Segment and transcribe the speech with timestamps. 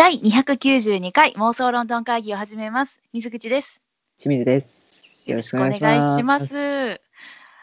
[0.00, 3.02] 第292回妄想ロンドン会議を始めます。
[3.12, 3.82] 水口です。
[4.18, 5.30] 清水です。
[5.30, 7.02] よろしくお願いします。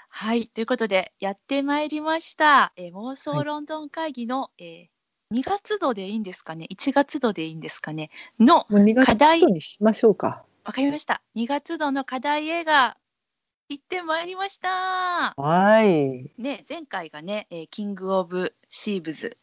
[0.08, 2.74] はい、ということでやってまいりました。
[2.76, 8.12] えー妄想ロンドン会議の、えー、2月度でいいんですかね、1月度でいいんですかね？
[8.40, 10.44] のもう2月課題にしましょうか。
[10.64, 11.24] わかりました。
[11.36, 12.98] 2月度の課題映画
[13.68, 15.34] 行ってまいりました。
[15.36, 16.32] はい。
[16.38, 19.40] ね、前回がね、えーキングオブシーブズ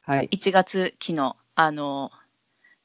[0.00, 0.30] はい。
[0.32, 2.10] 1月期のあの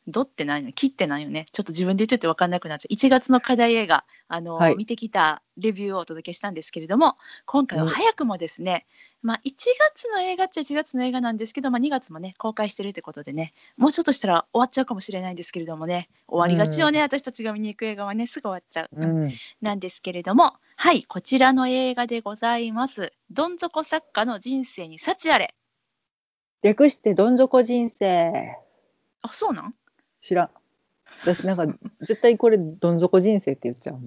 [0.08, 0.72] どってないの？
[0.72, 1.48] 切ってないよね？
[1.52, 2.94] ちょっと自分で言ってて分かんなくなっちゃう。
[2.94, 4.76] 1月の課題映画あの、はい。
[4.76, 7.90] 見てきたレビューをお届けしたんですけれども今回はうん。
[7.90, 8.86] 早くもですね、
[9.22, 9.52] まあ、1
[9.94, 19.34] 月の映画っちゃ1月の映画なんですけど、まあ、2月もね公開してるってことでねもうちょっとしたら終わっちゃうかもしれないんですけれどもね終わりがちよね、私たちが見に行く映画はねすぐ終わっちゃう、うんうん。
[19.62, 23.14] なんですけれどもはいこちらの映画でございます。
[23.30, 25.54] どん底作家の人生に幸あれ。
[26.64, 28.32] 略してどん底人生。
[29.22, 29.76] あそうなん？
[30.24, 30.50] 知らん。
[31.22, 31.66] 私なんか
[32.00, 34.00] 絶対これどん底人生って言っちゃう。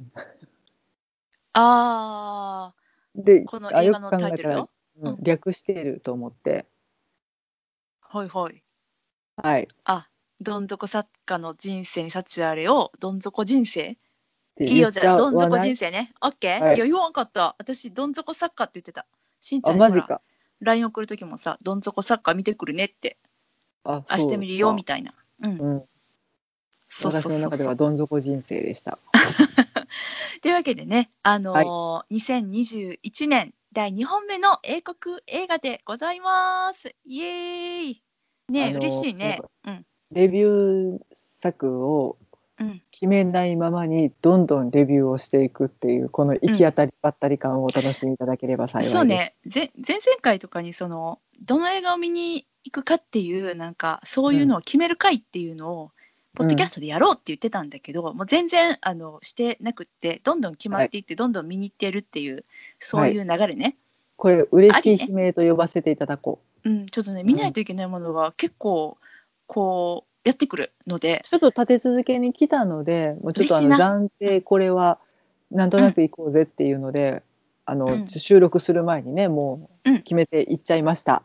[1.53, 2.75] あ
[3.15, 4.69] で、このあ映画のよく考えたらタイトルよ、
[5.01, 5.19] うんうん。
[5.23, 6.65] 略してると思って。
[8.13, 8.63] ーはいはい。
[9.37, 9.69] はい。
[9.85, 10.09] あ
[10.41, 13.99] どん底作家の人生に幸あれをどん底人生？
[14.59, 16.15] いいよじゃあどん底人生ね。
[16.23, 16.77] オッケー、はい。
[16.77, 17.57] い、や言わんかった。
[17.59, 19.07] 私どん底作家って言ってた。
[19.41, 20.23] しんちゃあ、んにほらマジか。
[20.61, 23.19] LINE 送る時もさどん底作家見てくるねって。
[23.85, 25.15] あ、明日見るよみたたいな。
[25.43, 25.53] うん。
[25.53, 25.85] いうん。
[27.03, 28.99] 私の中ではどん底人生でした。
[30.43, 36.95] というわけでねあのー2021年第2本目の英国映画でございます。
[37.05, 38.03] イエーイ。
[38.49, 39.41] ねあのー嬉しいね。
[39.65, 39.87] うん。
[40.13, 42.19] レビュー作を
[42.59, 42.83] うん。
[42.91, 48.93] 決めないままにどんどんレビューをしていくっていうこの行き当たりばったり感をお楽しみいただければ幸いです。
[48.93, 49.35] そうね。
[49.53, 55.91] 前前々回とかにそのどの映画を見に行くかっていうなんかそういうのを決める回っていうのを、
[56.37, 62.45] ポッドキャストでやろうって言ってたんだけど、もう全然あのしてなくってどんどん決まっていって、どんどん見に行ってるっていう
[62.79, 63.77] そういう流れね、
[64.17, 66.69] これ嬉しい悲鳴と呼ばせていただこう。
[66.69, 68.99] うん、ちょっとね見ないといけないものが結構
[69.47, 74.99] こうやってくるので、ちょっと立て続けに来たので、もうちょっとあの暫定これは
[75.51, 77.23] なんとなく行こうぜっていうので、
[77.65, 78.09] あの、うん。
[78.09, 79.95] 収録する前にねもうん。
[79.97, 81.23] う決めていっちゃいました。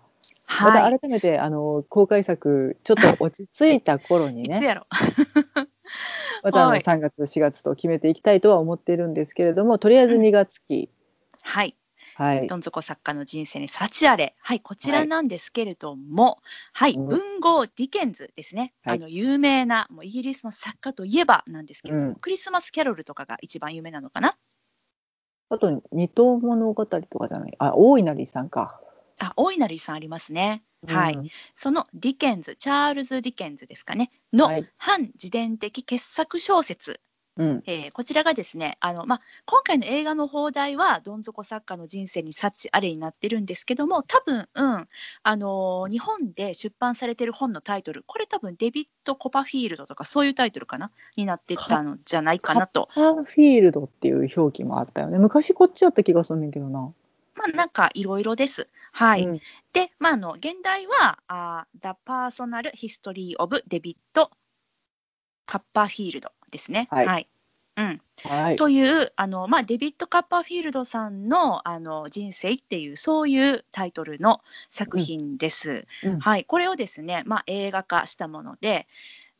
[0.60, 0.92] まはい。
[0.92, 4.88] た改めてあの公開作ちょっと落ち着いた頃にね、 やろ
[6.44, 6.80] またあのはい。
[6.82, 10.90] 3月4月と決めていきたいとは思っているんですけれども、とりあえず2月期、
[11.42, 11.76] はい。
[12.16, 12.48] はい。
[12.48, 14.36] どん底作家の人生に幸あれ。
[14.42, 16.40] はい、こちらなんですけれども、
[16.74, 17.08] はい、うん。
[17.08, 18.74] 文豪ディケンズですね。
[18.84, 18.98] はい。
[18.98, 22.16] あの有名なもうイギリスの作家といえばなんですけれども、うん。
[22.16, 24.36] クリスマスキャロルとかが一番有名なのかな？
[25.50, 28.80] あと二都物語とかじゃない、あ大いなる遺産か。
[29.22, 30.64] あ、大いなる遺産ありますね。
[30.88, 34.12] はい、うんそのディケンズ、チャールズ・ディケンズですかね。
[34.34, 37.00] のはい半自伝的傑作小説。
[37.38, 44.88] うんえーこちらがですねあの、まあ、今回の映画の邦題はどん底作家の人生に幸あれになってるんですけども多分、うん
[45.24, 50.92] あのー日本で出版されてる本のタイトルこれ多分デビッド・コパフィールドとかそういうタイトルかな？
[51.16, 52.90] になってたのじゃないかなと。
[52.92, 55.18] ハーフィールドっていう表記もあったよね。
[55.18, 56.92] 昔こっちやった気がするんだけどな。
[57.42, 58.68] まあ、なんかいろいろです。
[58.92, 59.42] はい、うん
[59.74, 63.96] で、まあ、あの現代はあー The Personal History of David
[65.46, 66.88] カッパーフィールドですね。
[66.92, 67.28] はい
[67.78, 68.56] うん、はい。
[68.58, 75.88] というあの、まあ、デビッド・カッパーフィールドさんのあの人生っていうそういうタイトルの作品です。
[76.04, 78.88] うんはい、これをですね、まあ、映画化したもので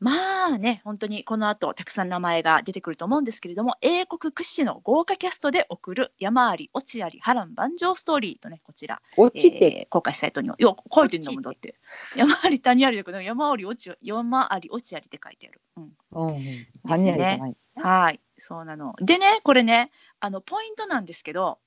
[0.02, 11.76] まあね本当にこの後たくさん名前が出てくると思うんですけれども英国屈指の豪華キャストで送る山あり落ちあり波乱万丈ストーリーとねこちら、落ちて、えー公開サイトによ書いてるんだもんだって
[12.16, 15.62] 山あり谷ありだけど山あり落ち山あり落ちありって書いてある。
[15.78, 17.56] うんうんうん、谷ありじゃない。
[17.76, 18.96] はい、そうなの。
[19.00, 21.60] でね、これね、あのポイントなんですけど、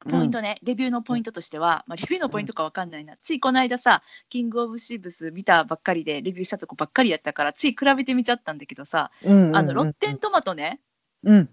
[0.00, 10.80] ポイントね、レビューのポイントとしては、まあ、レビューのポイントかわかんないな、ついこの間さ、キングオブシーブス見たばっかりで、レビューしたとこばっかりやったから、つい比べてみちゃったんだけどさ、うんうんうんあのロッテントマトね、
[11.22, 11.48] うん。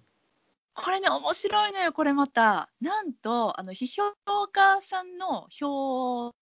[0.74, 2.70] これね、面白いのよ、これまた。
[2.82, 6.34] なんと、あの批評家さんの票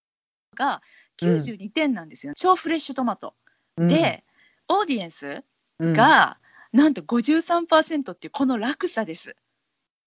[0.54, 0.82] が
[1.20, 3.34] 92点なんですよ、超フレッシュトマト。
[3.76, 4.22] うん、で、
[4.68, 5.44] オーディエンス
[5.78, 6.38] うん、が、
[6.72, 9.34] なんと53%っていうこの落差です。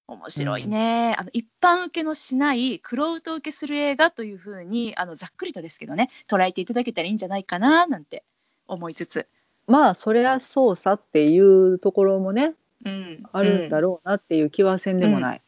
[0.08, 8.24] 面白いね、あの一般受けのしない玄人受けする映画というふうにあのざっくりとですけどね捉えていただけたらいいんじゃないかななんて
[8.68, 9.28] 思いつつ、
[9.66, 12.54] まあそれはそうさっていうところもね
[12.86, 15.42] うん、あるんだろうなっていう気はせんでもない。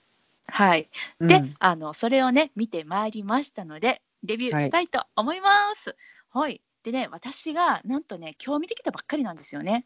[0.47, 1.27] はい、うん。
[1.27, 5.95] で、あのそれをね見てまいりましたのでレビューしたいと思います。
[6.29, 9.85] はい、でね私がなんとね今日見てきたばっかりなんですよね。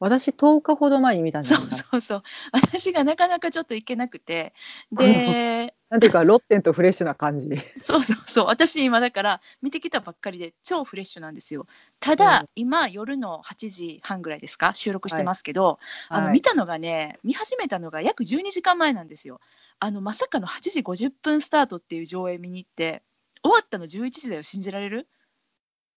[0.00, 1.72] 私10日ほど前に見たんじゃそないう。
[1.72, 2.22] そうそう。
[2.52, 4.54] 私がなかなかちょっと行けなくて。
[4.90, 7.48] で なんていうかロッテンとフレッシュな感じ。
[7.82, 8.46] そうそうそう。
[8.46, 11.66] 私今だから見てきたばっかりで超フレッシュなんですよ。
[11.98, 12.48] ただ、うん。
[12.54, 14.72] 今夜の8時半ぐらいですか？
[14.72, 16.32] 収録してますけど、あのはい。
[16.34, 19.40] 見たのがね見始めたのが約12時間前なんですよ。
[19.80, 23.02] あのまさかの8時50分スタートっていう上映見に行って
[23.42, 24.42] 終わったの11時だよ。
[24.42, 25.08] 信じられる？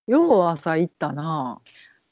[0.07, 1.61] よう朝行ったな。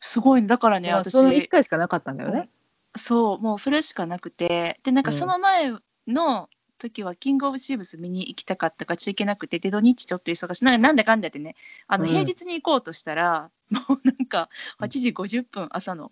[0.01, 0.47] すごいね。
[0.47, 1.13] だからねまあ私。
[1.13, 2.49] その1回しかなかったんだよね。
[2.97, 4.79] そうもうそれしかなくて。
[4.83, 5.17] でなんかうん。
[5.17, 5.71] その前
[6.07, 6.49] の
[6.79, 10.65] 時はキングオブチーブス見に行きたかったからちょっと行けなくてで土日ちょっと忙しい。
[10.65, 11.55] なんだかんだってね
[11.87, 12.09] あのうん。
[12.09, 14.49] 平日に行こうとしたら、 もうなんか
[14.79, 16.11] 8時50分朝の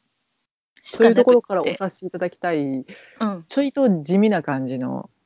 [0.83, 2.59] しそういうところからお察しいただきたい。
[2.59, 2.85] うん、
[3.49, 5.18] ちょいと地味な感じのあ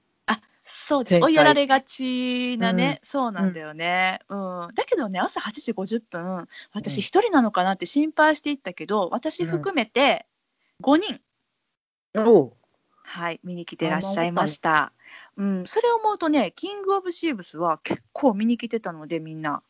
[0.74, 1.10] そうです。
[1.12, 1.28] 展開。
[1.28, 4.70] 追いやられがちなね、そうなんだよね、うん。
[4.74, 10.26] だけどね朝8時50分私一人なのかなって心配していったけど私含めて
[10.82, 11.22] 5人、
[12.16, 12.54] おう。
[13.04, 14.92] はい、見に来てらっしゃいました。
[15.38, 19.62] うん、それを思うとね、キングオブシーブスは結構見に来てたので、みんな。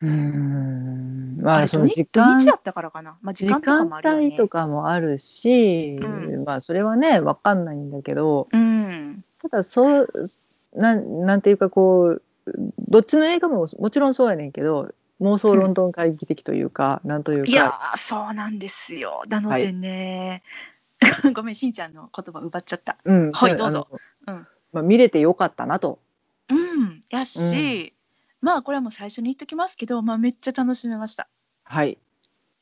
[0.00, 1.38] うーん。
[1.40, 3.18] まあその時土間日だったからかな。
[3.20, 4.26] まあ、時時間とか間もあるよね。
[4.26, 8.48] 帯とかもあるし、うまあそれはねわかんないんだけど。
[8.52, 9.24] うん。
[9.42, 10.08] ただそう
[10.74, 12.22] なんなんていうかこう
[12.88, 19.22] どっちの映画ももちろんそうやねんけど妄想ロンドン会議的というか、なんといういやそうなんですよ。
[19.28, 20.42] なのでね、
[21.32, 22.98] ごめん、しんちゃんの言葉奪っちゃった。
[23.04, 23.88] うんはいどうぞ
[24.26, 25.98] うんまあ、見れてよかったなと。
[26.48, 27.04] うん。
[27.10, 27.92] やし、
[28.40, 31.28] まあ、これはもう最初に言っときますけど、まあ、めっちゃ楽しめました。
[31.64, 31.98] はい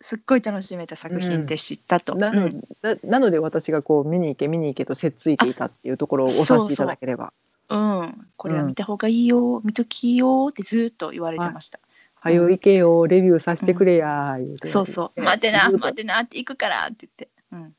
[0.00, 2.14] すっごい楽しめた作品でしたと。
[2.14, 2.62] なの,、うん。
[2.82, 7.32] ななので私がこう見に行け見に行けとせっついていたっていうところをお察しいただければ。
[7.68, 11.78] うん、これは見た方がいいよ、見ときよってずっと言われてました。
[12.16, 17.28] 「はよ行けよレビューさせてくれや」言うてそうそう、ね待てな、待てなって行くからって言って。
[17.52, 17.74] うん、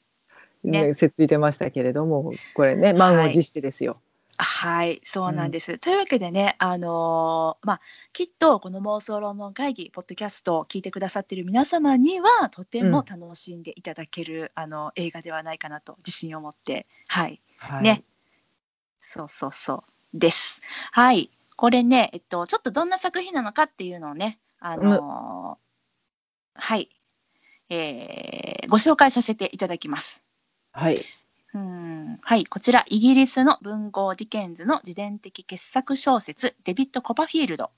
[0.71, 0.88] ね。
[0.88, 3.94] ねせっついてましたけれどもこれね満を持してですよ。
[3.94, 4.01] はい、
[5.04, 5.78] そうなんです。
[5.78, 18.04] というわけでね、あのーまあ、きっとこの妄想論の会議、ポッドキャストを聞いてくださっている皆様には、とても楽しんでいただける、あの映画ではないかなと自信を持って、はい、はい、ね。
[19.02, 19.84] そうそうそ
[20.14, 20.62] うです。
[20.92, 26.90] はい、これね、えっと、ちょっとどんな作品なのかっていうのをね、あのーはい、
[27.70, 30.24] えーご紹介させていただきます。
[30.72, 31.02] はい
[31.53, 37.71] うんはい、こちら、イギリスの文豪ディケンズの自伝的傑作小説、デビッド・コパフィールド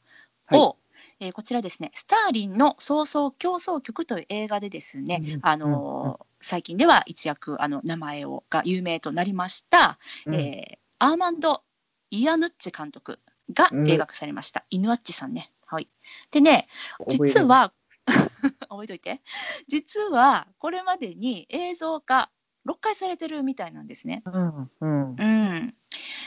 [0.51, 0.77] を、
[1.19, 11.63] えーこちらですね、スターリンの早々競争曲という映画でですね、うんあのー最近では一躍あの名前をが有名となりました、うんえーアーマンド・
[12.11, 13.19] イアヌッチ監督
[13.53, 14.63] がうん映画化されました。
[14.69, 15.51] イヌアッチさんね。
[15.65, 15.89] はい。
[16.31, 16.67] でね、
[17.07, 17.73] 実は、
[18.69, 19.19] 覚えといて。
[19.67, 22.29] 実は、これまでに映像化
[22.67, 24.23] 6回されてるみたいなんですね。
[24.25, 25.73] うんうんうん。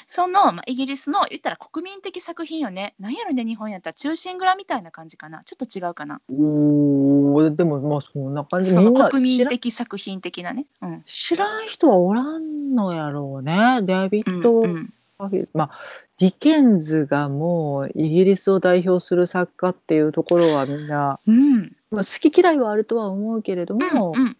[0.06, 2.94] その、まあ、イギリスの言ったら国民的作品よね。
[3.00, 5.42] なんやろね、日本やったら中心蔵みたいな感じかな。
[5.44, 6.20] ちょっと違うかな。
[6.30, 10.66] おーでもまあそんな感じその国民的作品的なね。
[10.82, 11.02] うん。
[11.06, 15.70] 知らん人はおらんのやろうねデビうんッド・うんパフィーまあ
[16.18, 21.72] ディケンズがもうイギリスを代表する作家っていうところはみんな、うん。
[21.90, 24.20] まあ、好き嫌いはあるとは思うけれども、うん。
[24.20, 24.36] まあなん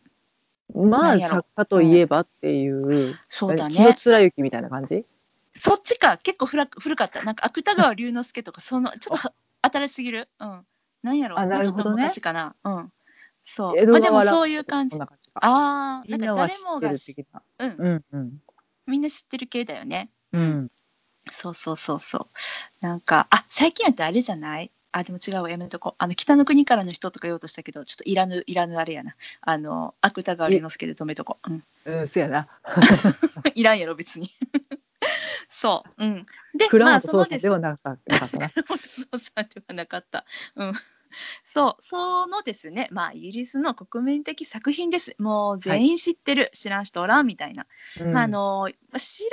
[1.19, 3.75] やろ作家といえばっていう、そうだね。
[3.75, 5.05] 貫之みたいな感じ？
[5.55, 6.19] そっちか。
[6.19, 7.23] 結構古く古かった。
[7.23, 9.33] なんか芥川龍之介とか、その、 ちょっとは
[9.63, 10.29] 新しすぎる？
[10.41, 10.67] うん。
[11.03, 11.37] なんやろ。
[11.47, 12.55] ねちょっと昔かな。
[12.65, 12.93] うん。
[13.45, 13.87] そう。
[13.87, 15.09] まあでもそういう感じあ
[16.05, 16.91] あ、なんか誰もが
[17.59, 18.39] うん、うんうん
[18.87, 20.11] みんな知ってる系だよね。
[20.33, 20.71] うん
[21.31, 22.37] そうそうそうそう。
[22.81, 24.71] なんか、あ、最近やったらあれじゃない？
[24.99, 25.95] あ、でも違うわ、やめとこう。
[25.99, 29.15] あの、北の国からの人とか言おうとしたけど、ちょっといらぬ、いらぬあれやな。
[29.43, 31.51] あの、芥川龍之介で止めとこう。
[31.51, 31.65] うん。
[31.85, 32.49] うんそうやな
[33.55, 34.31] いらんやろ、別に。
[35.51, 36.05] そう。
[36.05, 36.27] うん。
[36.57, 38.79] で、クラウンまあ、そのではなかったな 本
[39.11, 40.25] 当そうではなかった。
[40.55, 40.73] うん。
[41.45, 45.15] そう、そのですね、まあ、イギリスの国民的作品です。
[45.19, 47.67] もう全員知ってる、知らん人おらんみたいな。
[48.01, 49.31] うんまあ、あの知ら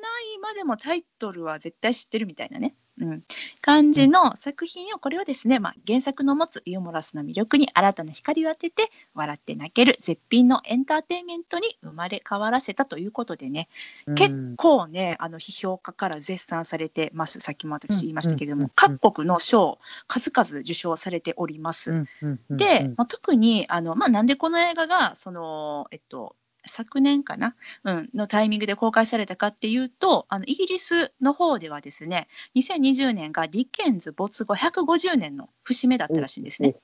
[0.00, 3.22] ないまでもタイトルは絶対知ってるみたいなね、うん、
[3.60, 13.68] 感じの作品をこれはですね、まあ、原作の持つユーモラスな魅力に新たな光を当てて笑って泣ける絶品のエンターテインメントに生まれ変わらせたということでね、
[14.06, 14.14] うん。
[14.14, 21.92] 結構ねあの批評家から絶賛されてますさっきも私言いましたけれども、うんうんうん各国の賞数々受賞されております。
[21.92, 22.94] うんうんうんで、うん。
[22.96, 27.54] まあ、特にあの、まあ、なんでこの映画がその、えっと、昨年かな、
[27.84, 36.76] うん、のタイミングで公開されたかっていうとあのイギリスの方ではですね2020年がディケンズ没後150年の節目だったらしいんですね。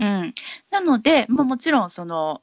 [0.00, 0.34] うん、
[0.70, 2.42] なので、まあ、もちろんその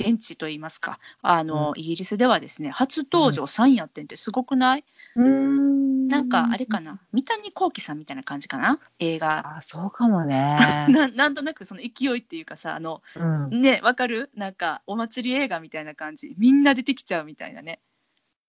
[0.00, 4.84] 現地といいますかあの、イギリスではですね初登場3やってんってすごくない、うん
[5.18, 7.00] なんかあれかな？
[7.12, 8.80] 三谷幸喜さんみたいな感じかな？
[8.98, 9.56] 映画。
[9.58, 10.86] あそうかもね。
[10.88, 14.30] ななんとなくその勢いっていうかさあのうん、ねわかる？
[14.34, 16.34] なんかお祭り映画みたいな感じ。
[16.38, 17.80] みんな出てきちゃうみたいなね。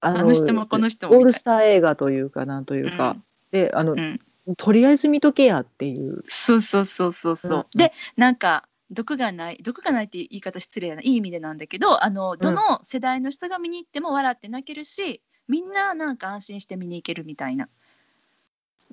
[0.02, 3.18] ああの人もこの人もオールスター映画というかなんというか、
[3.52, 4.20] であの、うん。
[4.58, 6.24] とりあえず見とけやっていう。
[6.28, 7.58] そうそうそうそうそう。
[7.58, 7.78] うん。
[7.78, 11.02] でなんか毒がない毒がないって言い方失礼な。
[11.02, 17.68] いい意味でなんだけどあのどの世代の人が見に行っても笑って泣けるし、みんななんか安心して見に行けるみたいな。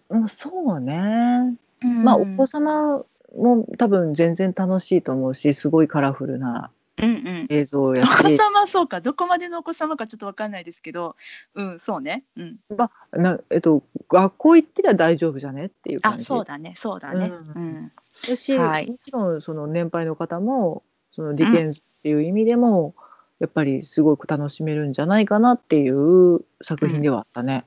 [0.08, 1.56] うん、そうね。
[1.82, 3.04] うんまあお子様
[3.36, 7.46] も多分全然楽しいと思うしすごいカラフルなうんうん。
[7.50, 11.16] 映像やお子し、様そうかどこまでのお子様かちょっとわかんないですけど、
[11.54, 12.25] うんそうね。
[12.36, 12.56] うん。
[12.75, 17.26] まあなえっと、学校行ってりゃ大丈夫じゃねっていう感じあそうだねそうだね。
[17.26, 17.92] ううんん。
[18.26, 20.82] だし、はいもちろんその年配の方も
[21.12, 22.94] そのディケンズっていう意味でも、
[23.38, 27.64] やっぱりすごく楽しめるんじゃないかなっていう作品ではあったね。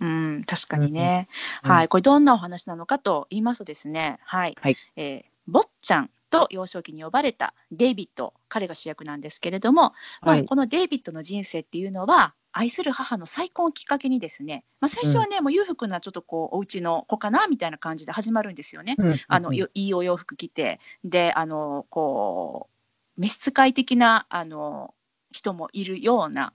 [0.00, 1.28] うん、確かにね、
[1.62, 4.76] うんはい、これどんなお話なのかと言いますとですね、はい、はい。
[4.96, 9.92] えー坊ちゃんと幼少期に呼ばれたデイビッド、彼が主役なんですけれども、
[10.22, 10.44] まあはい。
[10.44, 18.96] このデイビッドの人生っていうのは、愛する母の再婚をきっかけにですね、まあ、最初はね、もう裕福なちょっとこうお家の子かなみたいな感じで始まるんですよね。
[18.98, 19.16] うん。
[19.26, 22.71] あのよいいお洋服着てであのこう
[23.16, 24.94] 召使い的なあの
[25.30, 26.52] 人もいるような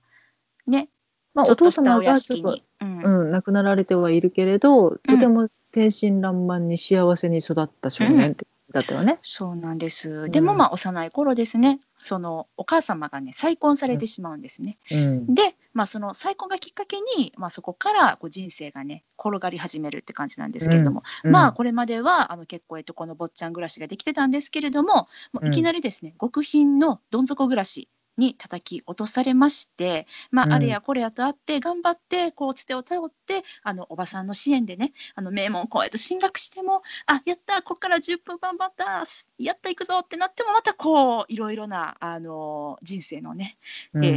[0.66, 0.90] ね。
[1.34, 2.64] まあ、ちょっとお父様したお屋敷に。
[2.82, 3.02] うん。
[3.04, 9.18] うん、亡くなられてはいるけれど、とても天真爛漫に幸せに育った少年ってだったよね。
[9.22, 10.28] そうなんです。
[10.28, 14.78] んでもまあ幼い頃ですね、そのお母様がね再婚されてしまうんですね。
[14.92, 27.90] うんで、まあその再婚がきっかけに、まあそこからこう人生がね転がり始めるって感じなんですけれども、うんまあこれまではあの結構えっとこの坊ちゃん暮らしができてたんですけれども、もういきなりですね、極貧のどん底暮らし。
[28.18, 30.52] に叩き落とされまして、まうん。
[30.54, 39.04] あ、あれやこれやとあって頑張ってこうつてを頼ってあのおばさんの支援でねあの名門こうやって進学してもあやったここから10分頑張った
[39.38, 43.58] やった行くぞってなってもまたこういろいろなあの人生のね、
[43.94, 44.06] うん。
[44.06, 44.10] え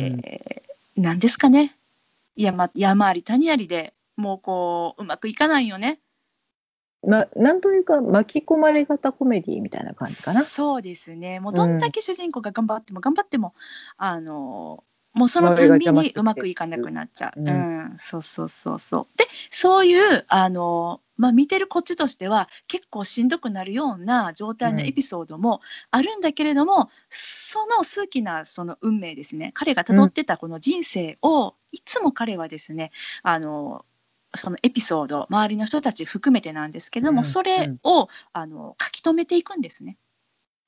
[0.66, 1.76] ーなんですかね。
[2.36, 5.98] 山山あり谷ありでもうこううまくいかないよね。
[7.06, 10.44] ま、なんというか巻き込まれ型コメディみたいな感じかな。
[10.44, 13.54] そうですねもうどんだけ主人公が頑張っても頑張っても、
[13.96, 17.40] あのもうそのたんびにうまくいかなくなっちゃう。
[17.40, 19.18] ううんん、そうそうそうそう。
[19.18, 32.90] でそういうあのまあ見てるこっちとしては結構しんどくなるような状態のエピソードもあるんだけれども、その数奇なその運命ですね彼がたどってたこの人生を、いつも彼はですね
[33.22, 33.84] あの
[34.34, 39.96] そのエピソード周りの人たち含めてなんですけれども、うんそれをあの書き留めていくんですね。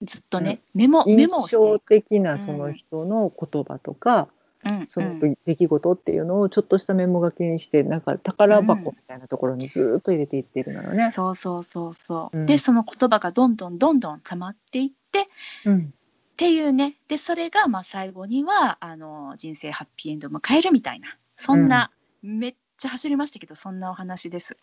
[0.02, 1.56] ずっとね、メモメ印モをして。
[1.56, 1.88] い象く。
[1.88, 4.28] 的なその人の言葉とか、
[4.64, 4.84] うん。
[4.88, 5.20] そうん。
[5.20, 11.10] の出来事っていうのをちょっとしたメモ書きにしてなんか宝箱みたいなところにずーっと入れていってるのよね。
[11.12, 12.38] そうそうそうそう。
[12.38, 12.46] うん。
[12.46, 15.24] でその言葉がどんどんどんどん溜まっていってっ
[15.66, 15.94] うん。
[16.36, 16.96] ていうね。
[17.06, 21.90] でそれがまあ最後にはあの人生ハッピーエンドを迎えるみたいなそんな、
[22.22, 24.56] めっちゃ走りましたけどそんなお話です。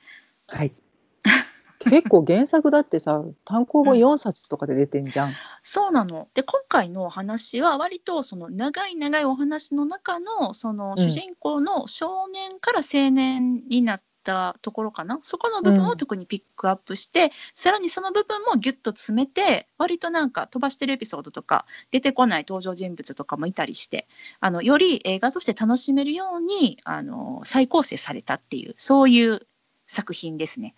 [0.48, 0.74] はい。
[1.80, 5.34] 結構原作だってさ 単行本4冊とかで出てんじゃん。
[5.62, 24.08] そうなので今回のお話は割とその長い長いお話の中のその主人公の少年から青年になったところかな、そこの部分を特にピックアップして、さらにその部分もギュッと詰めて割となんか飛ばしてるエピソードとか出てこない登場人物とかもいたりして
[24.40, 29.42] あのより映画として楽しめるようにあの再構成されたっていうそういう
[29.88, 30.76] 作品ですね。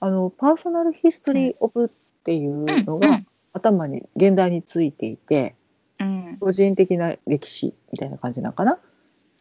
[0.00, 1.88] あの Personal History of っ
[2.24, 3.26] ていうのがうん。
[3.52, 5.54] 頭に原題についていて
[5.98, 6.36] うん。
[6.40, 8.78] 個人的な歴史みたいな感じなのかな？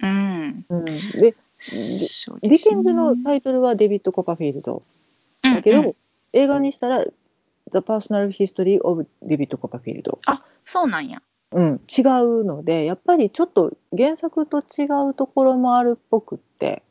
[0.01, 0.65] うん。
[0.69, 4.83] うん、でディケンズのタイトルはデビッド・コパフィールド。
[5.41, 5.85] だけど、うん。
[5.87, 5.95] うん
[6.33, 7.03] 映画にしたら
[7.71, 11.21] 「The Personal History of David Copperfield あそうなんや。」
[11.51, 16.83] うん、違うのでやっぱりちょっと原作と違うところもあるっぽくって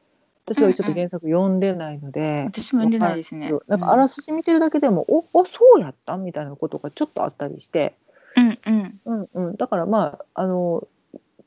[0.47, 3.53] 私はちょっと原作読んでないので、私も読んでないですね。
[3.67, 7.97] なんかあらすじ見てるだけでも、おおそうやったみたいなことがちょっとあったりして、
[8.37, 9.01] うんうん。
[9.05, 10.87] うんうん、だからまああの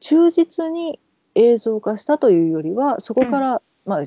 [0.02, 1.00] 忠実に
[1.40, 4.04] 映像化したというよりはそこから、まあ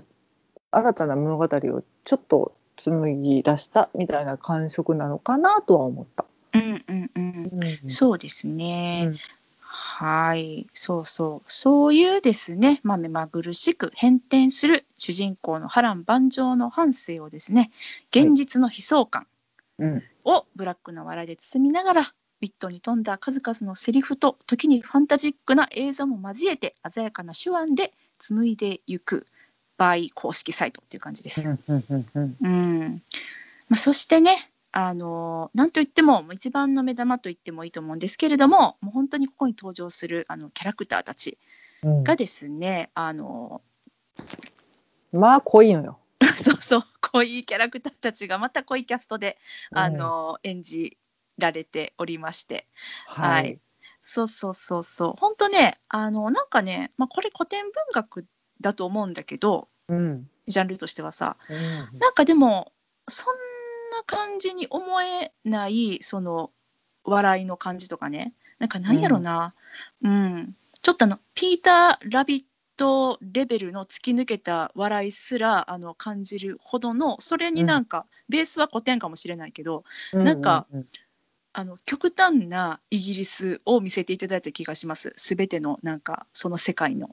[0.71, 6.25] 新たな物語をちょっと紡ぎ出したみたいな感触なのかなとは思った。
[6.55, 7.51] うんうんうん。
[7.83, 7.91] うん。
[7.91, 9.09] そうですね。
[9.09, 9.19] うん。
[9.61, 17.71] はい、そうそう、そういうですね、まあ、目まぐるしく変転する主人公の波乱万丈の半生をですね、
[18.11, 19.27] 現実の悲壮感
[19.79, 20.03] うん。
[20.25, 29.29] をブラックな笑いで包みながら、ウィットに富んだ数々のセリフと、時にファンタジックな映像も交えて、鮮やかな手腕で紡いでいく、
[29.79, 31.49] バイ公式サイトっていう感じです。
[31.49, 31.85] うんうん
[32.15, 33.03] うんうん
[33.69, 41.39] まあ、そしてね、あのなんといっても、一番の目玉と言ってもいいと思うんですけれども、もう本当にここに登場するあのキャラクターたち
[41.85, 43.63] うんがですね、あの
[45.13, 45.99] まあ濃いのよ。
[46.37, 49.39] そうそう、濃いキャラクターたちがまた濃いキャストで、
[49.71, 50.97] あの演じ
[51.39, 52.67] られておりまして、
[53.17, 53.59] うんはい。
[54.05, 58.27] そうそうそうそう、本当ね、あのなんかね、まあ、これ古典文学
[58.61, 60.29] だと思うんだけど、うん。
[60.47, 61.99] ジャンルとしてはさ、うん。
[61.99, 62.73] なんかでも
[63.09, 63.35] そん
[63.93, 66.51] な感じに思えないその
[67.05, 68.35] 笑いの感じとかね。
[68.59, 69.55] なんかなんやろな、
[70.03, 70.57] うん。
[70.83, 72.45] ちょっとあのピーター・ラビッ
[72.77, 80.87] トレベルの突き抜けた笑いすらあの感じるほどのそれになんか、ベースは古典かもしれないけどなんか、うう
[81.55, 85.13] あの極端なイギリスを見せていただいた気がします。
[85.17, 87.11] 全てのなんかその世界の。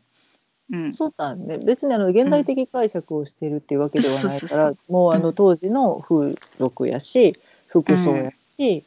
[0.72, 1.58] うん、そうだね。
[1.58, 4.78] 別にあの現代的解釈をしているっていうわけではないから、そうそうそう。
[4.88, 5.36] もうあのうん。
[5.36, 8.84] 当時の風俗やし、服装やし、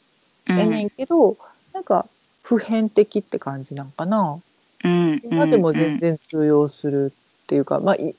[0.49, 0.59] うん。
[0.59, 1.37] やねんけど、
[1.75, 2.07] なんか
[2.43, 4.41] 普遍的って感じなんかな。
[4.85, 5.21] うん。
[5.25, 7.13] 今でも全然通用する
[7.45, 8.15] っていうか、まあい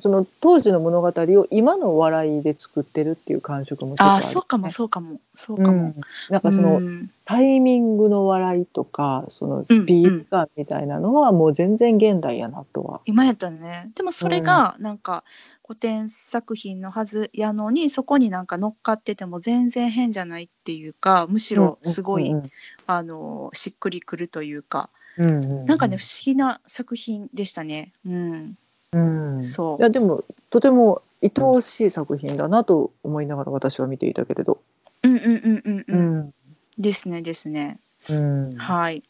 [0.00, 5.20] その当時の物語を今の笑いで作ってるっていう感触もちょっとある、ああそうかもそうかも。
[5.34, 5.70] そうかも。
[5.70, 6.00] うん。
[6.28, 7.10] なんかその、うん。
[7.24, 13.00] タイミングの笑いとかそのスピード感みたいなのはもう全然現代やなとは。
[13.06, 13.90] 今やったね。
[13.94, 15.24] でもそれがなんか
[15.66, 22.42] 古典作品のはずやのにそこになんか乗っかってても全然変じゃないっていうかむしろすごい、うん。
[22.86, 24.90] あのしっくりくるというか。
[25.16, 25.66] うんうん。
[25.66, 27.92] なんかね不思議な作品でしたね。
[28.06, 28.56] うん、
[28.92, 29.78] うん、そう。
[29.78, 34.60] いやでもとても愛おしい作品だなと思いながら私は見ていたけれど。
[35.02, 36.34] うんうんうんうんううん、ん
[36.78, 37.78] ですねですね。
[38.10, 38.56] うん。
[38.56, 39.02] はい。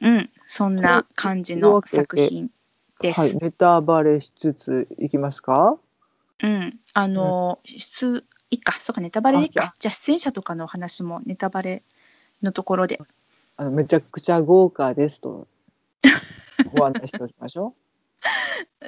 [0.00, 0.30] うん。
[0.46, 2.50] そんな感じの作品
[3.00, 3.20] です。
[3.20, 5.78] はい、ネタバレしつついきますか？
[6.42, 9.74] うん、あの、出いいか、そうか、ネタバレでいいあか。
[9.78, 11.82] じゃあ、出演者とかのお話もネタバレ
[12.42, 13.00] のところで。
[13.56, 15.48] あのめちゃくちゃ豪華ですと
[16.72, 17.74] ご案内しておきましょ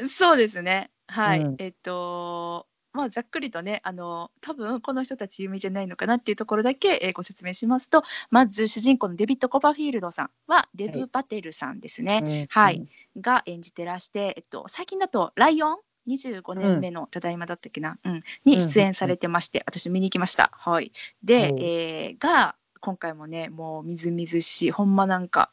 [0.08, 0.90] そうですね。
[1.06, 1.40] はい。
[1.40, 12.20] うんえっと、まあ、ざっくりとね、あの、多分この人たち有名じゃないのかなっていうところだけ、えーご説明しますと、まず主人公のデビッド・コパフィールドさんは、デブ・パテルさんですね。
[12.22, 12.26] う。
[12.26, 12.86] うんはい。
[13.20, 20.50] が演じてらして、えっと、最近だと「ライオン」25年目のただいまだったっけな、うんに出演されてまして、私見に行きました。
[20.54, 25.52] はい、で、うんえーが今回もねもうみずみずしいほんまなんか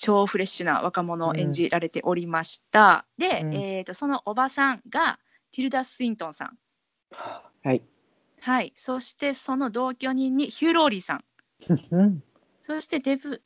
[0.00, 3.04] 超フレッシュな若者を演じられておりました。
[3.18, 5.18] で、うんえー、とそのおばさんが
[5.52, 6.58] ティルダ・スウィントンさん。
[7.62, 7.82] はい。
[8.40, 11.24] はい、そしてその同居人にヒュー・ローリーさん。
[11.90, 12.22] うん
[12.62, 13.42] そしてデブ・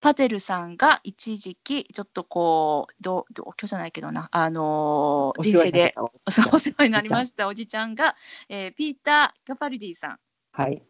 [0.00, 5.94] パテルさんが一時期ちょっとこう同同居じゃないけどな、あのー人生で
[6.26, 8.16] お世話になりましたおじちゃんが、
[8.48, 10.18] えーピーター・ガパルディさん。
[10.52, 10.82] はい。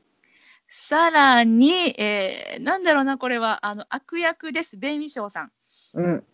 [0.75, 5.53] さらに、えーなんだろうな、これはあの悪役です、ベン・ウィショーさん。
[5.93, 6.25] うん。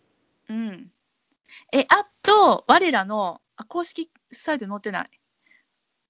[0.49, 0.91] うん、
[1.73, 5.09] えあと、我らのあ公式サイトに載ってない。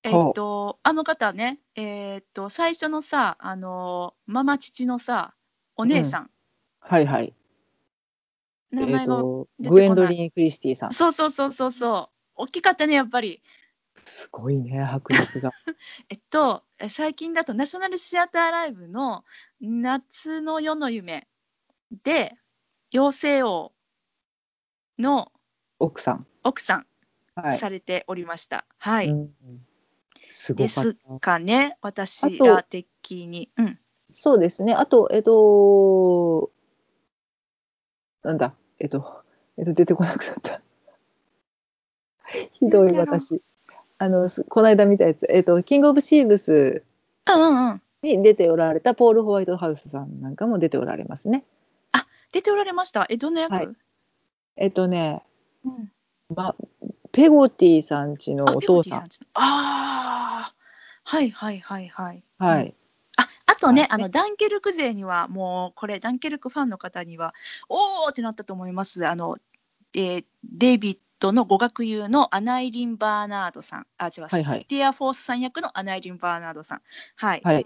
[0.03, 5.33] えっと、あの方ね、えっと、最初のさ、あのママ父のさ、
[5.75, 6.29] お姉さん、
[6.79, 7.33] はいはい。
[8.69, 10.91] 名前が、えーグエンドリン・クリスティさん。
[10.91, 13.41] そうそうそうそうそう、大きかったね、やっぱり。
[14.05, 15.51] すごいね、迫力が。
[16.09, 19.23] えっと、え最近だとナショナルシアターライブの
[19.61, 21.27] 夏の夜の夢
[22.03, 22.37] で、
[22.93, 23.73] 妖精王
[24.97, 25.31] の
[25.79, 26.27] 奥さん。
[26.43, 26.87] 奥さん
[27.35, 27.57] はい。
[27.57, 28.65] されておりました。
[28.77, 29.09] はい。
[29.09, 29.65] うん
[30.31, 33.49] すごですかね、私ら的に。
[33.57, 33.79] うん。
[34.11, 34.73] そうですね。
[34.73, 36.51] あと、えっと、
[38.23, 39.23] なんだ、えっと、
[39.57, 40.61] えっと、出てこなくなった。
[42.53, 43.41] ひどい私。
[43.99, 46.83] あの、すこの間見たやつ、えっと、キングオブシーブス
[47.27, 47.81] うんうんうん。
[48.01, 51.43] に出ておられたポール・ホワイトハウスさんなんかも出ておられますね。
[52.31, 53.05] 出ておられました。
[53.09, 53.67] え、どんな役、はい
[54.55, 55.23] えっとね、
[55.63, 55.91] うん、
[56.35, 56.53] ま、
[57.11, 58.89] ペゴティさんちのあ、お父さん。
[58.89, 59.27] ティさんちの。
[59.33, 60.53] ああ。
[61.03, 62.23] はいはいはいはい。
[62.39, 62.75] うんはい。
[63.17, 67.33] ああとね、はいあのダンケルク勢にはもうこれダンケルクファンの方には
[67.67, 69.05] おーってなったと思います。
[69.07, 69.37] あの、
[69.93, 76.81] えーデイビッドの語学友のアナイリン・バーナードさん、あ違う、はいはいスティア・フォースさん役のアナイリン・バーナードさん。
[77.15, 77.41] はい。
[77.43, 77.65] はい。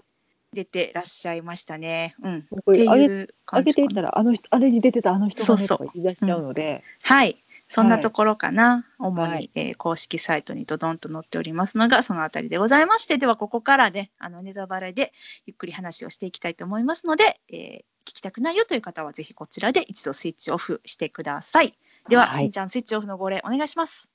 [0.52, 2.14] 出てらっしゃいましたね。
[2.22, 3.86] うん、っこれ上げていう上感じかな。
[3.86, 7.36] げてたらあの人あれに出てたあの人がねそうそうとか言い出しちゃうので、はい。
[7.66, 15.12] そんなところかな、主に、はいえー公式サイトにドドンと載っておりますのがそのあたりでございましてではここからねあのネタバレで
[15.46, 21.74] ゆっくり話をしていきたいと思いますので、えー聞きたくないよという方はぜひこちらで一度スイッチオフしてください。
[22.08, 24.10] では、はいしんちゃんスイッチオフの号令お願いします。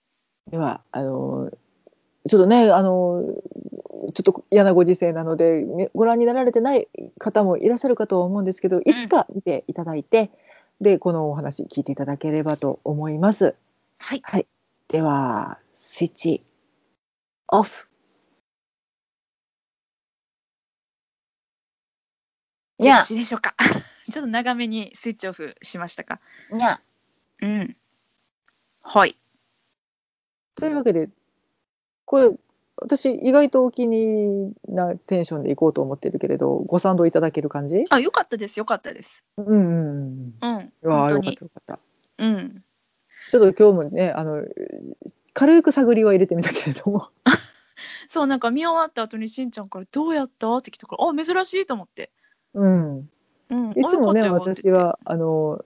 [0.51, 1.51] ではあの
[2.27, 3.23] ちょっとねあの
[4.13, 10.29] ちょっと嫌なご時世なのでねご覧になられてない方もいらっしゃるかとは思うんですけどいつか見ていただいて、
[10.81, 13.55] でこのお話聞いていただければと思います。
[13.97, 14.21] はい。
[14.23, 14.47] はい、
[14.87, 16.43] ではスイッチ
[17.47, 17.87] オフ。
[22.79, 23.55] にゃよろしいでしょうか。
[24.09, 26.21] ちょっと長めにスイッチオフしましたか。
[26.51, 26.79] にゃ
[27.41, 27.75] うん。
[28.81, 29.15] はい。
[30.55, 31.09] というわけで
[32.05, 32.31] これ
[32.81, 37.83] 私意外とお気に入りなテンションでいこうと思ってるけれどご賛同いただける感じ？
[37.89, 38.57] あ、よかったです。
[38.57, 39.23] よかったです。
[39.37, 40.73] うんうんうんうん。
[40.81, 41.73] うわ本当にーよかった。
[41.73, 41.79] よかっ
[42.17, 42.63] たうん。
[43.29, 44.43] ちょっと今日もねあの
[45.33, 47.09] 軽く探りは入れてみたけれども
[48.09, 50.55] そう、なんか見終わった後にしんちゃんからどうやった？
[50.55, 52.11] って来たから、あ、珍しいと思って。
[52.53, 53.09] うん
[53.49, 53.71] うん。
[53.71, 55.63] いつもね私はあの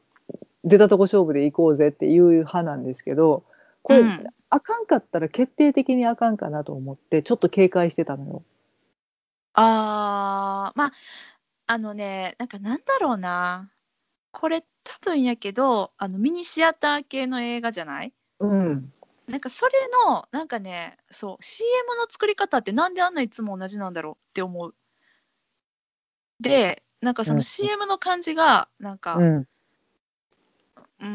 [0.63, 3.43] 出たとこ勝負で行こうぜっていう派なんですけど
[3.81, 4.27] これ、うん。
[4.49, 8.43] あかんかったら決定的にあかんかなと思ってちょっと警戒してたのよ。
[9.55, 10.91] あーまあ
[11.65, 13.71] あのねなんかなんだろうな。
[14.31, 18.13] これ多分やけどあのミニシアター系の映画じゃない？
[18.39, 18.91] うん。
[19.27, 19.71] なんかそれ
[20.07, 24.75] のなんかねそう CM の作り方ってなんであんないつも同じなんだろうって思う。
[26.39, 29.47] でなんかそうのん CM の感じがなんか、うん
[31.03, 31.09] うー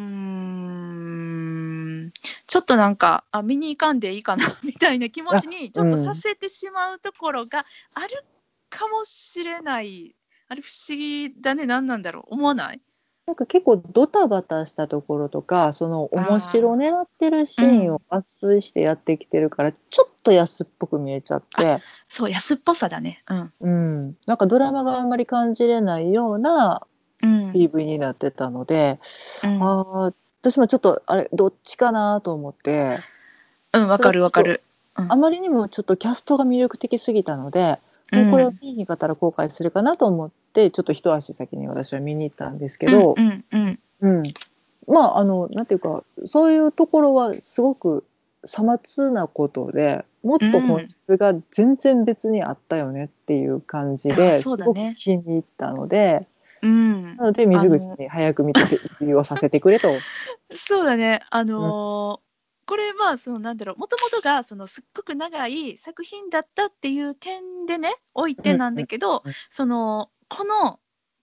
[2.07, 2.13] ん。
[2.47, 7.61] ちょっとなんかあ見に行かんでいいかな みたいな気持ちにちょっとさせてしまうところが
[7.95, 8.25] ある
[8.71, 10.15] かもしれない、
[10.49, 11.67] あれ不思議だね。
[11.67, 12.35] 何なんだろう。
[12.35, 12.81] 思わない？
[13.27, 23.23] なんか結構ドタバタしたところとかその面白狙ってるシーンを抜粋してやってきてるから、ちょっと安っぽく見えちゃって、そう安っぽさだね。
[23.29, 23.71] うん、う
[24.11, 26.87] ん、なんかドラマがあんまり感じれないような
[27.23, 27.51] うん。
[27.53, 28.99] PV になってたので、
[29.45, 29.63] うん。
[29.63, 33.01] あー私もちょっとあれどっちかなと思って。
[33.73, 34.63] うん、わかるわかる。
[34.95, 37.79] あまりにもちょっとキャストが魅力的すぎたので、
[38.13, 44.23] もうこれを見に行かったら後悔するかなと思ってちょっと一足先に私は見に行ったんですけど、うんうんうん。
[44.87, 48.05] まああのなんていうかそういうところはすごく
[48.45, 56.27] さまつなことでもっと本質が全然別にあったよねっていう感じあで、そうだすごくね気に入ったので
[56.63, 57.17] うん。
[57.17, 59.89] なので水口に早く見てレビューをさせてくれと。
[60.55, 61.21] そうだね。
[61.31, 62.29] あのー
[62.69, 69.29] これまあそのなんだろうもともとがそのすっごく長い作品だったっていう点でねおいてなんだけど、うん。
[69.29, 70.79] うんそのこの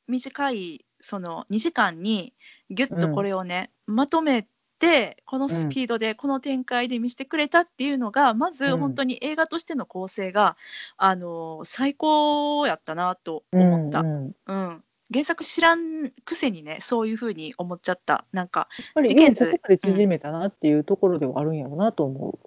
[0.07, 2.33] 短いその2時間に
[2.71, 4.47] ギュッとこれをね、まとめ
[4.79, 8.79] てこのスピードでこの展開で見せてくれたっていうのが、まずうん。
[8.79, 10.57] 本当に映画としての構成が、
[10.97, 13.99] あのー最高やったなと思った。
[13.99, 14.35] うんうん。
[14.47, 18.25] うん原作知らんくせにねそういうふうに思っちゃった。
[18.31, 19.45] なんかやっぱり事件図。
[19.45, 22.37] ここまで縮めたなっていうところではあるんやろうなと思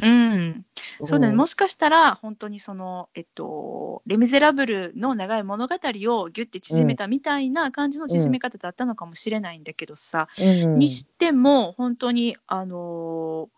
[0.00, 0.06] う。
[0.06, 0.64] ん。
[1.00, 1.06] う。
[1.06, 10.78] そうだね、んもしかしたら本当にその、えっと、レ・ミゼラブルの長い物語をギュッて縮めたみたいな感じの縮め方だったのかもしれないんだけどさ、うん。
[10.78, 13.56] にしても本当にあのー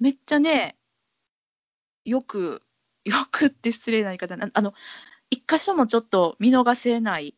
[0.00, 0.76] めっちゃね
[2.04, 2.62] よく
[3.04, 4.36] よくって失礼な言い方。
[4.36, 4.74] なあの
[5.30, 7.34] 一箇所もちょっと見逃せない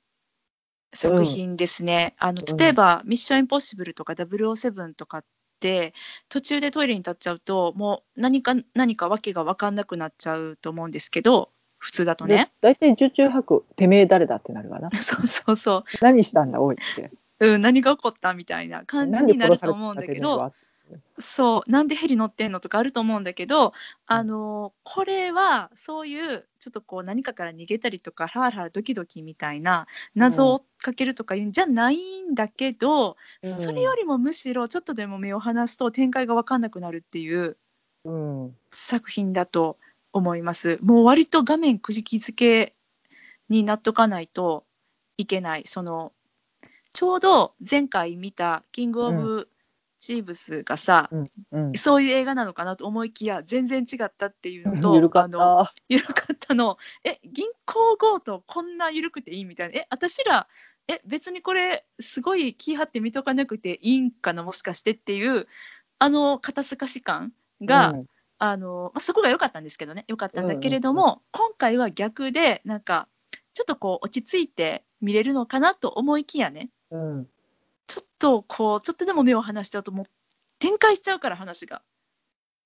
[0.93, 2.15] 作品ですね。
[2.19, 2.57] あのうん。
[2.57, 5.25] 例えば「ミッションインポッシブル」とか「007」とかっ
[5.61, 5.95] て
[6.29, 12.51] 途中でトイレに立っちゃうともう何か何か訳が分かんなくなっちゃうと思うんですけど普通だとね。
[12.61, 14.91] で大体受注吐くてめえ誰だってなるわな。
[14.97, 17.11] そうそうそ何したんだおいって。
[17.41, 20.53] う、うん、何が起こったみたいな感じになると思うんだけど
[21.19, 23.73] そうなんでヘリ乗ってんのとかあると思うんだけど、
[24.07, 37.57] あのこれはそういうちょっとこう何かから逃げたりとかハラハラドキドキみたいな謎を追っかけるとかいうんじゃないんだけど、うんそれよりもむしろちょっとでも目を離すと展開が分かんなくなるっていう
[38.05, 39.79] うん作品だと
[40.13, 40.79] 思います。
[40.83, 42.75] もう割と画面くじきづけ
[43.49, 44.65] になっとかないと
[45.17, 45.63] いけない。
[45.67, 46.13] その
[46.93, 49.49] ちょうど前回見た「キング・オブ・
[50.01, 51.75] チーブス」がさ、うんうん。
[51.75, 56.79] そういう映画なのかなと思いきや全然違ったっていうのとゆるかっあのた緩かったの。
[57.05, 59.79] え銀行強盗こんな緩くていいみたいな。
[59.79, 60.49] え私ら
[60.89, 65.47] え別にこれすごい気張って見とかなくていいんかなもしかしてっていう
[65.99, 67.33] あの肩透かし感
[67.63, 68.01] が、うん。
[68.43, 70.07] あのまあ、そこが良かったんですけどね。
[70.09, 73.07] 良かったんだけれども、今回は逆でなんか
[73.53, 76.71] ちょっとこう落ち着いて見れるのかなと思いきやね。
[76.91, 77.29] うん、
[77.91, 80.07] ちょっとこうちょっとでも目を離しちゃうともう
[80.61, 81.83] 展開しちゃうから話が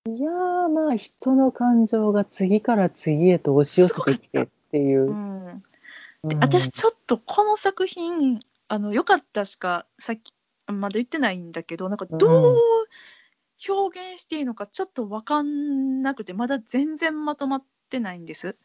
[0.07, 5.13] いやーまあ人の感情が次から次へと押し寄せてきてっていうう。
[5.13, 5.63] んうん
[6.41, 10.33] 私ちょっとこの作品あの良かったしかさっき
[10.67, 12.59] まだ言ってないんだけどなんかどう
[13.69, 18.57] 表現していいのかちょっと分かんなくてまだ全然まとまってないんです。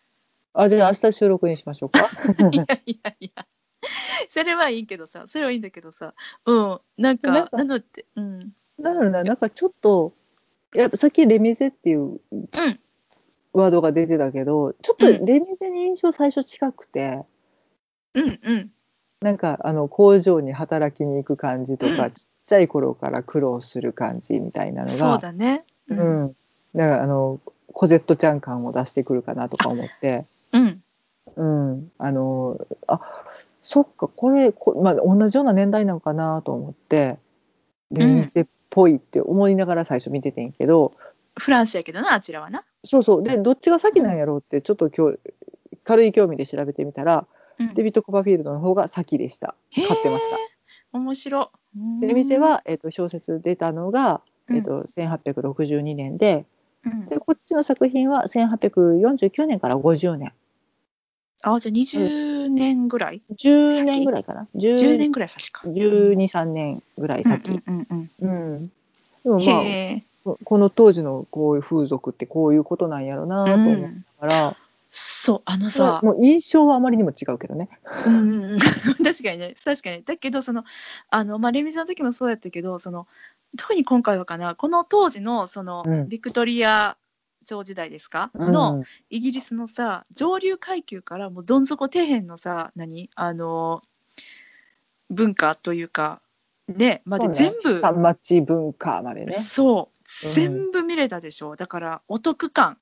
[0.54, 2.00] あじゃあ明日収録にしましょうか。
[2.52, 3.45] いやいやいや
[4.29, 6.13] それはいいけどさそれはいいんだけどさ。
[6.45, 6.79] うん。
[6.97, 8.39] なんかなんかなのでうん。
[8.79, 10.13] だからななんかちょっと
[10.75, 12.79] いやさっきレミゼっていううん。
[13.53, 15.25] ワードが出てたけどちょっとうん。
[15.25, 17.23] レミゼに印象最初近くて、
[18.13, 18.71] うんうん。
[19.21, 22.12] なんかあの工場に働きに行く感じとか、うん。
[22.12, 25.65] ちっちゃい頃から苦労する感じみたいなのがそうだね。
[25.88, 26.36] ううんん、
[26.75, 27.39] だからあの
[27.73, 30.84] コゼットちゃん感を出してくるかなとか思って、うん。
[31.36, 33.01] うん、あのあ
[33.62, 37.17] そっかこれこ、まあ、同じような年代なのかなと思って
[37.91, 40.91] レミゼっぽいって思いながら最初見ててんけど、
[41.38, 42.63] フランスやけどなあちらはな。
[42.84, 43.24] そうそう。
[43.24, 45.19] でどっちが先なんやろうってちょっと今日
[45.84, 47.26] 軽い興味で調べてみたら、
[47.60, 47.74] うん。
[47.74, 49.56] デビッド・コパーフィールドの方が先でした。
[49.74, 50.24] 買ってまし
[50.91, 50.98] た。
[50.98, 51.52] 面白
[52.02, 52.08] い。
[52.08, 54.56] で店は、えっと小説出たのが、うん。
[54.58, 56.45] えっと1862年で
[56.86, 57.06] うん。
[57.06, 60.34] でこっちの作品は1849年から50年
[61.43, 64.47] あじゃあ20年ぐらい、10年ぐらいかな。
[64.56, 65.62] 10 10年ぐらい先か。
[65.67, 68.71] 123年ぐらい先、うんうんうん
[69.23, 69.63] でもうん、まあ
[70.23, 74.56] ここの当時のこういう風俗ってこういうことなんやろなとう思いん、ながら、
[74.91, 77.69] そうあのさ、もう印象はあまりにも違うけどね。
[78.06, 78.60] うんうんうん、
[79.04, 79.56] 確かにね。
[79.63, 80.04] 確かに。
[80.04, 80.63] だけどその
[81.10, 83.08] あの、まあ、レミさんの時もそうやったけどその
[83.58, 84.56] 特に今回はかな。
[84.56, 86.10] この当時のその、うん。
[86.10, 86.97] ビクトリア
[87.49, 93.09] 朝時代ですか、のイギリスのさ上流階級からもうどん底底辺のさ何？
[93.15, 93.81] あの
[95.09, 96.21] 文化というか
[96.67, 97.81] ねまで全部。
[97.81, 99.33] 下町文化までね。
[99.33, 99.99] そう。
[100.35, 102.77] 全部見れたでしょ、だからお得感。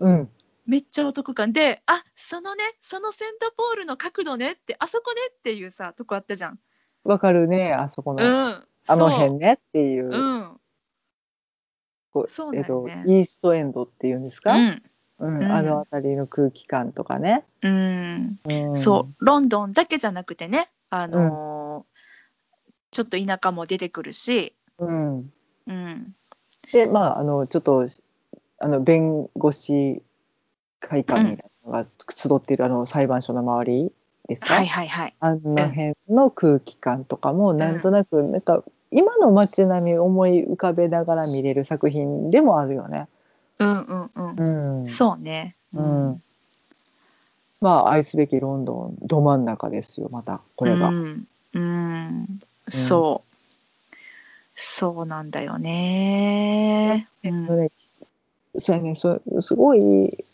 [0.00, 0.30] うん、
[0.66, 1.52] めっちゃお得感。
[1.52, 6.58] であそのねそのセントポールの角度ねってあそこねっていうさとこあったじゃん。
[7.02, 10.10] わかるねあそこうの、ん、あの辺ねっていう。
[10.10, 10.60] うん
[12.14, 14.82] こうそうだえっとイーストエンドっていうんですか、うん。
[15.18, 15.38] うん。
[15.38, 15.52] うん。
[15.52, 17.44] あの辺りの空気感とかね。
[17.60, 18.38] うん。
[18.48, 19.24] うん、そう。
[19.24, 21.94] ロンドンだけじゃなくてね、あのー
[22.94, 25.32] ちょっと田舎も出てくるし、うん、
[25.66, 26.14] うん、
[26.72, 27.86] でまああのちょっと
[28.60, 30.00] あの弁護士
[30.80, 33.92] 会館みたいなのが集っているあの裁判所の周り
[34.28, 35.14] ですか、はいはいはい。
[35.18, 38.62] あの辺の空気感とかもなんとなくなんか
[38.94, 43.08] 今の街並みを思い浮かべながら見れる作品でもあるよね。
[43.58, 44.80] うんうんうん。
[44.80, 45.56] うん、そうね。
[45.74, 46.22] うん
[47.60, 50.88] まあ愛すべきロンドンど真ん中ですよまたこれが。
[50.88, 53.96] うん、うん、そう。
[54.54, 57.08] そうなんだよね。
[57.24, 57.70] うん
[58.56, 60.24] そうやねそうすごい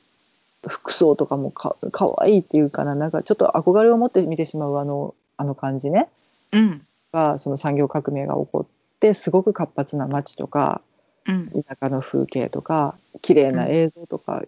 [0.66, 6.08] 服装とかもかかわいいっていうかななんかちょっと憧れを持って見てしまうあのあの感じね
[6.52, 10.82] うんがその産業革命が起こってすごく活発な街とか
[11.26, 11.50] うん。
[11.50, 14.42] 田舎の風景とか綺麗な映像とか、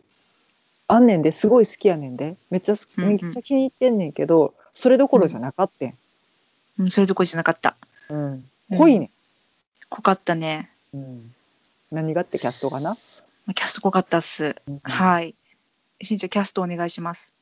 [0.88, 2.36] あんねんですごい好きやねんで。
[2.50, 5.94] めっちゃめっちゃ気に入ってんねんけどそれどころじゃなかったん、
[6.78, 7.76] うん、それどころじゃなかった。
[8.08, 8.44] うん、
[8.76, 9.10] 濃いね
[9.88, 10.70] 濃かったね。
[10.94, 11.34] ん、うん、
[11.90, 14.56] 何がってキャストがな、キャスト濃かったっす。
[14.66, 14.80] うん。
[14.82, 15.34] はい。
[16.00, 17.34] しんちゃんキャストお願いします。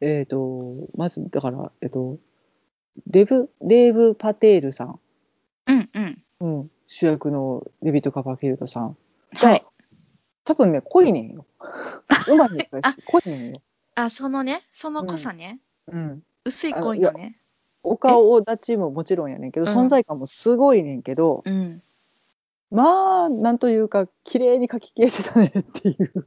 [0.00, 2.18] えっ、とまずだからえっ、と
[3.06, 5.00] デブデーブ・パテールさん、
[5.66, 6.22] うんうん。
[6.40, 8.96] うん、主役のデビッド・カパーフィールドさん。
[9.34, 9.64] はい。
[10.44, 11.46] 多分ね濃いねんよ
[12.28, 12.94] うまいねんあ。
[13.06, 13.62] 濃いねんよ、
[13.94, 15.60] あ、そのね、その濃さね。
[15.88, 17.38] うん、薄い濃いのね。
[17.84, 19.78] お顔立ちももちろんやねんけどうん。
[19.78, 21.82] 存在感もすごいねんけど、うん。
[22.70, 26.26] まあなんというか綺麗に描き消えてたねっていう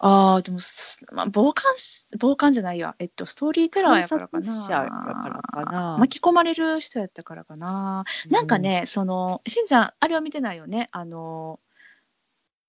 [0.00, 2.94] ああ、でもす、まあ、傍観し、傍観じゃないや。
[2.98, 5.96] えっと、ストーリーテラーやからかな。
[5.98, 8.04] 巻き込まれる人やったからかな。
[8.30, 10.86] なんかね、その、しんちゃん、あれは見てないよね？
[10.92, 11.58] あの、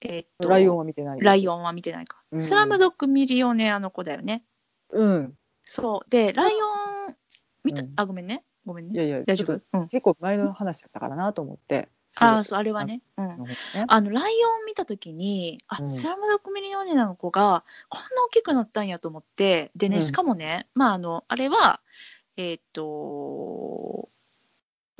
[0.01, 2.17] えっと、ライオンは見てないンライオンは見てないか。
[2.31, 4.43] うんスラムドッグミリオネアの子だよね。
[4.91, 6.09] うんそう。
[6.09, 7.15] で、ライオン、
[7.63, 8.43] 見た、うんあ、ごめんね。
[8.65, 8.93] ごめんね。
[8.93, 9.61] いやいや大丈夫？
[9.77, 9.87] うん。
[9.89, 13.01] 結構前の話だったからなと思ってああ、そう、あれはね。
[13.17, 13.43] うん。
[13.45, 13.55] ね
[13.87, 15.89] あのライオン見た時にあ、うん。
[15.89, 20.01] スラムドッグミリオネアの子がこんな大きくなったんやと思ってでね、うん。
[20.01, 21.79] しかもねまああのあれは
[22.35, 24.09] えーっと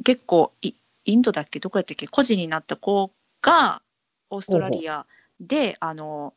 [0.03, 0.73] 結構イ
[1.05, 1.59] インドだっけ？
[1.59, 2.07] どこやったっけ？
[2.07, 3.81] 孤児になった子が
[4.29, 5.07] オーストラリア
[5.39, 6.33] であの、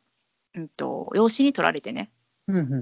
[0.55, 2.09] うん、と養子に取られてね。
[2.47, 2.75] うんうんう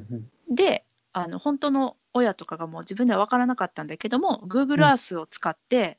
[0.52, 0.56] ん。
[0.56, 5.98] であの本当の親とかがもう自分では分からなかったんだけども Google Earth を使って、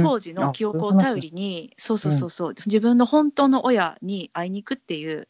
[0.00, 5.28] 当時の記憶を頼りにそうそうそうそう、自分の本当の親に会いに行くっていう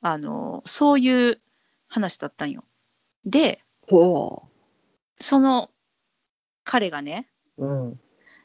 [0.00, 1.40] あのそういう
[1.88, 2.64] 話だったんよ。
[3.24, 4.48] でほ
[5.20, 5.70] その
[6.64, 7.66] 彼がねう。
[7.66, 8.00] うん。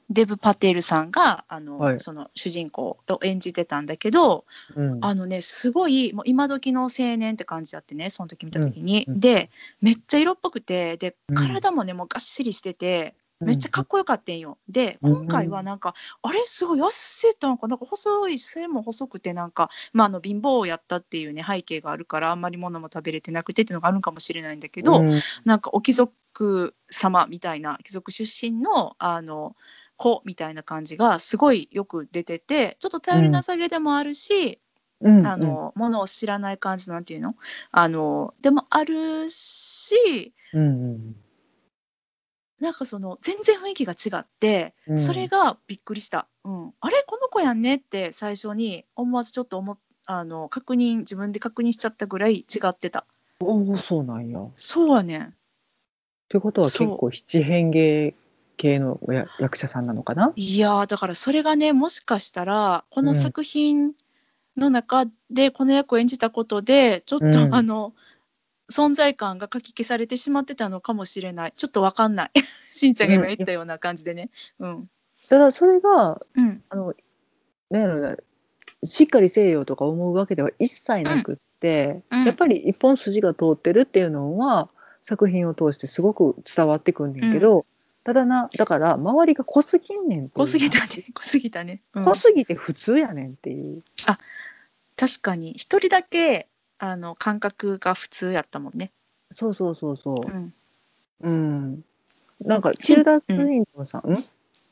[0.10, 2.00] デブ・パテールさんがあの、はい。
[2.00, 4.46] その主人公を演じてたんだけど
[4.76, 5.00] うん。
[5.02, 9.14] あのねすごいもう今時の青年って感じだってねその時見た時に、うん。
[9.14, 9.20] うん。
[9.20, 11.36] でめっちゃ色っぽくてでうん。
[11.36, 14.58] 体もねもうがっしりしててめっちゃかっこよかったんよ。
[14.68, 25.20] でうん今回はなんか、あれすごい痩せたのかなんか細い背も細くてなんか、まあ、あの貧乏をやったっていうね背景があるからあんまり物も食べれてなくてっていうのがあるのかもしれないんだけど、うん。
[25.46, 29.56] なんかお貴族様みたいな貴族出身のあの
[29.98, 34.60] 子みたいな感じがすごいよく出ててちょっと頼りなさげでもあるし、
[35.02, 35.28] うん。
[35.28, 37.36] あのものを知らない感じなんていうの？
[37.72, 41.16] あのでもあるしうんうん
[42.60, 44.98] なんかその全然雰囲気が違って、うん。
[44.98, 47.04] それがびっくりした、うん、あれ？
[47.06, 47.76] この子やんね？
[47.76, 53.06] って最初に思わずちょっと思っあの確認自分で確認しちゃったぐらい違ってた。
[53.40, 54.40] おおそうなんや。
[54.40, 55.34] っそうやねん。
[56.30, 58.16] てことは結構七変化
[58.58, 60.34] 系のや役者さんなのかな？
[60.36, 63.16] いやーだからそれがねもしかしたらこのうん。
[63.16, 63.92] 作品
[64.56, 67.54] の中でこの役を演じたことでちょっと、うん。
[67.54, 67.94] あの
[68.70, 71.54] 存在感がかき消されてしまってたのかもしれない。
[71.56, 72.32] ちょっとわかんない。
[72.72, 74.30] しんちゃんが今言ったような感じでね。
[74.60, 74.90] うん。
[75.30, 76.64] ただそれがうん。
[76.70, 76.94] あの
[77.70, 78.18] なんやろな。
[78.84, 82.20] しっかりせよとか思うわけでは一切なくって、うん。
[82.20, 84.70] うんやっぱり一本筋が通ってるっていうのは
[85.02, 87.66] 作品を通してすごく伝わってくんねんけど、
[88.04, 90.88] ただなだから周りが濃すぎんねん濃すぎたね。
[91.14, 92.04] 濃すぎたね、うん。
[92.06, 93.82] 濃すぎて普通やねんっていう、
[94.96, 95.54] 確かに。
[95.54, 96.48] 一人だけ
[96.80, 98.92] あの感覚が普通やったもんね、
[99.36, 100.32] そうそうそうそう。
[100.32, 100.54] うん、
[101.22, 101.84] うん、
[102.42, 104.18] なんかチルダ・スウィントンさん、うん。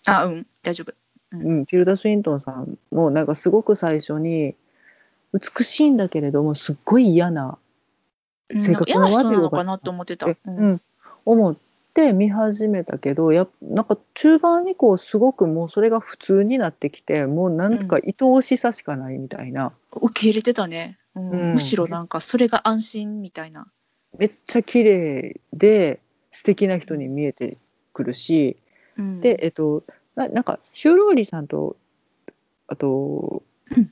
[0.06, 0.48] あうん。
[0.64, 0.94] 大丈夫。
[1.32, 4.56] うん、チルダ・スウィントンさんもなんかすごく最初に
[5.34, 7.58] 美しいんだけれどもすっごい嫌な
[8.50, 10.58] うん性格の悪いのかなと思ってた、えうん。
[10.58, 10.80] うん、
[11.26, 11.58] 思っ
[11.94, 21.30] て見始めたけどやっなんか中盤以降すごくもうそれが普通になってきてもうなんか愛おしさしかないみたいな、受け入れてたね、うん。
[21.30, 21.54] うん。
[21.54, 23.68] むしろなんかそれが安心みたいな、
[24.18, 26.00] めっちゃ綺麗で
[26.32, 27.58] 素敵な人に見えて
[27.94, 28.58] くるし、
[28.98, 29.84] うん、でえっと
[30.16, 31.78] ななんかヒュー・ローリーさんと
[32.68, 33.92] あと、うん。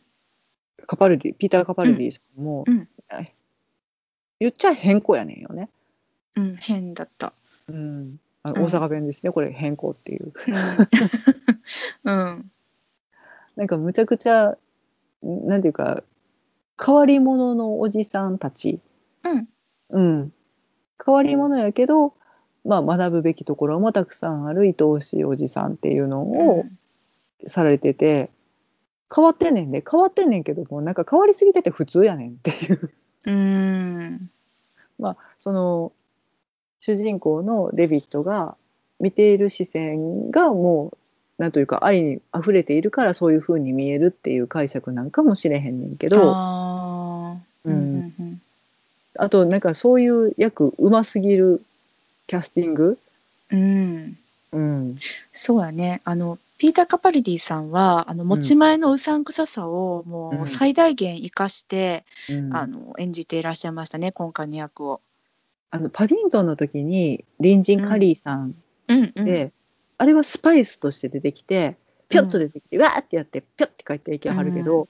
[0.86, 2.66] カパルディピーター・カパルディさんも、
[4.40, 5.70] 言っちゃ変更やねんよね。
[6.36, 7.34] うん、変だった、
[7.68, 10.34] うん、あ大阪弁ですね、これ変更っていう。
[12.06, 12.14] うん。
[12.14, 12.52] うん、
[13.56, 14.58] なんかむちゃくちゃ
[15.22, 16.04] なんていうか
[16.86, 18.80] 変わり者のおじさんたち、
[19.24, 19.48] うん。
[19.90, 20.34] うん、
[21.06, 22.14] 変わり者やけど、
[22.66, 26.66] まあ、学ぶべきところもたくさんある愛おしいおじさんっていうのを
[27.48, 28.30] されてて、
[29.14, 29.84] 変わってんねんで。
[29.90, 32.92] 変わってんねんけどもなんか変わりすぎてて普通やねんっていう。
[33.26, 34.32] うん。
[34.98, 35.92] まあその
[36.80, 38.56] 主人公のデビットが
[39.00, 46.18] 見ている視線がもうなんというか愛に溢れているからそういう風に見えるっていう解釈なんかもしれへんねんけど。
[47.66, 48.42] ううんんうん。
[49.18, 51.64] あとなんかそういう役うますぎる
[52.28, 52.98] キャスティング、
[53.52, 54.18] うん、
[54.52, 54.98] うん、
[55.32, 56.02] そうやね。
[56.04, 62.56] あのピーター・カパルディさんはあの持ち前のうさんくささをもうんう最大限生かして、うん。
[62.56, 65.02] あの演じていらっしゃいましたね今回の役を。
[65.72, 68.56] あのパディントンの時に隣人カリーさん
[68.88, 69.14] うん。
[69.16, 69.52] うんで、
[69.98, 71.78] あれはスパイスとして出てきて
[72.10, 74.88] ピョッと出てきて、わーってやってピョッて帰っていけはるけど、う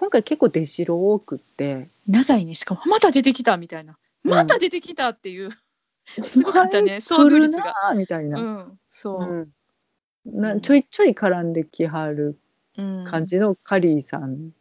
[0.00, 1.90] 今回結構出城多くって。
[2.08, 2.54] 長いね。
[2.54, 3.98] しかもまた出てきたみたいな。
[4.24, 4.30] うん。
[4.30, 5.50] また出てきたっていう、
[6.06, 7.92] すごかったね遭遇率が。
[7.94, 9.50] みたいうな,、ん、そう、
[10.26, 10.40] うん。
[10.40, 12.38] なちょいちょい絡んできはる
[12.78, 14.52] うん、感じのカリーさん。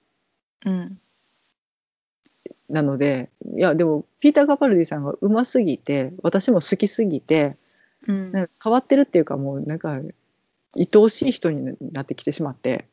[0.66, 1.00] うん、
[2.68, 7.56] なのでいやでもピーター・カパルディさんがうますぎて私も好きすぎて
[8.08, 10.00] うん、なんか変わってるっていうかもうなんか
[10.76, 12.86] 愛おしい人になってきてしまって。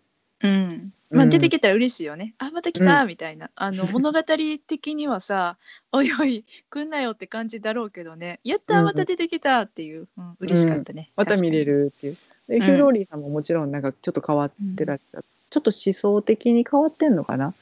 [0.43, 2.35] うん、まあうん出てきたら嬉しいよね。
[2.39, 5.57] あまた来たみたいな、あの 物語的にはさ
[5.93, 11.11] 「おいおい来んなよ」って感じだろうけどね「やったうんまた出てきた」っていう、うん、嬉しかったね。
[11.17, 11.85] また見れる。
[11.85, 12.17] るっていう。
[12.49, 12.63] で、うん。
[12.63, 17.55] ヒューローリーさんももちろんなんかちょっと変わってらっしゃる、ちょっと思想的に変わってんのかな？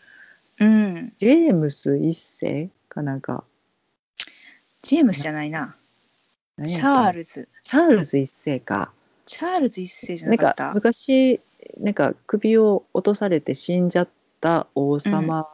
[0.61, 3.45] うん、ジェームス一世かなんか。
[4.83, 5.77] ジェームスじゃないな。
[6.65, 7.49] チャールズ。
[7.65, 8.93] チャールズ一世か。
[9.27, 10.73] チャールズ一世じゃなかった？
[10.75, 11.41] 昔
[11.79, 14.09] なんか首を落とされて死んじゃっ
[14.41, 15.49] た王様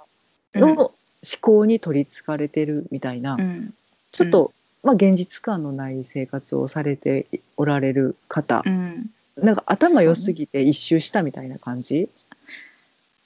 [0.55, 0.61] うん。
[0.61, 0.95] の思
[1.41, 3.75] 考に取りつかれてるみたいな、うん、
[4.11, 4.53] ちょっと
[4.83, 7.27] まあ、現実感のない生活をされて
[7.59, 8.63] おられる方。
[8.65, 9.11] う、ん。
[9.37, 12.09] なんか頭良すぎて一周したみたいな感じ、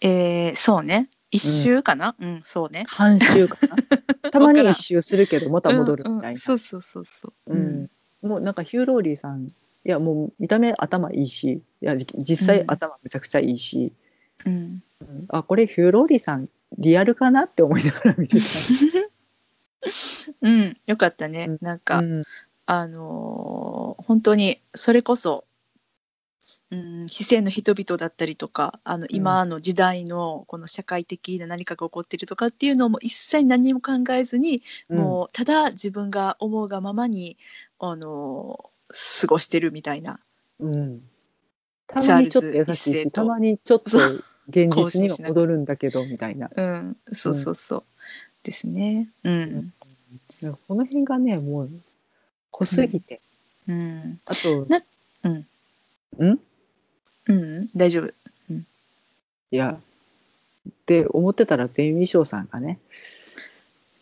[0.00, 1.08] えーそうね。
[1.30, 2.14] 一周かな？
[2.20, 2.84] うん、そうね。
[2.88, 3.76] 半周かな？
[4.30, 6.36] たまに一周するけどまた戻るみたいな、うんうん。
[6.38, 7.54] そうそうそうそう。
[7.54, 7.90] うん。
[8.22, 9.48] もうなんかヒューローリーさん
[9.84, 12.70] いやもう見た目頭いいしいやじ実際うん。
[12.70, 13.92] 頭めちゃくちゃいいし、
[14.46, 14.82] うん。
[15.00, 15.24] うん。
[15.28, 18.44] あこれヒューローリーさんリアルかなって思いながら見てた。
[20.40, 21.46] うん、よかったね。
[21.48, 21.58] うん。
[21.60, 22.22] なんか、うん。
[22.66, 25.44] あのー本当にそれこそ、
[26.70, 37.38] うん、四川の人々だったりとかあの今の時代のこの社会的な何かが起こってるとかっていうのも一切何も考えずに、もうただ自分が思うがままに、
[37.78, 38.73] あのー
[39.20, 40.20] 過ごしてるみたいな。
[40.60, 41.02] うん、
[41.86, 43.98] たまにちょっと優しいしたまにちょっと
[44.48, 46.50] 現実には戻るんだけどみたいな。
[46.54, 47.84] うん、そうそうそう。
[48.42, 49.08] ですね。
[49.24, 49.72] うん。
[50.68, 51.70] この辺がねもう
[52.50, 53.20] 濃すぎて、
[53.66, 54.20] うん。
[54.26, 54.82] あと、な
[55.24, 55.46] うん
[56.26, 56.40] ん？
[57.26, 58.12] うん、大丈夫。
[59.50, 59.78] いや
[60.68, 62.78] って思ってたらベン・ウィショーさんがね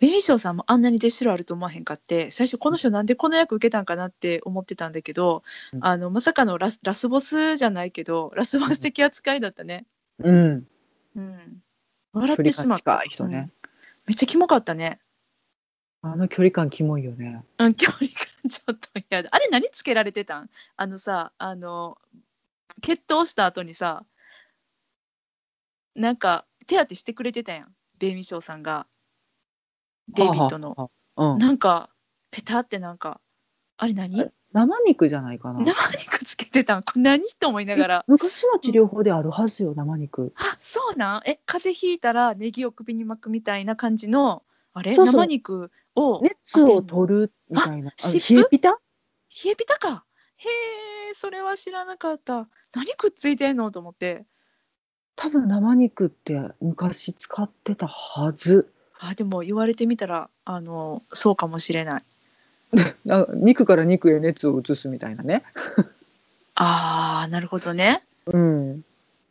[0.03, 9.87] ベビーショーさんもあんなに出しろあると思わへんかって最初この人なんでこの役受けたんかなって思ってたんだけど、うんあのまさかのラスラスボスじゃないけどラスボス的扱いだったね。
[10.19, 10.67] うん
[11.15, 11.63] うん、
[12.13, 13.01] 笑ってしまった。
[13.07, 13.71] 人ね、うん
[14.09, 14.99] めっちゃキモかったね。
[16.03, 17.45] あの距離感キモいよね。
[17.59, 19.29] うん、距離感ちょっと嫌だ。
[19.31, 20.51] あれ何つけられてたん？
[20.77, 21.97] あのさ、あの、
[22.81, 24.05] 決闘した後にさ、
[25.95, 27.73] なんか手当てしてくれてたやん。
[28.01, 28.89] ベイミーショーさんが。
[30.09, 30.91] デイビッドの。
[31.17, 31.91] うん、なんか、
[32.31, 33.21] ペタってなんか、
[33.77, 34.21] あれ何？
[34.21, 35.61] え生肉じゃないかな。
[35.61, 37.23] 生肉つけてたんこれ何？
[37.41, 38.05] と思いながら。
[38.07, 40.35] 昔の治療法であるはずよ生肉。
[40.37, 41.23] あそうなん？
[41.25, 44.43] え風邪ひいたらネギを首に巻くみたいな感じの
[44.75, 44.95] あれ？
[44.95, 47.93] 生肉を熱を取るみたいな。
[47.93, 48.73] 冷えピタ？
[48.73, 50.05] 冷えピタか。
[50.37, 50.49] へ
[51.11, 52.47] えそれは知らなかった。
[52.75, 53.71] 何くっついてんの？
[53.71, 54.27] と思って。
[55.17, 58.73] 多分生肉って昔使ってたはず
[59.05, 62.03] あでも言われてみたらあのそうかもしれない。
[63.11, 65.43] あ肉から肉へ熱を移すみたいなね。
[66.55, 68.05] あーなるほどね。
[68.27, 68.85] うん。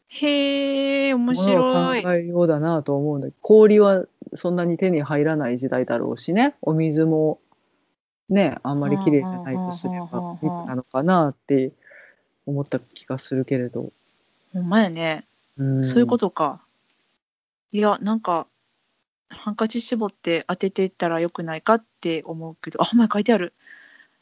[0.09, 1.99] へえ面白い。
[1.99, 4.05] を考えようだなと思うんだけど氷は
[4.36, 6.55] そんなに手に入らない時代だろうしね。
[6.61, 7.39] お水も
[8.28, 11.72] ねあんまり綺麗じゃないとすれば肉なのかなって
[12.45, 13.89] 思った気がするけれど、
[14.53, 15.26] ほんまやね。
[15.57, 16.59] うん、そういうことか。
[17.72, 18.47] いや、なんか、
[19.32, 23.53] ハンカチ絞って当てていったらよくないかって思うけど、あ、ほんまや書いてある。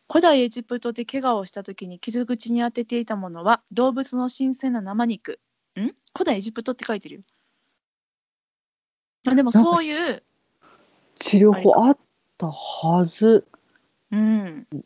[0.09, 5.39] 古代エジプトで怪我をした時に傷口に当てていたものは動物の新鮮な生肉。
[5.79, 5.93] ん？
[6.13, 7.21] 古代エジプトって書いてるよ。
[9.27, 10.23] あでもそういう、
[11.15, 11.97] 治療法あっ
[12.37, 13.45] たはず
[14.11, 14.79] うん、ちょ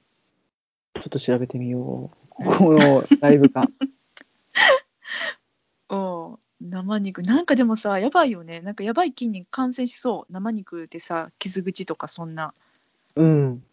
[1.00, 3.72] っと調べてみようこのライブ感
[5.90, 6.38] うん
[6.70, 7.24] 生肉。
[7.24, 8.62] なんかでもさ、やばいよね。
[8.62, 10.34] なんかやばい筋肉感染しそう。
[10.34, 12.54] 生肉でさ、傷口とかそんな。
[13.16, 13.64] うん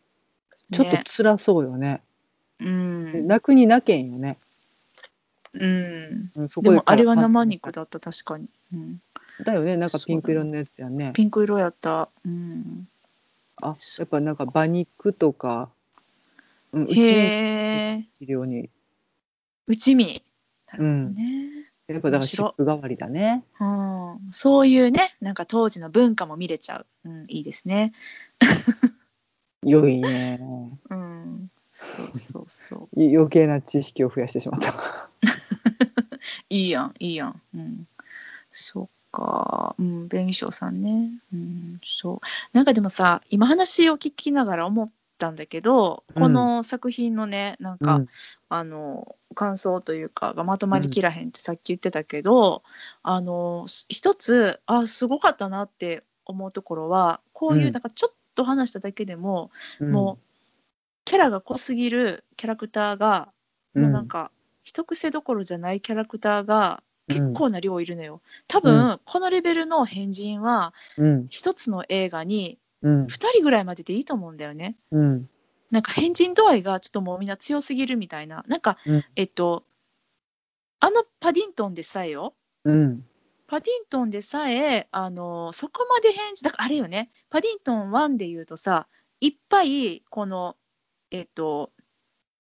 [0.73, 2.03] ちょっとね辛そうよね
[2.61, 3.27] うん。
[3.27, 4.39] 泣くに泣けんよね、
[5.55, 6.31] うん。
[6.35, 8.49] うん、そでもあれは生感肉だった、確かに。
[8.75, 9.01] うん。
[9.45, 12.11] だよねなんかピンク色のやつやねピンク色やった。
[12.25, 12.89] うん。
[13.57, 15.71] あやっぱなんか馬肉とか、
[16.73, 17.99] うん、うちに
[19.67, 20.23] 内身。
[20.73, 21.60] なるほどうんね。
[21.93, 24.19] やっぱだから湿布代わりだねうん。
[24.31, 26.87] そういうね、なんか当時の文化も見れちゃう。
[27.05, 27.93] うん、いいですね。
[29.65, 30.39] 良いね
[30.89, 31.51] うん。
[31.73, 33.03] そうそうそう。
[33.03, 35.11] い余計な知識を増やしてしまった
[36.49, 37.43] いいやん、いいやん。
[37.55, 37.89] うん。
[38.53, 39.75] そっか。
[39.79, 41.11] うん、弁理士さんね。
[41.33, 42.27] うん、そう。
[42.53, 44.89] なんかでもさ、今話を聞きながら思っ
[45.21, 48.07] たんだけど、この作品のね、なんか、うん。
[48.49, 52.65] あの感想というかがまとまりきらへんってさっき言ってたけど、
[53.05, 57.73] あのす一つあすごかったなって思うところはこういううん。
[57.73, 60.31] なんかちょっと話しただけでも、もう
[61.05, 63.29] キャラが濃すぎるキャラクターが、
[63.75, 64.33] もうなんか
[64.65, 68.21] 一癖どころじゃないキャラクターが結構な量いるのよ。
[68.49, 71.27] 多分、このレベルの変人はうん。
[71.29, 74.77] 一つの映画にうん2人ぐらいまででいいと思うんだよね。
[74.91, 75.29] うん
[75.71, 78.45] なんか変人度合いがちょっともうみんな強すぎるみたいな。
[78.49, 79.65] なんか、うんえっと、
[80.81, 82.35] あのパディントンでさえよ。
[82.65, 83.05] うん
[83.47, 87.11] パディントンでさえ、あの、そこまで変人、だからあれよね。
[87.31, 88.87] パディントン1で言うとさ、
[89.21, 90.57] いっぱい、この、
[91.11, 91.73] えっと、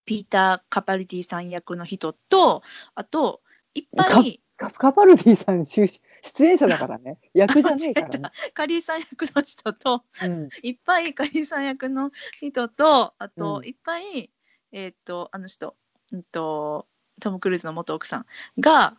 [0.04, 2.62] ピーター・カパルディさん役の人と、
[2.94, 3.40] あと、
[3.74, 8.30] いっぱい、カカパルディさん終始出演者だからね 役じゃねえからね。
[8.54, 12.10] カリーさん役の人とうんいっぱいカリーさん役の
[12.40, 14.30] 人とあと、うんいっぱい
[14.72, 15.76] えーっとあの人、
[16.12, 16.88] うんと
[17.20, 18.26] トム・クルーズの元奥さん
[18.58, 18.96] が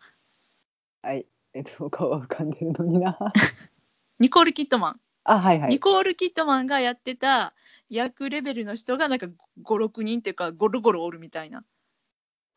[1.02, 3.18] はいえっと顔は浮かんでるのにな。
[4.20, 5.70] ニコール・キットマン、あはいはい。
[5.70, 7.56] ニコール・キットマンがやってた
[7.90, 9.28] 役レベルの人がなんか
[9.64, 11.66] 56人っていうかゴロゴロおるみたいな。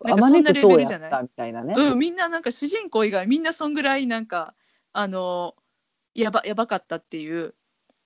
[0.03, 1.23] なんかそんなレベルじゃない？
[1.23, 1.75] みたいなね。
[1.77, 4.55] うん、みんななんか主人公以外みんなそんぐらいなんか
[4.93, 5.55] あの
[6.15, 7.55] やばやばかったっていう。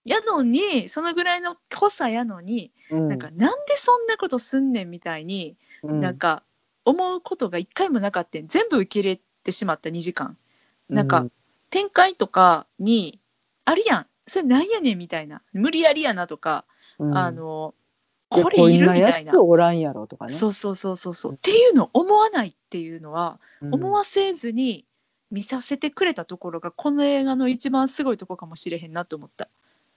[0.05, 3.09] やのにそのぐらいの濃さやのに、うん。
[3.09, 6.01] なんかなんでそんなことすんねんみたいに、うん。
[6.01, 6.43] なんか
[6.84, 10.39] 思うことが一回もなかったん全部受け入れてしまった2時間。
[10.89, 11.26] なんか
[11.68, 13.20] 展開とかに
[13.66, 14.07] あるやん。
[14.26, 15.43] それなんやねんみたいな。
[15.53, 16.64] 無理やりやなとか、
[16.99, 17.18] うん。
[17.18, 17.74] あの
[18.31, 18.93] これいる？
[18.93, 19.41] みたいな。
[19.43, 20.35] おらんやろとかね。
[20.35, 21.33] そうそうそうそうそう。
[21.33, 23.74] っていうのを思わないっていうのはうん。
[23.74, 24.85] 思わせずに
[25.31, 29.49] 見させてくれたところがこの映画の一番すごいとこかもしれへんなと思った。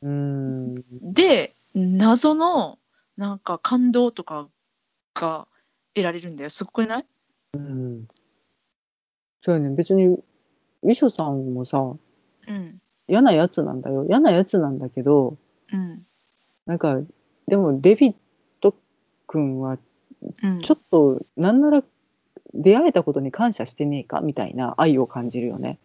[0.01, 0.75] うん。
[1.13, 2.77] で謎の
[3.17, 4.47] なんか感動とか
[5.13, 5.47] が
[5.93, 6.49] 得られるんだよ。
[6.49, 7.05] すごくない？
[7.53, 8.07] うん。
[9.41, 9.75] そうやね。
[9.75, 12.81] 別にウィショさんもさうん。
[13.07, 14.05] 嫌なやつなんだよ。
[14.05, 15.35] 嫌なやつなんだけど
[15.73, 16.05] うん。
[16.65, 16.99] なんか
[17.51, 18.13] でもデビッ
[18.61, 18.73] ド
[19.27, 19.77] 君は
[20.41, 20.61] うん。
[20.61, 21.83] ちょっとなんなら
[22.53, 25.77] 出会えたことに感謝してねえかみたいな愛を感じるよね。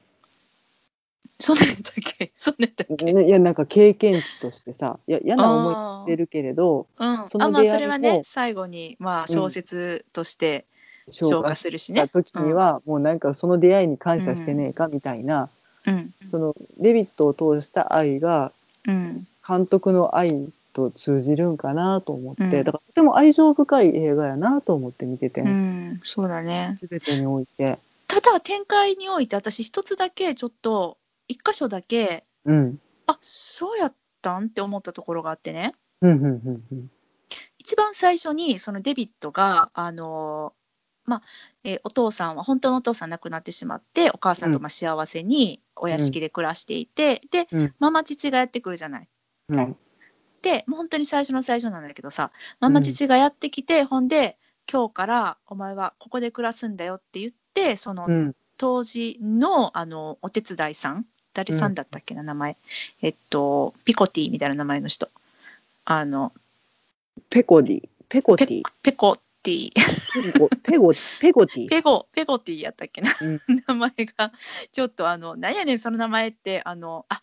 [1.40, 10.66] そんなんやったっけそんなんやったっけねいやなんか経験値としてさいや嫌な思いしてるけれどうん、そまあそれはねを最後にまあ小説として
[11.10, 12.02] 消化消化しするしね。
[12.02, 12.08] た。
[12.08, 15.48] 時には、もうなんかその出会いに感謝してねえかみたいな、
[15.86, 16.12] うん。
[16.30, 18.52] そのデビッドを通した愛が
[18.86, 19.26] うん。
[19.46, 22.50] 監督の愛と通じるんかなと思って、うん。
[22.50, 26.76] だからとても愛情深い映画やなと思って見てて、うん、そうだね。
[26.78, 27.78] 全てにおいて。
[28.06, 30.98] ただ展開において私一つだけちょっと
[31.28, 32.78] 一箇所だけうん。
[33.06, 35.72] あそうやったんって思ったところがあってね。
[36.02, 36.90] うんうんうんうん。
[37.58, 40.52] 一番最初にそのデビッドがあの
[41.06, 41.22] まあ、
[41.64, 47.74] えーお父さんは本当のお父さん亡くなってしまってお母さんとまあ幸せにお屋敷で暮らしていて、で、うん。
[47.78, 49.08] ママ父がやってくるじゃない
[50.42, 52.30] でもう本当に最初の最初なんだけどさ
[52.60, 54.36] ママ父がやってきて、ほんで
[54.70, 58.34] 今日からお前はここで暮らすんだよって言ってそのうん。
[58.58, 62.56] 当時のあのお手伝いさん誰さんだったっけな、名前。
[63.02, 65.08] えっとピコティみたいな名前の人。
[65.84, 66.32] あの
[67.28, 67.88] ペコディ。
[68.08, 68.62] ペコテペィ。
[68.82, 69.72] ペコティ。
[69.74, 70.48] ペゴ
[71.20, 71.68] ペゴティ。
[71.68, 73.40] ペゴペゴティやったっけな、うん。
[73.66, 74.32] 名前が。
[74.72, 77.22] ちょっとあの何やねんその名前ってあのあ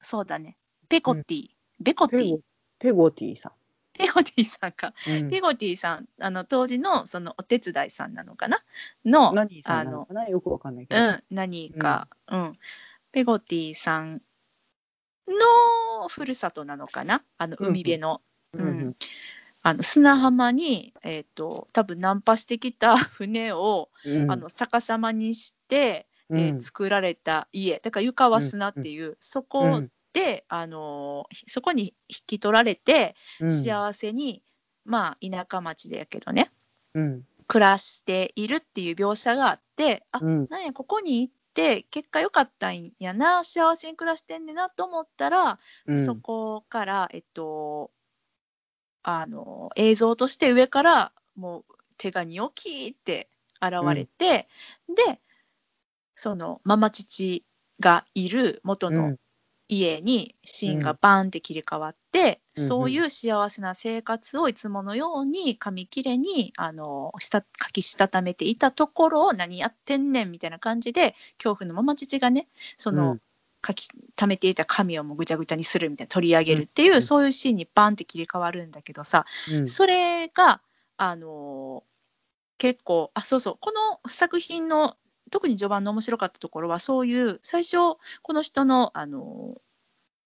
[0.00, 0.56] そうだね。
[0.88, 1.50] ペコティ、
[1.82, 2.38] ベコティ。
[2.78, 3.52] ペゴティさ
[3.92, 5.30] ペゴティさんか、ん、うん。
[5.30, 8.58] ペゴティさんあの当時のそのお手伝いさんなのかな？
[9.04, 10.28] の何さんなのかな？
[10.28, 12.58] よくわかんないけど、うん、何か、うん、
[13.12, 14.22] ペゴティさん
[15.28, 17.68] のふるさとなのかな、あのうん。
[17.68, 18.22] 海辺の、
[18.54, 18.62] うん。
[18.62, 18.96] うん。
[19.62, 24.30] あの砂浜に、えっ、と、多分ナンパしてきた 船を、うん。
[24.30, 26.40] あの逆さまにして、うん。
[26.40, 33.50] えー作られた家、だから床は砂っていう、そうこんで、あのーそこに引き取られて、うん。
[33.50, 34.42] 幸せに、
[34.84, 36.50] まあ、田舎町でやけどね、
[36.94, 37.26] うん。
[37.46, 40.46] 暮らしているっていう描写があって、あ、うん。
[40.50, 46.04] なんやここに行って結果良かったんやな幸せに暮らしてんねんなと思ったら、うん。
[46.06, 47.90] そこからえっと
[49.02, 53.28] あの映像として上からもう手がニョキーって
[53.60, 54.48] 現れて、
[54.88, 55.20] で
[56.14, 57.44] そのママ父
[57.80, 59.18] がいる元のうん
[59.68, 73.20] 家にシーンがバーンって切り替わって、うんそういう幸せな生活をいつものように紙切れにあのした書きしたためていたところを何やってんねんみたいな感じで恐怖のママ父がねその、うん。
[73.64, 73.86] 書き
[74.16, 79.68] 溜めていた紙をもうぐちゃぐちゃにするみたいな取り上げるっていう、うんそういうシーンにバンって切り替わるんだけどさ、うん。
[79.68, 80.60] それが
[80.96, 81.92] あのー
[82.58, 84.96] 結構あそうそうこの作品の
[85.32, 87.76] 特に序盤の面白かったところはそういう最初
[88.22, 89.60] この人のあのー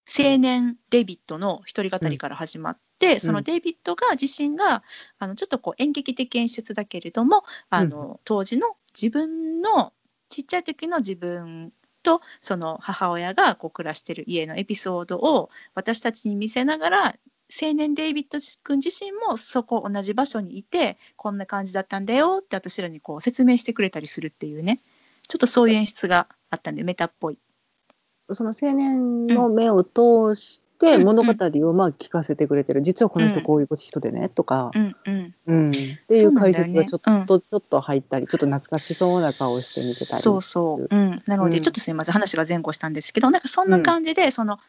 [0.09, 4.81] 青年デイビッドの一人語りから始まって、そのデイビッドが自身が
[5.19, 9.91] あのちょっとこう演劇的演出だけれどもあの、当時の自分の
[10.29, 17.15] ちっちゃい時の自分とその母親がこう暮らしてる家のエピソードを私たちに見せながら
[17.49, 24.79] 青年デイビッド君自身もそこ同じ場所にいてこんな感じだったんだよって私らにこう説明してくれたりするっていうね
[25.27, 27.39] ちょっとそういう演出があったんでメタっぽい。
[28.33, 31.03] その青年の目を通してうん。
[31.05, 31.31] 物語
[31.69, 33.43] をまあ聞かせてくれてる、実はこの人うん。
[33.43, 35.35] こういう人でねとか、うんうん。
[35.47, 35.69] うん。
[35.71, 41.63] っていう解説がちょっと、ちょっと入ったりちょっと懐かしそうな顔して見てたりそうそう、うん、なのでうん。
[41.63, 42.13] ちょっとすみません。
[42.13, 44.59] 話が前後したんですけどなんかそんな感じで、その、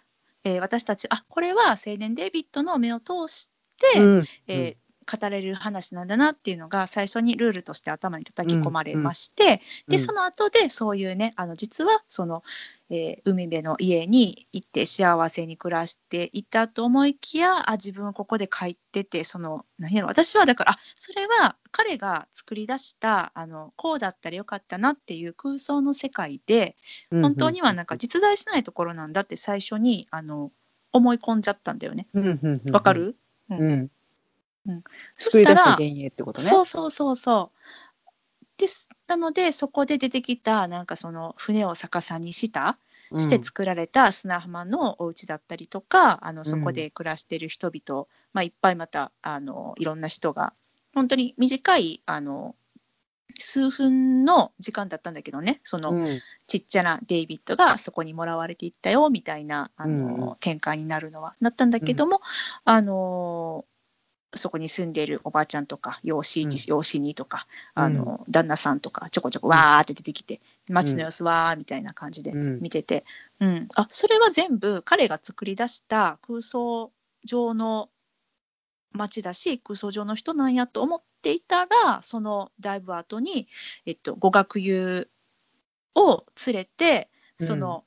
[0.44, 3.50] えー私たちあこれは青年デイビッドの目を通し
[3.92, 4.24] て、うん。
[4.46, 4.76] えー
[5.10, 12.42] 語れる話なんだなっていうのが最初にルールとして頭に叩き込まれまして、でその後でそういうねあの実はその、
[12.90, 26.76] えー海辺の家に行って幸せに暮らしていたと思いきやあ自分はここで帰っててその何やろ私はだからあそれは彼が作り出したあのこうだったらよかったなっていう空想の世界で
[27.10, 30.50] うん本当にはなんか実在しないところなんだって最初にあの
[30.92, 32.06] 思い込んじゃったんだよね。
[32.14, 32.72] うんうんうんうん。
[32.72, 33.16] わかる、
[34.68, 34.84] うん。
[35.16, 35.76] そしたら
[36.42, 36.48] ね。
[36.48, 37.58] そうそうそうそう。
[38.58, 38.88] です。
[39.06, 42.76] なのでそこで出てきたなんかその船を逆さにした
[43.16, 50.52] して作られた砂浜のお家だったりとか、あのそこで暮らしてる人々、まあ、いっぱいまたあのいろんな人が
[50.94, 52.54] 本当に短いあの
[53.38, 55.60] 数分の時間だったんだけどね。
[55.62, 56.20] その、うん。
[56.46, 60.22] ちっちゃなデイビッドがそこにもらわれていったよみたいなあの、うん。
[60.22, 62.20] うん展開になるのはなったんだけども、
[62.64, 63.64] あの
[64.34, 72.60] そこに住んでいるおばあちゃんとか養子一、養子にとかあの、旦那さんとかちょこちょこわーって出てきて街の様子わーみたいな感じでうん。
[72.60, 73.04] 見てて、
[73.40, 73.68] うん。
[73.74, 76.92] あそれは全部彼が作り出した空想
[77.24, 77.88] 上の
[78.92, 83.48] 街だし空想上の人なんやと思っていたらそのだいぶ後に、
[83.86, 85.08] えっと、語学友
[85.94, 87.08] を連れて
[87.38, 87.84] その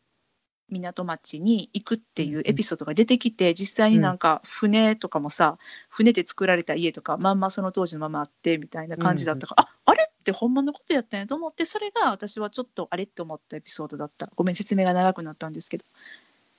[0.71, 5.57] 港町に行くっていうエピソードが出てきて実際になんか船とかもさ
[5.89, 14.29] 船で作られた家とかまんまその当時のままあってみたいな感じだったから、ああれってほんまのことやったんやと思ってそれが私はちょっとあれって思ったエピソードだった。
[14.35, 15.85] ごめん説明が長くなったんですけど。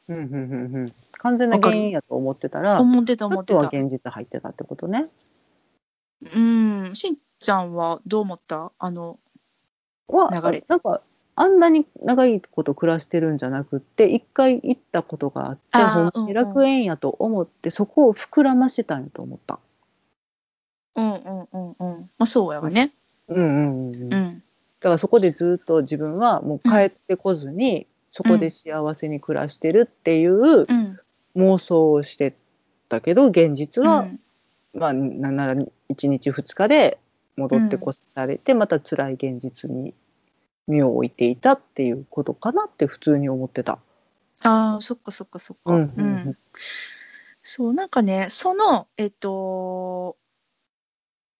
[0.08, 0.86] うんうんうんうん。
[1.12, 3.68] 完全な原因やと思ってたら思ってた思ってた。
[3.68, 5.06] 現実入ってたってことね。
[6.34, 6.90] うん。
[6.94, 8.72] しんちゃんはどう思った？
[8.78, 9.18] あの
[10.08, 10.64] は流れ。
[10.66, 11.00] なんか
[11.34, 19.58] あんなに長いこと暮らしてるんじゃなくって一回行ったことがあってあーほんまに楽園やと思って、そこを膨らましてたんやと思った。
[20.94, 22.10] うんうんうんうん。
[22.18, 22.92] まあそうやわね。
[23.28, 24.42] うんうんうんうん、だうん。
[24.80, 30.98] からそこでずっと自分はもう帰ってこずに、そこで幸せに暮らしてるっていううん。
[31.34, 32.34] 妄想をして
[32.90, 34.20] たけど現実は、うん。
[34.74, 35.66] まあなんなら1
[36.08, 36.98] 日2日で
[37.36, 39.94] 戻ってこされて、また辛い現実に
[40.66, 43.78] 身を置いていたっていうことかなって普通に思ってた。
[44.42, 45.72] ああそっかそっかそっか。
[45.72, 46.38] うんうんうん。
[47.42, 50.16] そうなんかねそのえっと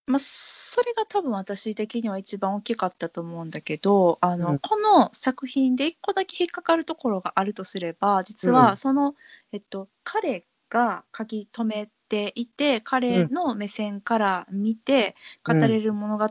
[0.06, 4.58] まあそれが多分私的には一番大きかったと思うんだけどあの、うん。
[4.58, 8.76] この作品で一個だけ引っかかるところがあるとすれば実うはん。
[8.76, 9.14] その、
[9.52, 15.14] えっと、彼が書き留めていて彼の目線から見て
[15.44, 16.26] 語れる物語、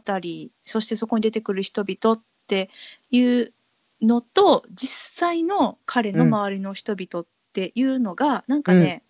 [0.66, 2.70] そしてそこに出てくる人々って
[3.12, 3.54] いう
[4.02, 9.04] のと実際の彼の周りの人々っていうのが、なんかね、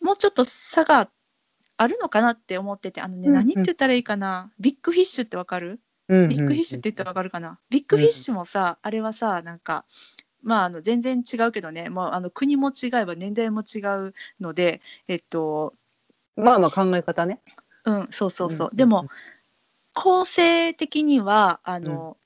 [0.00, 1.08] もうちょっと差が
[1.76, 3.34] あるのかなって思っててあのね、うんうん。
[3.34, 4.52] 何って言ったらいいかな？
[4.60, 5.80] ビッグフィッシュってわかる？
[6.08, 9.84] うんビッグフィッシュって言ったらわかるかな、ビッグフィッシュもさ、あれはさなんか
[10.42, 11.88] まああの全然違うけどね。
[11.88, 15.74] もうあの国も違えば年代も違うのでえっと
[16.36, 17.40] まあまあ考え方ね。
[17.84, 19.08] うんそうそうそう、うんでも
[19.94, 22.16] 構成的にはあの、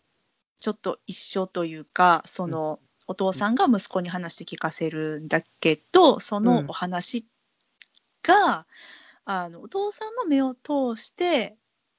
[0.61, 7.27] ちょっと一緒というかその、お父さんが息子に話して聞かせるんだけどそのお話
[8.23, 8.67] が、
[9.25, 11.57] あのお父さんの目を通して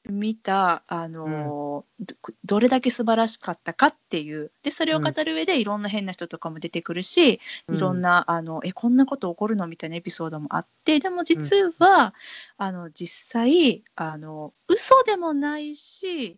[0.10, 4.52] 見たあの、どどれだけ素晴らしかったかっていう。
[4.64, 7.40] でそれを語る上でいろんな変な人とかも出てくるし、い
[7.80, 12.14] ろんなあのえこんなこと起こるのみたいなエピソードもあってでも実は、
[12.58, 16.38] あの実際あの嘘でもないし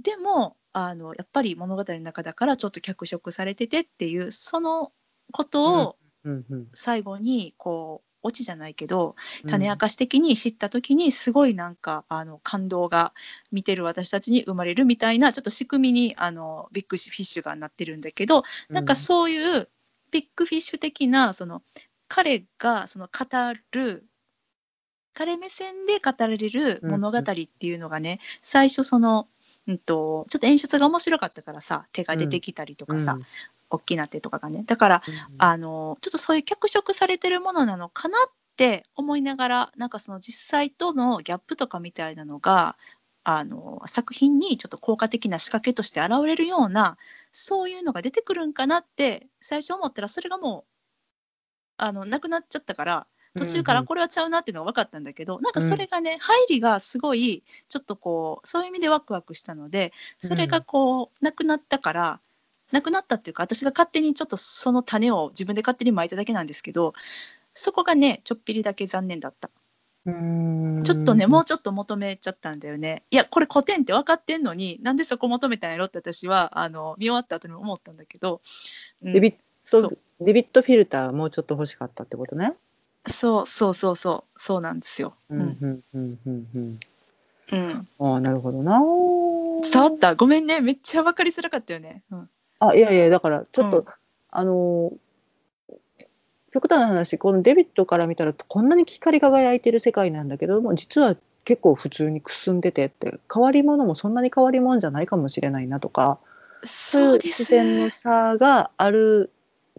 [0.00, 4.92] でもあのやっぱり物語の中だからちょっと脚色されててっていうその
[5.32, 5.96] ことを
[6.74, 9.14] 最後にこうオチじゃないけど
[9.44, 9.48] うん。
[9.48, 13.12] 種明かし的に知った時にすごいなんかあの感動が
[13.52, 19.68] 見てる私たちに生まれるみたいなちょっと仕組みにあのビッグフィッシュがなってるんだけどなんかそういう
[20.10, 21.62] ビッグフィッシュ的なその
[22.08, 24.04] 彼がその語る
[25.14, 29.28] 彼目線で語られる物語っていうのがね、最初その、
[29.66, 33.26] うん、とちょっと演出が面白かったからさ手が出てきたりとかさ、うん。
[33.70, 34.62] 大きな手とかがね。
[34.66, 35.02] だから
[35.38, 42.76] あのちょっとそういう脚色されてるものなのかなって思いながらなんかその実際とのギャップとかみたいなのが
[43.24, 46.98] あの作品にちょっと効果的な仕掛けとして現れるような
[47.32, 50.66] そういうのが出てくるんかなって最初思ったらそれがも
[51.78, 53.06] あのなくなっちゃったから
[53.36, 62.20] 途中からうんこれはちゃうなっていうのが分かったんだけど、なんかそれがね入りがすごいちょっとこうそういう意味でワクワクしたのでそれがこうなくなったから。
[62.72, 66.92] なくなったっていうか私が勝手にちょっとその種を自分で勝手にまいただけなんですけど
[67.52, 69.48] そこがねちょっぴりだけ残念だった。
[70.06, 70.82] うん。
[70.84, 73.04] ちょっとね、もうちょっと求めちゃったんだよね。
[73.10, 78.40] いや、これ古典って分かってんのに、なんでそこ求めたんやろって私は、あの、見終わった後に思ったんだけど、
[79.02, 79.12] うん。
[79.14, 79.34] デビッ
[79.70, 82.52] トデビットフィルターもうちょっと欲しかったってことね。
[83.06, 85.14] そうそうそうそう、そうなんですよ。
[85.30, 85.58] ううんん。
[85.60, 86.78] うんうんうんうん。
[87.52, 87.88] うん。
[88.00, 88.80] ああなるほどな。
[89.70, 90.60] 伝わったごめんね。
[90.60, 92.02] めっちゃ分かりづらかったよね。
[92.10, 92.28] うん。
[92.60, 93.84] あいやいやだからちょっと、うん
[94.36, 94.92] あの
[96.52, 106.18] 極端な話このデビットから見たらこんなに光り輝いてる世界なんだけども実は結構普通にくすんでてって変わり者もそんなに変わり者じゃないかもしれないなとか
[106.62, 109.30] そういう自然の差がある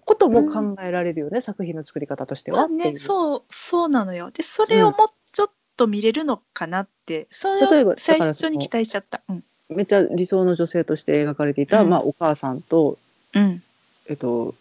[0.06, 2.98] ことも考えられるよね、作品の作り方としてはまあね。
[2.98, 4.32] そう、そうなのよ。
[4.32, 9.22] で、それをもうちょっと見れるのかなって、それ例えばを最初に期待しちゃった。
[9.28, 9.44] うん。
[9.70, 13.00] めっちゃ理想の女性として描かれていた、うんまあ、お母さんと、
[13.34, 13.64] うん。
[14.08, 14.54] えっと、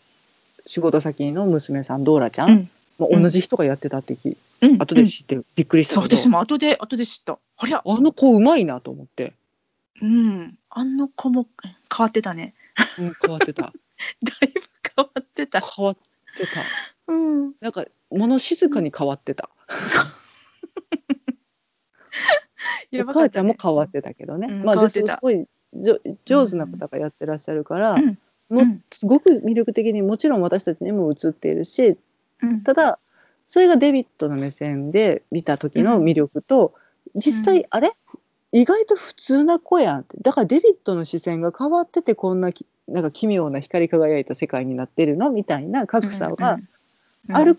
[0.66, 2.70] 仕事先の娘さんドーラちゃん、うん。
[2.98, 4.80] もう同じ人がやってたってき、うん。
[4.80, 7.38] 後で知ってびっくりした私も後で、後で知った。
[7.58, 9.34] ありゃ、あの子うまいなと思って、
[10.00, 10.56] うん。
[10.70, 12.54] あの子も変わってたね。
[12.98, 13.62] うん、変わってた
[14.22, 14.60] だいぶ
[14.96, 15.60] 変わってた。
[15.60, 17.12] 変わってた。
[17.12, 17.52] うん。
[17.60, 19.50] なんか物静かに変わってた、
[19.86, 20.04] そう。
[23.02, 28.18] お母ちゃんも変わってたけどね、うんまあすごいじょ上手な方がやってらっしゃるから、うん。
[28.48, 31.98] もうすごく魅力的にもちろん私たちにも映っているし
[32.42, 32.62] うん。
[32.62, 32.98] ただ
[33.46, 36.74] それがデビッドの目線で見た時の魅力と、
[37.14, 37.92] 実際、うんあれ？
[38.54, 40.16] 意外と普通な子やんって。
[40.22, 46.58] だからデビッドの視線が変わっててこんなきなんか奇妙な光り輝いた世界になってるのみたいな格差が
[47.28, 47.58] うんある。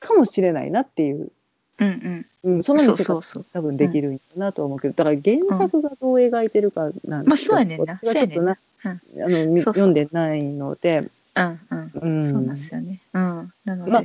[0.00, 1.30] かもしれないなっていう、
[1.78, 2.78] うんうん、そうん。
[2.78, 3.46] の見せ方そうそうそう。
[3.52, 4.94] 多分できるんだなとは思うけど。
[4.94, 7.98] だから原作がどう描いてるかなんまあそうやねんな。
[7.98, 9.86] ちょっとな、そうあのみそうそう。
[9.86, 12.20] 読んでないので、うんうん。
[12.20, 13.00] うん、そうなんですよね。
[13.12, 13.52] うん。
[13.64, 14.04] なので、まあ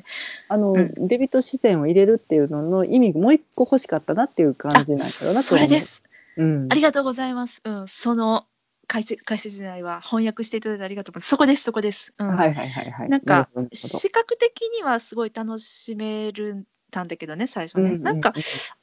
[0.50, 5.80] あの、うんデビット視線を入れるっていうのの意味もう一個欲しかったなっていう感じなんだろうなそれで。
[5.80, 6.04] す。
[6.38, 7.62] うんありがとうございます。
[7.64, 7.88] うん。
[7.88, 8.46] その
[8.88, 11.30] 解説解説時代は翻訳していただいてありがとうございます。
[11.30, 12.14] そこですそこです。
[12.18, 12.36] うん。
[12.36, 13.10] はいはいはいはい。
[13.10, 18.34] なんか視覚的にはすごい楽しめるたんだけどね最初ね、うんうんなんか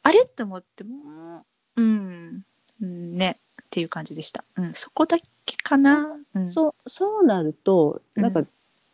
[0.03, 1.45] あれって思っても
[1.77, 2.43] ううん、
[2.83, 3.39] うん、ね
[3.69, 8.23] っていう感じでした、うん、そこだけかな、うん、そうそうなるとうん。
[8.23, 8.43] なんか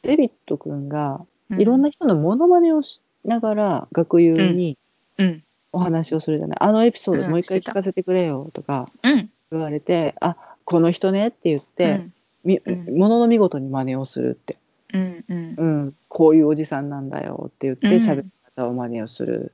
[0.02, 1.20] デビット君が
[1.50, 1.60] うん。
[1.60, 4.76] いろんな人のモノマネをしながら学友に
[5.18, 5.44] うん。
[5.72, 7.30] お話をするじゃない、あのエピソードうん。
[7.30, 9.30] もう一回聞かせてくれよとかうん。
[9.52, 12.04] 言われて、あこの人ねって言って、
[12.44, 12.98] うん。
[12.98, 14.56] ものの見事に真似をするって、
[14.92, 15.24] うん。
[15.28, 15.54] うん。
[15.56, 17.92] うん、こういうおじさんなんだよって言ってうん。
[17.94, 19.52] 喋り方を真似をする。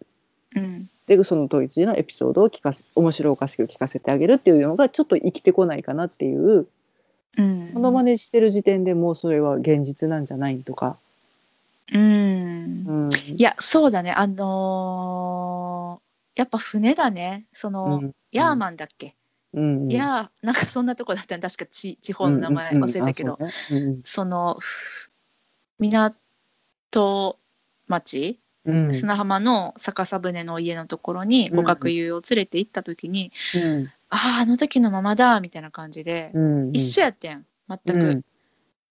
[0.57, 6.67] うんでその当時のエピソードを聞かせ面白おかしく聞かせてあげるっていうのがちょっと生きてこないかなっていう
[7.37, 7.71] うん。
[7.75, 10.99] モノマネしてる時点でもうそれは現実なんじゃないとか、
[11.93, 12.85] うん。
[12.87, 13.09] うん。
[13.37, 14.13] いやそうだね。
[14.13, 17.45] あのーやっぱ船だね。
[17.53, 18.15] その、うん。
[18.33, 19.17] ヤーマンだっけ、
[19.53, 23.47] うん、いやーなんかそんなとこだったの確か地地方の名前忘れたけど、うん。
[23.47, 25.11] うんうんあそうねそのふ
[25.81, 27.39] 港
[27.89, 28.85] 町、うん。
[28.87, 31.57] うん砂浜の逆さ船の家のところにうん。
[31.57, 33.93] ご学友を連れて行った時に、うん。
[34.11, 38.25] あああの時のままだみたいな感じで、うん一緒やってん全く、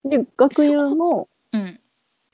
[0.03, 0.09] うん。
[0.09, 1.57] で学友もう。
[1.57, 1.79] ん。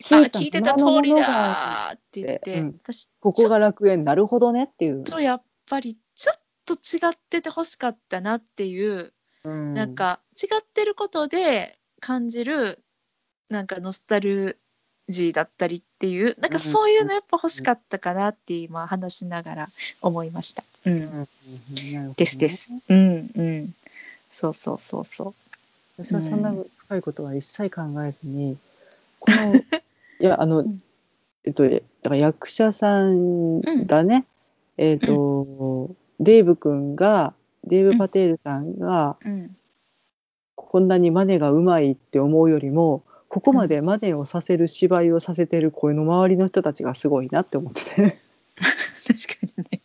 [0.04, 2.80] 聞いたあ聞いてた通りだーって言って、うん。
[2.84, 5.04] 私ここが楽園なるほどねっていう。
[5.04, 9.14] とやっぱりちょっと違っててほしかったなっていう、
[9.44, 9.74] うん。
[9.74, 12.84] なんか違ってることで感じる
[13.50, 14.60] なんかノスタル
[15.10, 19.70] ジーだったりっていうなんかそういうのやっぱ欲しかったかなって今話しながら
[20.02, 20.64] 思いました。
[20.86, 21.28] うんね
[22.18, 22.72] ですです。
[22.90, 23.74] うんうん。
[24.32, 25.34] そうそうそうそう。
[26.04, 28.58] 私はそんな深いことは一切考えずに、
[29.20, 29.62] このい
[30.20, 30.82] やあの、ん
[31.44, 34.26] えっとだから役者さんだね、
[34.78, 37.34] えっと、デイブ君が
[37.64, 39.56] デイブ・パテールさんがうん。
[40.56, 43.04] こんなにマネがうまいって思うよりも
[43.36, 47.92] ここまでマネをさせる芝居をさせてる声の周りの人たちがすごいなって思ってて
[48.56, 49.82] 確かにね。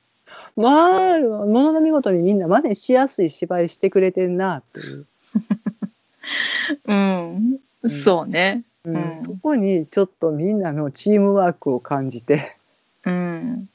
[0.54, 5.06] まあものの見事にみんなマネしやすい芝居してくれてんなっていう。
[6.86, 7.60] うん。
[7.84, 8.62] んそうね。
[8.84, 12.56] うんうんそこにちょっとみんなのチームワークを感じて、
[13.04, 13.68] うん。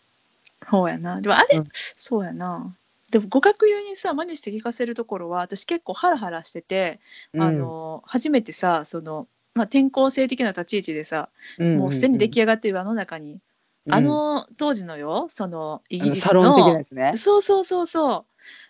[0.69, 1.19] そうやな。
[1.19, 2.73] でもあれ、うんそうやな。
[3.11, 7.01] でも、ご学友にさ、真似して聞かせるところは、私結構ハラハラしてて、
[7.37, 11.29] あの、初めてさ、その、まあ、転校生的な立ち位置でさ、
[11.59, 13.39] もうすでに出来上がってる輪の中に、
[13.89, 17.17] あの当時のよそのイギリスサロン的なのね。
[17.17, 18.25] そうそうそうそ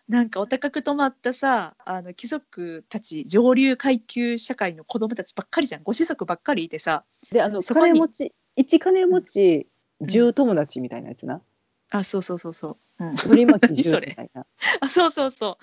[0.10, 0.12] う。
[0.12, 5.84] なんかお高く泊まったさあの貴族たち上流階級社会の子供たちばっかりじゃん。
[5.84, 7.06] ご子息ばっかりいてさ。
[7.32, 9.68] であのそこに金持ち一金持ち
[10.02, 10.08] うん。
[10.08, 11.42] 十友達みたいなやつな。
[11.90, 14.08] あそうそうそうそう、うん、取り巻き十 何それ？
[14.10, 14.46] みたいな。
[14.82, 15.58] あそうそうそ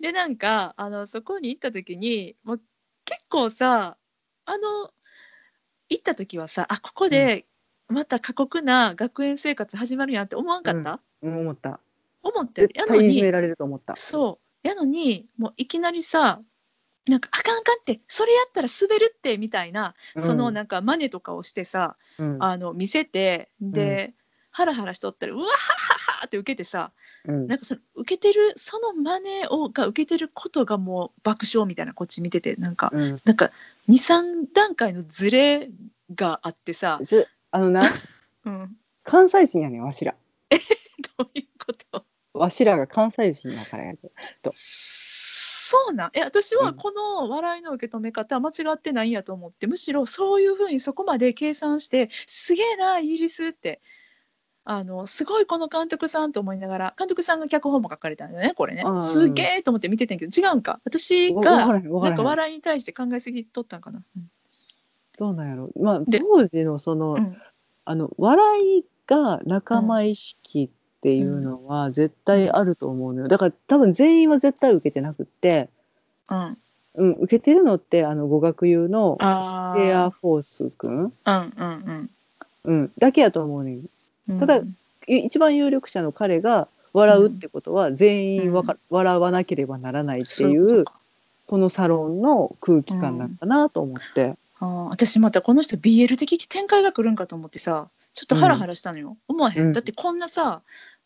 [0.00, 0.02] う。
[0.02, 2.60] でなんかあのそこに行った時にもう
[3.04, 3.96] 結構さ
[4.46, 4.90] あの
[5.88, 7.46] 行った時はさあここで
[7.88, 11.38] また過酷な学園生活始まるんやって思わんかった、うん。
[11.38, 11.80] 思った。
[12.22, 13.94] 思ってや絶のいじめられると思った。
[13.94, 14.68] そう。
[14.68, 16.40] やのにもういきなりさ
[17.06, 22.36] なんかあかんあかんってそれやったら滑るってみたいな、そのなんかマネとかをしてさうん。
[22.40, 24.14] あの見せてで、
[24.50, 26.92] ハラハラしとったらうわはははって受けてさ
[27.26, 27.46] うん。
[27.46, 33.16] なんかその受けてるそのマネをが受けてることがもう爆笑みたいなこっち見ててなんかうん。
[33.24, 33.50] なんか
[33.88, 35.70] 23段階のズレ
[36.14, 37.82] があってさ、ずあのな
[38.44, 40.14] うん、関西人やねんわしら。
[41.18, 42.04] どういうこと？
[42.32, 43.98] わしらが関西人やからやで。
[44.54, 46.10] そうなん？
[46.14, 53.80] え私はこの笑いの受け止め方は間違ってないんやと思ってむしろそういうふうにそこまで計算してすげえなイギリスって
[54.68, 58.82] あのすごいこの監督さんと思いながら監督さんが脚本も書かれたんだよねこれね。
[58.84, 59.04] うん。
[59.04, 60.80] すげえと思って見ててんけど違うんか。
[60.84, 61.68] 私が。
[61.68, 64.02] なんか笑いに対して考えすぎとったんかな。
[65.18, 65.70] どうなんやろ。
[65.80, 67.36] まあで当時のその、うん。
[67.84, 73.28] あの笑いが仲間意識っていうのは絶対あると思うのよ。
[73.28, 75.70] だから多分全員は絶対受けてなくって、
[76.28, 76.58] うん。
[76.96, 82.10] うん、受けてるのってあの語学友のあエアーフォースくん、うんうん。
[82.64, 83.86] うん、だけやと思うねん。
[84.28, 84.40] うん。
[84.40, 84.64] ただい
[85.06, 90.84] 一番有力者の彼が笑うってことは全員わか、笑わなければならないっていう
[91.46, 94.36] このサロンの空気感なんかなと思って。
[94.58, 99.72] あー私またこの人 BL 的展開が来るんかと思ってさちょっとハラハラしたのよ、思わへん、うん。
[99.74, 100.62] だってこんなさ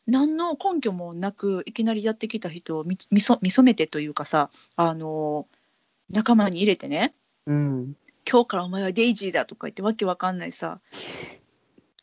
[0.06, 5.56] 何の根拠もなくいきなりやってきた人を見見そ見初めてというかさあのー
[6.10, 7.14] 仲間に入れてね。
[7.46, 7.96] うん、
[8.28, 10.80] 今日からお前はデイジーだとか言ってわけわかんないさ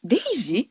[0.04, 0.70] デイジ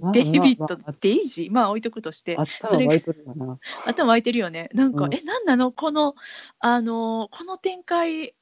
[0.00, 1.52] まあーデイビッド、まあデイジー？
[1.52, 3.58] まあ置いとくとしてあったそれら湧いとるかな。
[3.86, 4.70] 頭湧いてるよね。
[4.74, 5.72] なんか、うんえ、なんなの？
[5.72, 6.14] この、
[6.60, 8.34] あのこの展開、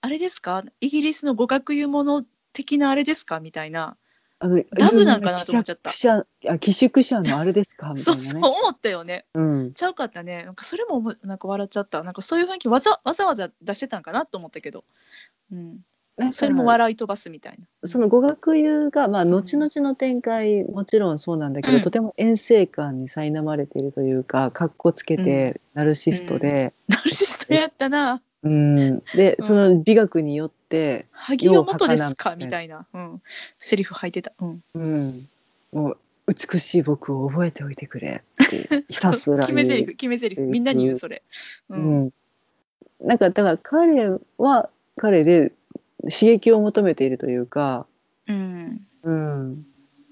[0.00, 0.64] あれですか？
[0.80, 3.40] イギリスの語学友もの的なあれですか？
[3.40, 3.96] みたいな。
[4.42, 7.92] あのラブなんかなと思っちゃった寄宿あ寄宿舎のあれですか？
[7.94, 8.30] みたそいうなね。
[8.30, 9.26] そう思ったよね。
[9.34, 10.44] うん、ちゃうかったね。
[10.44, 12.02] なんかそれもなんか笑っちゃった。
[12.02, 14.84] なんかそういう雰囲気わざわざわざ出してたんかなと思ったけど。
[15.52, 15.78] うん。
[16.32, 17.88] それも笑い飛ばすみたいな。
[17.88, 28.22] その語学友が、まあ、後々の展開もちろんそうなんだけど、うんとても遠征感に苛まれているというかかっこつけてナルシストで、ナルシストやったな。
[28.42, 32.36] うんでうんその美学によって、萩尾元ですか？
[32.36, 32.86] みたいな。
[32.92, 33.22] うん。
[33.58, 34.32] セリフ吐いてた。
[34.40, 34.62] うん。
[34.74, 35.12] うん、
[35.72, 35.98] もう
[36.52, 39.86] 美しい僕を覚えておいてくれってひたすら 決め台詞。
[39.88, 40.40] 決め台詞。
[40.40, 41.22] みんなに言う、それ。
[41.68, 41.74] う。
[41.74, 42.10] うんん、
[43.00, 44.08] なんかだから彼
[44.38, 45.52] は彼で
[46.02, 47.86] 刺激を求めているというか、
[48.26, 48.80] うん。
[49.02, 49.66] うん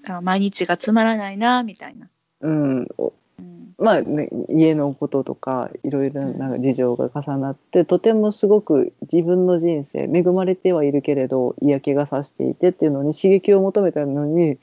[0.07, 2.09] あ毎日がつまらないな、みたいな。
[2.41, 3.73] うん、おうん。
[3.77, 14.57] まあね、家のこととかいろいろな事情が重なってとてもすごく自分の人生恵まれてはいるけれど嫌気がさしていてっていうのに刺激を求めたのに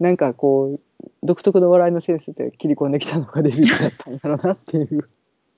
[0.00, 0.80] なんかこう
[1.22, 5.08] 独特の笑いのセンスで切り込んできたのがデビッドだったんだろうなっていう。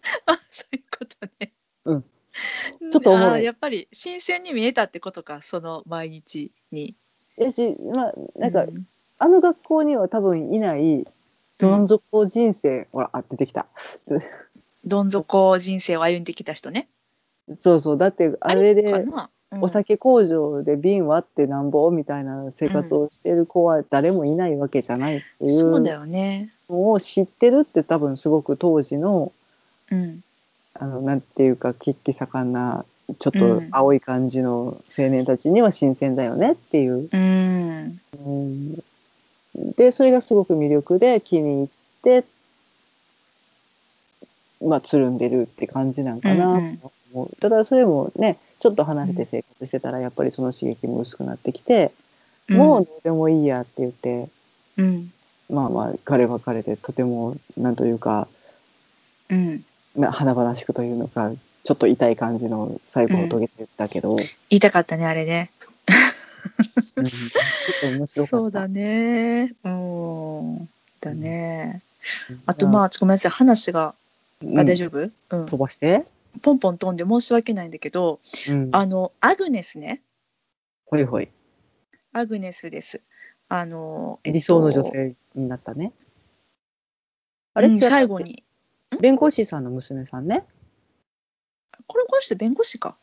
[0.26, 1.52] あそういうことね。
[1.84, 2.04] うん
[2.90, 6.94] ちょっと思うやっぱり新鮮に見えたってことかその毎日に。
[7.36, 8.86] やし、まあ、なんか、うん
[9.22, 11.06] あの学校には多分いない
[11.58, 13.66] どん底人生、ほらあ出てきた
[14.84, 16.88] どん底人生を歩んできた人ね。
[17.60, 19.04] そうそうだってあれで
[19.60, 26.50] お酒工場で瓶割ってなんぼみたいな生活をしてる子は誰もいないわけじゃないっていそうだうよね。
[26.70, 29.32] のを知ってるって多分すごく当時の
[29.90, 30.22] うん。
[30.74, 32.84] あのなんていうか血気盛んな
[33.18, 37.08] ちょっとうん青い感じの青年たちには新鮮だよねっていう。
[37.10, 38.00] うん。
[38.24, 38.82] うん
[39.76, 41.68] でそれがすごく魅力で気に入っ
[42.02, 42.24] て、
[44.64, 51.90] まあ、つるんでるって感じなんかなうんうんと思う、ただそれもねちょっと離れて生活してたらやっぱりその刺激も薄くなってきて、
[52.48, 54.28] もうどうでもいいやって言って
[54.76, 55.12] うん。
[55.50, 58.28] まあまあ彼は彼でとてもなんというか
[59.30, 59.64] うん。
[59.96, 61.32] な華々しくというのか
[61.64, 65.50] ちょっと痛い感じの最後を遂げてたけど、うん言いたかったねあれね。
[66.96, 68.36] ちょっと面白かった。
[68.36, 69.54] そうだね。
[69.64, 70.68] うん。
[71.00, 71.82] だね。
[72.30, 73.94] うんあとまあちょっとごめんなさい話が、
[74.42, 74.98] うんあ大丈夫？
[74.98, 75.46] うん。
[75.46, 76.06] 飛ばして、
[76.40, 80.00] ポンポン飛んで申し訳ないんだけど、うんあのアグネスね。
[80.86, 81.28] ほいほい。
[82.12, 83.02] アグネスです。
[83.48, 85.92] あの、えっと理想の女性になったね。
[87.52, 88.20] あれ、最後。
[88.20, 88.42] に。
[88.98, 90.44] 弁護士さんの娘さんね。
[91.86, 92.96] これこの人弁護士か。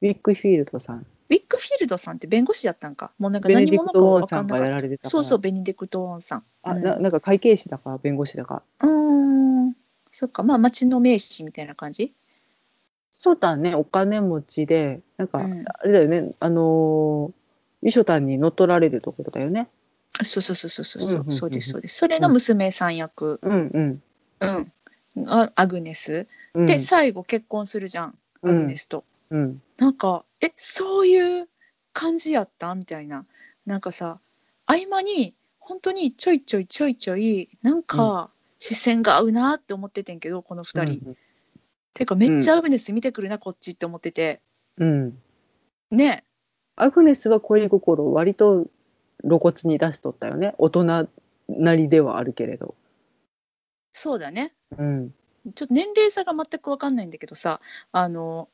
[0.00, 0.98] ウィックフィールドさん。
[0.98, 3.12] ウィックフィールドさんって弁護士やったんか。
[3.18, 4.68] もうなんか何者か分かんなかった。
[4.68, 5.10] られてたから。
[5.10, 6.44] そうそう、ベネディクト・ウォンさん。
[6.62, 8.62] あ、うんななんか会計士だか弁護士だか。
[8.80, 8.88] うー
[9.70, 9.76] ん。
[10.10, 12.12] そっか、まあ町の名士みたいな感じ？
[13.12, 19.68] そうだね、お金持ちで、なんか、うんあれだよね、あのー、遺書丹に乗っ取られるところだよね。
[20.24, 21.96] そうそうそうそうそうそうですそうです。
[21.96, 24.02] それの娘さん役、うんうん。
[24.40, 24.64] うん、あ
[25.26, 29.04] アグネスうん、で最後結婚するじゃん、アグネスと。
[29.30, 31.48] うん、なんかえそういう
[31.92, 33.24] 感じやったみたいな
[33.64, 34.20] なんかさ
[34.66, 41.16] 合間に本当にちょいちょいちょいちょいなんか視線が合うなって思っててんけどこの2人。
[41.94, 44.40] てかめっちゃアグネス見てくるな、こっちって思ってて
[44.78, 45.16] うん。
[45.90, 45.96] うん。
[45.96, 46.24] ね
[46.76, 48.66] アグネスは恋心を割と
[49.22, 50.54] 露骨に出しとったよね。
[50.58, 51.08] 大人
[51.48, 52.74] なりではあるけれど。
[53.92, 55.14] そうだねうん。
[55.54, 57.60] ちょっと年齢差が全く分かんないんだけどさ
[57.90, 58.48] あの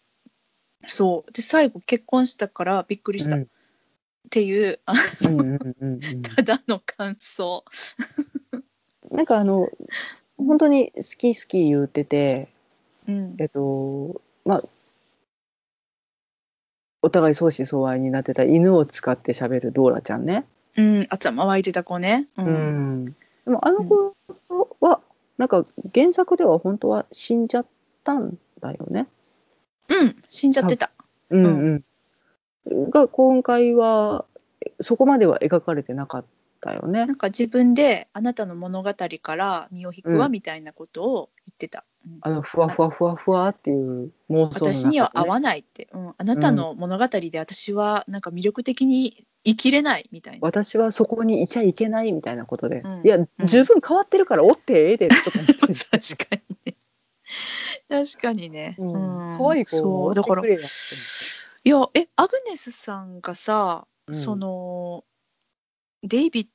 [0.86, 3.48] そうで最後結婚したからびっくりしたっうん
[4.30, 4.92] ていう、あ
[5.24, 6.22] うんうんうんうん。
[6.22, 7.64] ただの感想。
[9.10, 9.68] なんかあの、
[10.36, 12.48] 本当に好き好き言ってて、
[13.08, 14.64] うんえっと、まあ、
[17.00, 20.44] お互い相思相愛になってた犬を使って喋るドーラちゃんね。
[20.76, 22.28] うん、頭湧いてた子ね。
[22.36, 23.16] ううんん。
[23.44, 24.12] でもあの子は、
[25.38, 25.64] なんか
[25.94, 27.66] 原作では本当は死んじゃっ
[28.04, 29.06] たんだよね。
[29.88, 30.90] うん、死んじゃってた。
[31.30, 31.84] うん
[32.66, 32.90] うん。
[32.90, 34.24] が今回は
[34.80, 36.24] そこまでは描かれてなかっ
[36.60, 37.06] たよね。
[37.06, 37.06] な。
[37.06, 40.32] んか自分であなたの物語から身を引くわうん。
[40.32, 41.84] みたいなことを言ってた。
[42.06, 42.18] うん。
[42.22, 50.38] あのふわふわふわふわっていう妄想ね私には合わないって、うん、あなたの物語で私はなんか魅力的に生きれないみたいな。
[50.42, 53.06] 私はそこにいちゃいけないみたいなことで、うん。
[53.06, 53.28] いや、ん。
[53.44, 56.74] 十分変わってるからおってええでとか確かにね。
[57.88, 58.76] 確かにね。
[58.78, 59.32] うん。
[59.32, 59.38] うん。
[59.38, 60.42] 可愛い子そうだから。
[60.44, 60.50] い
[61.70, 64.14] やえアグネスさんがさ、うん。
[64.14, 65.04] その
[66.02, 66.46] デイビッ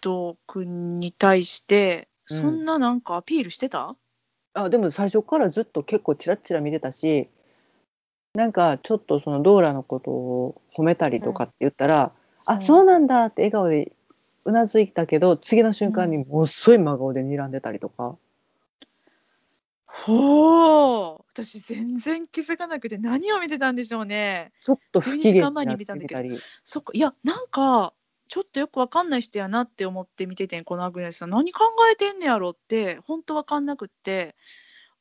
[0.00, 2.38] ド君に対してうん。
[2.38, 3.96] そんななんかアピールしてた、
[4.54, 7.28] あでも最初からずっと結構チラッチラ見てたし
[8.34, 12.12] なんかちょっとそのドーラのことを褒めたりとかって言ったら
[12.46, 12.54] 「うん。
[12.54, 13.92] あそうなんだ」って笑顔で
[14.44, 18.16] うなずいたけど次の瞬間にもっそい真顔で睨んでたりとか、
[19.86, 21.24] ほう。
[21.32, 24.52] 私全然気づかなくて何を見てたんでしょうね。
[24.60, 26.20] ちょっと不機嫌12時間前に見たんだけど。
[26.20, 26.92] なってみたりそっか。
[26.94, 27.94] いやなんか
[28.34, 31.30] ちょっとよくわかんない人やなって思って見ててんこのアグネスさん。
[31.30, 31.60] 何考
[31.92, 34.34] えてんねやろって本当わかんなくって。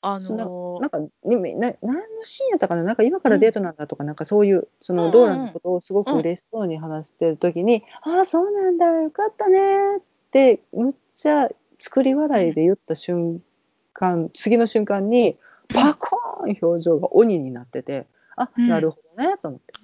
[0.01, 2.83] あそのなんかねな何のシーンやったかな？
[2.83, 4.99] なんか今からデートなんだとか、なんかそういうそうん。
[4.99, 13.41] うんのドーラのことをすごく嬉しそうに話してる時に「ああそうなんだよかったね」ってむっちゃ作り笑いで言った瞬
[13.93, 15.37] 間次の瞬間に
[15.73, 18.05] パコーン表情が鬼になってて
[18.35, 18.67] あ、うん。
[18.67, 19.73] なるほどねと思って。
[19.75, 19.82] そ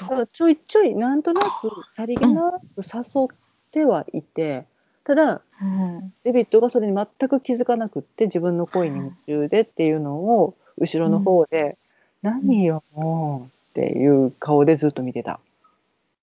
[0.00, 3.26] だからちょいちょいなんとなくさりげなく誘っ
[3.70, 4.66] てはいて、
[5.04, 6.12] ただうん。
[6.24, 11.78] デビッドがそれに全く気づかなくって自分の恋に夢中でっていうのを後ろの方で
[12.22, 15.40] 「何よもう」っていう顔でずっと見てた。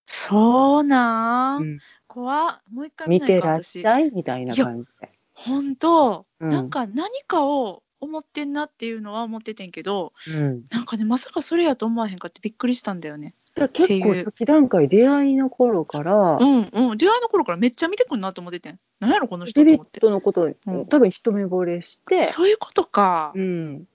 [0.06, 1.80] そうなん、うん。
[2.08, 2.74] 怖っ。
[2.74, 5.10] もう一回見見ないからてっしゃいみたいな感じで。
[5.34, 6.50] 本当、うん。
[6.50, 13.34] なんか何かを思ってんなっていうのは思っててんけどうん、なんかねまさかそれやと思わへんかってびっくりしたんだよね。
[13.74, 16.98] 結構初期段階出会いの頃からうんうん。
[16.98, 18.80] 出会いの頃からめっちゃ見てくんなと思っててん。
[19.00, 20.00] 何やろこの人デビッと思って。
[20.00, 20.86] ドのことにうん。
[20.86, 23.88] 多分一目惚れして、そういうことか、うん、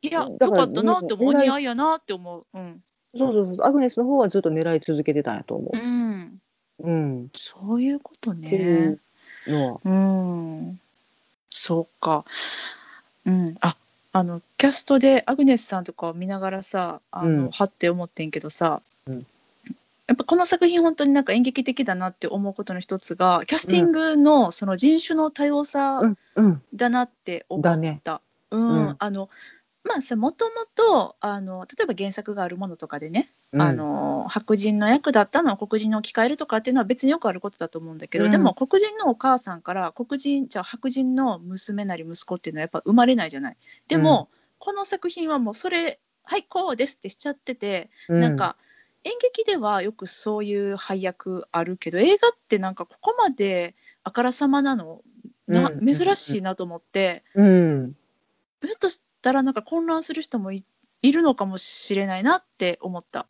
[0.00, 1.28] いやよかったなって思う。
[1.28, 2.44] お似合いやなって思う。
[2.54, 2.82] うん、
[3.16, 5.76] そうそうそうアグネスの方はずっと狙い続けてたんやと思う。
[5.76, 6.40] ん、
[6.78, 6.90] う。
[6.90, 8.98] うん、そういうことっていうね
[9.46, 9.80] のは。
[9.84, 10.80] うん
[11.50, 12.24] そうか。
[13.26, 13.54] うん。
[13.60, 13.76] あ
[14.12, 17.50] あのキャストでアグネスさんとかを見ながらさあの、うん。
[17.50, 19.26] はって思ってんけどさ、うん。
[20.06, 26.18] やっぱこの作品本当になんか演劇的だなって思うことの一つがキャスティングのその人種の多様さうん。
[26.36, 26.62] うん。
[26.74, 27.70] だなって思った。
[27.70, 28.00] だね。
[28.50, 28.86] うん。
[28.86, 28.96] うん。
[28.98, 29.28] あの
[29.84, 33.62] まあさもともとあの例えば原作があるものとかでね、うん。
[33.62, 38.30] あの白人の役だったのを黒人に置き換えるとかっていうのは別によくあることだと思うんだけど、うん。
[38.30, 43.56] でも黒人のお母さんから黒人じゃあ白人の娘なり息子っていうのはやっぱ生まれないじゃない。
[43.88, 48.56] でも、この作品はもうそれはいこうですってしちゃってて、うなんか
[49.04, 53.74] 演劇ではよくそういう配役あるけど映画ってなんかここまで
[54.04, 55.02] あからさまなの
[55.46, 55.86] なうん。
[55.86, 57.24] 珍しいなと思って。
[57.34, 57.96] うん。
[58.62, 58.88] ひょっと
[59.28, 60.64] したらなんか混乱する人もい
[61.02, 63.26] いるのかもしれないなって思った。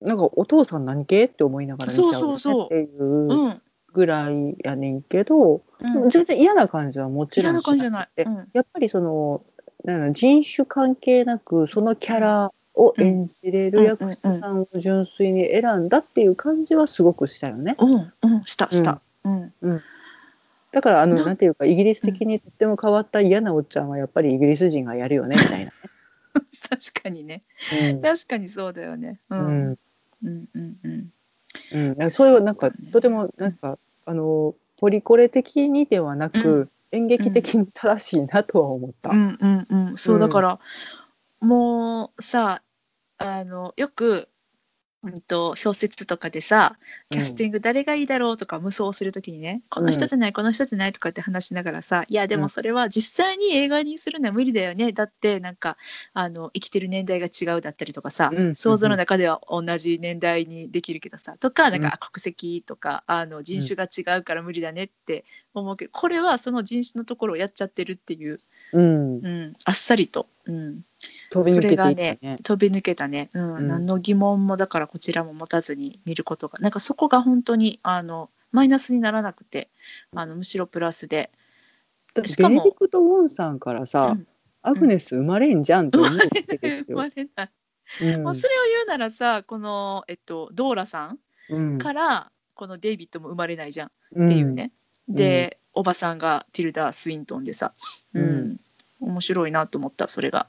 [0.00, 3.62] なんかお父さん何系って思いながら見ちゃうよねそうそうそうっていううん。
[3.92, 8.08] ぐらいやねんけど、うん、全然嫌な感じはもちろん嫌な感じじゃない。
[8.16, 8.48] えうん。
[8.52, 9.42] やっぱりその
[9.84, 17.76] なんだろう人種関係なくそのキャラを演じれる役者さんを純粋に選んだっていう感じはすごくしたよね。
[17.78, 18.12] うん。
[18.22, 18.44] うん。
[18.44, 19.00] した、した。
[19.24, 19.52] うん。
[20.74, 25.72] だからあのななんていうかイギリス的にとっても変わった嫌なおっちゃんはやっぱりイギリス人がやるよねみたいな。
[26.68, 27.44] 確かにね。
[27.90, 29.20] うん確かにそうだよね。
[29.30, 29.36] う。
[29.36, 29.78] うんん
[30.24, 30.48] うん。
[30.54, 31.12] うん。
[31.72, 31.96] うん。
[31.96, 39.10] うん、それはなんか、ねとてもなんかあのポリコレ的にではなく、うん演劇的に正しいなとは思った。
[39.10, 40.60] うんうんうん、そううんだから、
[41.40, 42.62] もうさ
[43.18, 44.28] あのよく、
[45.04, 46.76] うん、と小説とかでさ
[47.10, 52.40] キャスティング誰がいいだろうとか無双するときにね、この人じゃないこの人じゃないとかって話しながらさいやでうん。
[52.42, 54.92] もそれは実際に映画にするのは無理だよね。
[54.92, 55.76] だってなんか
[56.12, 61.82] あの生きてる年代が違うだったりとかさ、うん想像の中では同じ年代にできるけどさとかなんうん。
[61.82, 65.24] かあ国籍とかあの人種が違うから無理だねって
[65.60, 68.36] 思うけどこれはその人種のところをやっちゃってるっていう
[68.72, 70.80] うん、うん、あっさりと、うん、
[71.30, 72.18] 飛び抜けていったそれね。
[72.22, 73.54] がね飛び抜けたね、うん。
[73.56, 73.66] うん。
[73.66, 79.68] 何の疑問もだからこちらも持たずに見ることがなんかそこが本当にあのマイナスにならなくて
[80.14, 81.30] あのむしろプラスで、
[82.24, 84.26] しかもベネディクト・ウォンさんからさ、うん。
[84.62, 86.96] アグネス生まれんじゃんと思うわけです生よ。
[86.96, 87.50] まれない、
[87.98, 88.34] それを言
[88.84, 91.18] うならさこの、えっと、ドーラさん
[91.50, 91.78] うん。
[91.78, 94.72] からこのデイビッドも生まれないじゃんっていうね、
[95.08, 97.72] で、おばさんがティルダ・スウィントンでさ、
[98.14, 98.60] うん。
[99.00, 100.46] 面白いなと思ったそれが。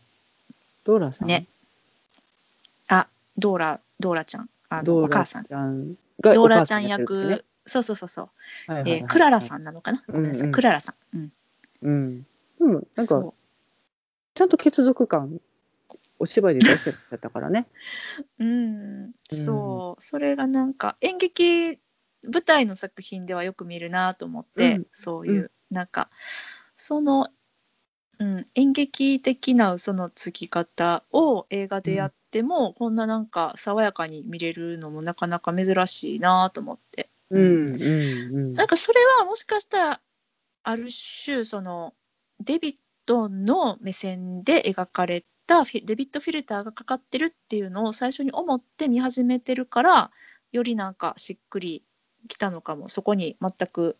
[0.86, 1.46] ドーラさん、ね。
[2.88, 4.50] あドーラドーラちゃん。
[4.70, 5.46] あのお母さん。
[6.20, 8.30] ドーラちゃん役、そうそうそうそ
[8.68, 9.00] う、ねはいはいはい。
[9.02, 11.32] えークララさんなのかな、ごめんなさい、うんうんクララさん、うん、
[11.82, 12.22] うん。
[12.60, 13.34] でもなんか
[14.36, 15.40] ちゃんと血族感
[16.20, 17.68] お芝居で出してたからね。
[18.40, 21.80] うん、そう、それがなんか演劇
[22.32, 24.88] 舞台の作品ではよく見るなと思って、うん。
[24.92, 26.10] そういう、なんか
[26.78, 27.30] その、
[28.20, 37.10] うん、演劇的な嘘のつき方を映画でやっても、こんななんか爽やかに見れるのもなかなか珍しいなと思って。
[37.30, 37.78] うんうんう
[38.52, 38.54] ん。
[38.54, 40.02] なんかそれはもしかしたら
[40.64, 40.88] ある
[41.26, 41.94] 種その
[42.40, 50.12] デビッドの目線で描かれたデビッドフィルターがかかってるっていうのを最初に思って見始めてるから
[50.52, 51.84] よりなんかしっくり
[52.28, 53.98] きたのかもそこに全く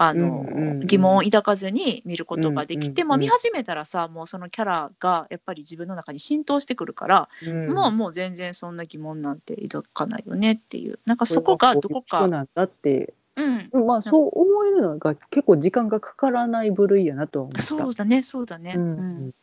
[0.00, 0.80] あの、うんうんうん。
[0.80, 7.72] 疑問を抱かずに見ることができて、うんうんうんまあ、見始めたらさもうそのキャラがやっぱり自分の中に浸透してくるから、うん。
[7.72, 11.00] もうもう全然そんな疑問なんて抱かないよねっていう。
[11.04, 12.28] なんかそこがどこか。
[12.28, 13.12] なんだって。
[13.36, 13.42] う
[13.80, 13.86] ん。
[13.86, 17.62] まあそう思えるのが結構時間がかからない部類やなとは思った。
[17.62, 18.74] そうだね、そうだね。
[18.76, 19.28] ううん。
[19.28, 19.34] ん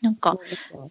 [0.00, 0.38] なんか、
[0.70, 0.90] そう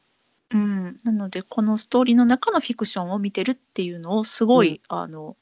[0.50, 5.36] うん、なので、このストーリーの中のフィクションを見てるっていうのをすごい、あの、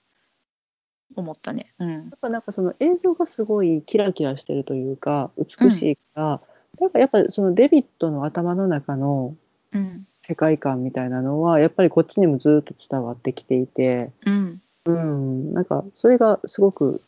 [1.15, 1.73] 思ったね。
[1.79, 1.91] うん。
[1.91, 6.41] やっぱなんかその映像がすごいキラキラしてるというか美しいから、
[6.79, 9.35] なんかやっぱりそのデビッドの頭の中の
[9.71, 10.07] うん。
[10.27, 14.61] 世界観みたいなのはやっぱりこっちにもずっと伝わってきていて、うん。
[14.85, 17.01] うん、なんかそれがすごく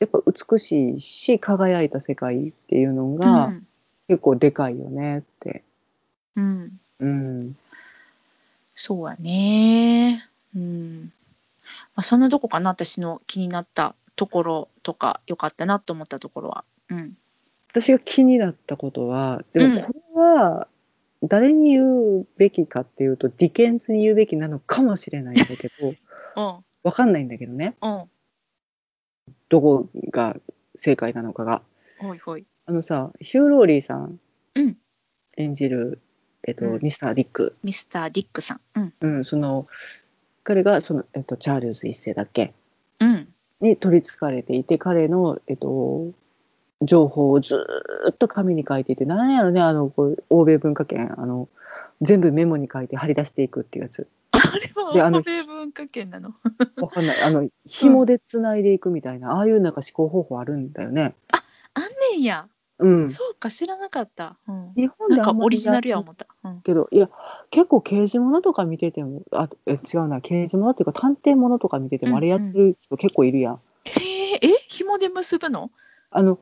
[0.00, 3.66] やっぱ美しいし輝いた世界っていうのうがん。
[4.08, 5.62] 結構でかいよねって。
[6.36, 6.80] うん。
[6.98, 7.56] うん
[8.74, 10.28] そうやね。
[10.54, 11.12] うん。
[11.94, 16.64] まあ、そんなとこかな、私の気になったところとか、良かったなと思ったところは。
[16.90, 17.16] うん。
[17.74, 20.68] 私が気になったことはでもこれは
[21.24, 25.94] 誰に言うべきかっていうと、ディケンズに言うべきなのかもしれないんだけど
[26.36, 26.64] うん。
[26.84, 28.04] わかんないんだけどねうん。
[29.48, 30.36] どこが
[30.76, 31.62] 正解なのかが。
[31.98, 32.46] ほいほい。
[32.66, 34.20] あのさヒュー・ローリーさん
[34.54, 34.76] うん
[35.36, 36.00] 演じる、
[36.46, 38.60] えっとうんミスター・ディック、ミスター・ディックさん。
[38.74, 38.94] うん。
[39.00, 39.66] うん、その
[40.44, 42.54] 彼がその、えっと、チャールズ一世だっけ？
[43.00, 43.28] うん。
[43.60, 46.12] に取りつかれていて彼の、えっと、
[46.82, 51.48] 情報をずーっと紙に書いていて何やろねあのこう欧米文化圏あの
[52.02, 56.34] 全部メモに書いて貼り出していくっていうやつあれは欧米文化圏なの？
[56.76, 61.14] わかんないあの紐でつないでいくみたいな、ああいうなんか思考方法あるんだよね。
[61.72, 61.82] あん
[62.14, 62.46] ねんや。
[62.78, 64.36] うん、そうか、知らなかった。
[64.48, 64.72] うん。
[64.74, 66.26] 日本なんかであんまりオリジナルや思った。
[66.42, 66.60] うん。
[66.62, 67.08] けどいや
[67.50, 73.60] 結構刑事物とか見ててもあえ違うな刑事物っていうか探偵物とか見てても、うんあれやってる人結構いるやん。
[73.84, 75.70] へえ、え、紐で結ぶの？
[76.10, 76.38] あの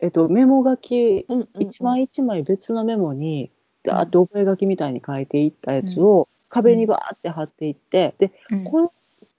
[0.00, 3.50] えっとメモ書きうんうんうん一枚一枚別のメモに
[3.82, 8.92] ダーッと覚書きみたいに書いていったやつを壁にバーって貼っていって、でうんこの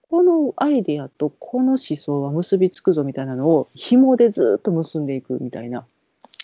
[0.10, 5.86] このアイデアとこの思想は結びつくぞみたいなのを紐でずっと結んでいくみたいな。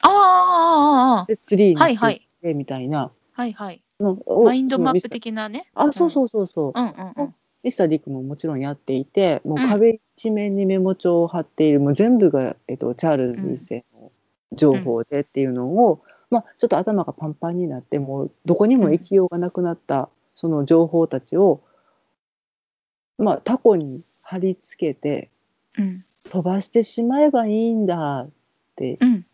[0.02, 2.14] ああああああでツリーにはいはい。
[2.14, 3.82] していってみたいな、はいはい。
[4.00, 5.68] のマインドマップ的なね。
[5.74, 7.36] あそうそうそうそう、うんうんうん。
[7.64, 9.68] ミスター・ディックももちろんやっていてもううん。
[9.68, 14.12] 壁一面にメモ帳を貼っている、もう全部が、えっと、チャールズ一世の
[14.54, 21.62] 情報でっていうのを、まあ、ちょっと頭がパンパンになってもうどこにも行きようがなくなったその情報たちを、
[23.18, 25.30] まあ、タコに貼り付けて
[25.78, 26.06] うん。
[26.30, 28.30] 飛ばしてしまえばいいんだっ
[28.76, 29.26] て、うん。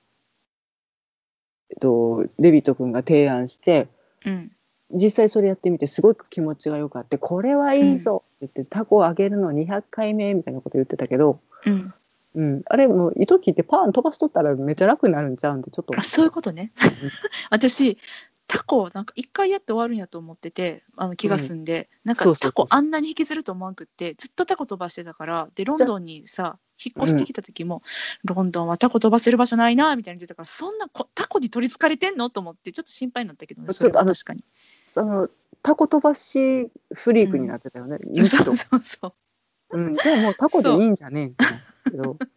[1.70, 3.88] えっと、デビット君が提案して
[4.26, 4.52] うん。
[4.94, 11.94] 実際それやってみてすごく気持ちがよかってこれはいいぞって言って、タコをあげるの200回目みたいなこと言ってたけど、うん。
[12.34, 15.94] うん、あれもう糸切ってパーン飛ばしとったらめっちゃ楽になるんちゃうんでちょっと。
[15.98, 16.72] あそういうことね。
[17.52, 17.98] 私
[18.54, 22.52] タコなんか一回やって終わるんやと思っててあの気が済んで、なんかそうそうそう。
[22.52, 27.82] タコあんなに引きずると思わんくってずっとタコ飛ばしてたからでロンドンにさ引っ越してきた時も、
[28.26, 32.30] ロンドンはタコ飛ばせる場所ないなみたいに言ってたからそんなこタコに取りつかれてんの？
[32.30, 34.04] と思ってちょっと心配になったけどねそれは。
[34.04, 34.44] 確かに。
[34.98, 35.30] あの
[35.64, 39.16] タコ飛ばしフリークになってたよね、むしろそうそうそ
[39.72, 39.90] うう。
[39.92, 41.32] ん、じゃあもうタコでいいんじゃね？
[41.88, 42.18] えけど。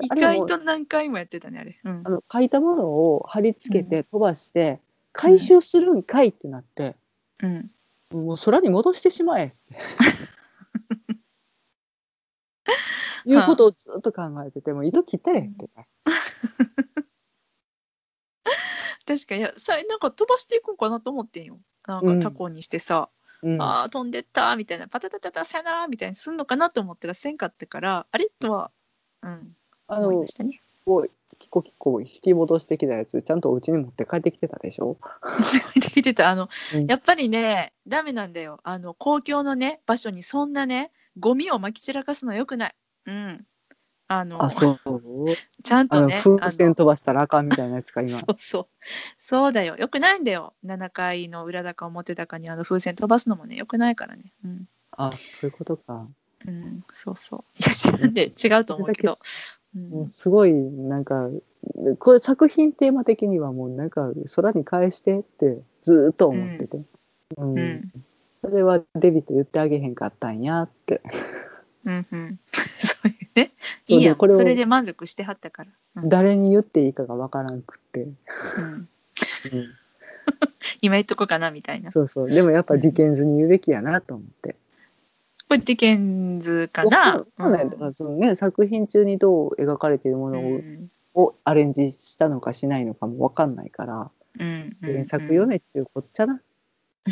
[0.00, 1.78] 意外と何回もやってたねあれ。
[1.84, 2.02] うん。
[2.04, 4.80] あの書いたものを貼り付けて飛ばして、
[5.12, 6.96] 回収するんかいってなって、
[7.42, 7.70] うん。
[8.12, 9.54] もう空に戻してしまえ。
[13.26, 15.68] いうことをずっと考えてても糸切ったれって。
[15.76, 15.88] ね
[19.06, 19.40] 確かに。
[19.40, 21.60] いやさなんか飛ばしていこうかなと思ってんよ。
[21.86, 23.10] なんかタコにしてさ、
[23.42, 23.62] うん。
[23.62, 24.88] あー飛んでったみたいな。
[24.88, 28.70] パタタタタさよならみたいにすんのかなと思ったらせんかったからあれとは、
[29.22, 29.56] うん、
[29.86, 30.62] あの思いましたね。
[30.84, 31.10] こう
[31.50, 34.98] キコキコ引き戻してきたやつちゃんとお家に持って帰ってきてたでしょ、
[35.80, 36.86] 聞いてたあの、うん。
[36.86, 38.60] やっぱりねダメなんだよ。
[38.62, 42.74] あの公共のね場所にそんなねゴミをまき散らかすのよくない。
[43.06, 43.44] うん。
[44.06, 44.78] あのあそう？
[45.64, 48.10] ちゃんとね風船飛ばしたらあかんみたいなやつか今。
[48.18, 48.66] そうそう。
[49.18, 49.76] そうだよ。
[49.76, 50.54] よくないんだよ。
[50.64, 54.32] 7階の裏高表高にあの風船飛ばすのもねよくないからね。
[54.44, 56.06] うん、あそういうことか、
[56.46, 57.44] うん、そうそう。
[57.58, 59.16] いや知らんで違うと思うけど、うん
[59.74, 61.28] もうすごいなんか
[61.98, 66.80] これ作品テーマ的にはもうなんか空に返してってずーっと思ってて、
[67.36, 67.58] うん。
[67.58, 67.92] うん。
[68.42, 71.00] それはデビット言ってあげへんかったんやって。
[71.84, 73.14] うんうん、 そうい
[73.88, 75.70] いいやれをそれで満足してはったから、
[76.02, 76.08] うん。
[76.08, 78.14] 誰に言っていいかがわからんくって、うん、
[78.64, 78.88] うん。
[80.82, 81.88] 今言っとこうかなみたいな。
[81.88, 82.30] こそうそう。
[82.30, 84.56] でもやっぱディケンズに言うべきやなと思って。
[85.54, 87.16] れディケンズかな？
[87.16, 90.90] わかんないだからそのね作品中にどう描かれているもうのを,、ん。
[91.14, 96.40] をアレンジしたのかしないのかもわかんないから、うんうん原作読めっていうこっちゃな。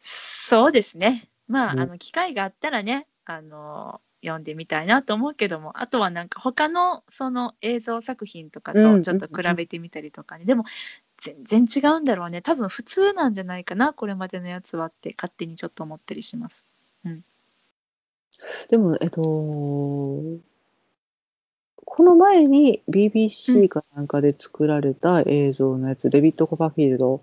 [0.00, 1.28] そうですね。
[1.46, 1.80] まあ,、うん。
[1.80, 10.64] あの機会があったらねあの読んでみたいなと思うけどもあとはなんか他のその映像作品とかうんとちょっと比べてみたりとかね、でも
[11.18, 12.42] 全然違うんだろうね。
[12.42, 16.64] 多分普通なんじゃないかなこれまでのやつはって勝手にちょっと思ったりします。
[18.70, 20.40] でもえっとこ
[22.04, 27.22] の前に BBC かなんかで作られた映像のやつ、デビッド・コパフィールド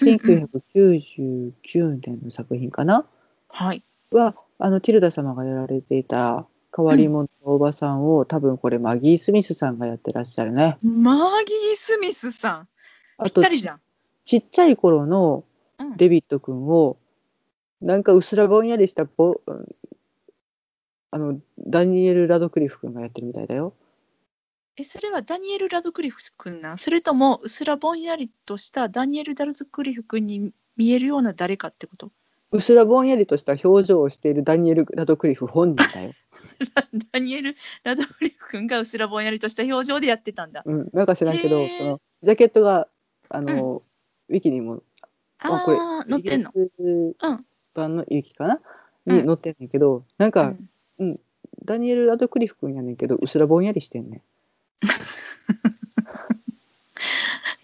[0.00, 0.16] うんうん。
[0.16, 3.04] 1999年の作品かな、
[3.48, 10.78] はい、はあのティルダ様がやられていた変わり者のおばさんを、多分これマギー・スミスさんがやってらっしゃるね。
[10.82, 12.68] マギー・スミスさん
[13.18, 13.80] ぴっあとたりじゃん。
[14.24, 15.44] ちっちゃい頃の
[15.78, 16.96] うんデビッド君を
[17.80, 19.40] なんかうすらぼんやりしたぼ
[21.10, 23.74] あのダニエル・ラドクリフ君がやってるみたいだよ。
[24.76, 26.78] えそれはダニエル・ラドクリフ君なん？
[26.78, 32.10] それともうすらぼんやりとしたダニエル・ラドクリフ君に見えるような誰かってこと？
[32.52, 36.12] うすらぼんやりとした表情をしているダニエル・ラドクリフ本人だよ。
[37.12, 40.62] ダニエル・ラドクリフ君がうすらぼんやりとした表情でやってたんだ。
[40.64, 42.88] うん、なんか知らんけど、そのジャケットが
[43.34, 43.82] あの、
[44.28, 44.82] ウィキにも
[45.38, 46.50] あこれあ載ってんの？
[46.54, 48.60] うん版のウィキかな、
[49.06, 50.54] うんに載ってんねんけどなんうか、
[51.02, 51.18] ん
[51.64, 54.22] ダニエル・ラドクリフ君やねんけどうすらぼんやりしてんねん。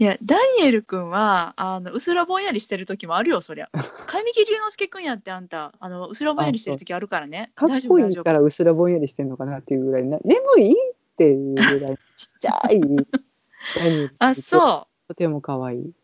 [0.01, 3.69] いやダニエル君はあのうすらぼんやりしてる時もあるよそりゃ。
[4.07, 7.51] 神木隆之介君やってあんたあのうすらぼんやりしてる時あるからね。
[7.57, 8.33] かっ大丈こいいか。
[8.33, 10.75] らうすらぼんやりしてんのかなっていうぐらいな眠いっ
[11.17, 12.81] ていうぐらいちっちゃい
[14.21, 15.95] あそとても可愛い、う。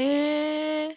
[0.00, 0.94] えー、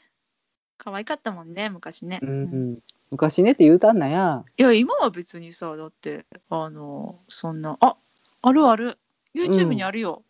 [0.78, 2.20] 可愛かったもんね昔ね。
[2.22, 2.72] うんううん。
[2.74, 2.78] ん、
[3.10, 4.46] 昔ねって言うたんなや。
[4.56, 7.98] いや今は別にさだってあのそんなあ
[8.44, 9.00] あるある。
[9.34, 10.22] YouTube にあるよ。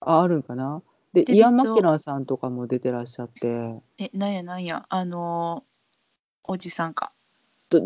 [0.00, 0.82] ああるんかな。
[1.12, 3.74] でイアン・マッケランさんとかも出てらっしゃって。
[3.98, 4.86] えなんやなんや。
[4.88, 5.62] あの
[6.42, 7.12] おじさんか。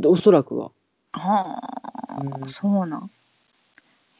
[0.04, 0.70] おそらくは。
[1.12, 1.60] は
[2.08, 2.46] あ、うん。
[2.46, 3.10] そうなん。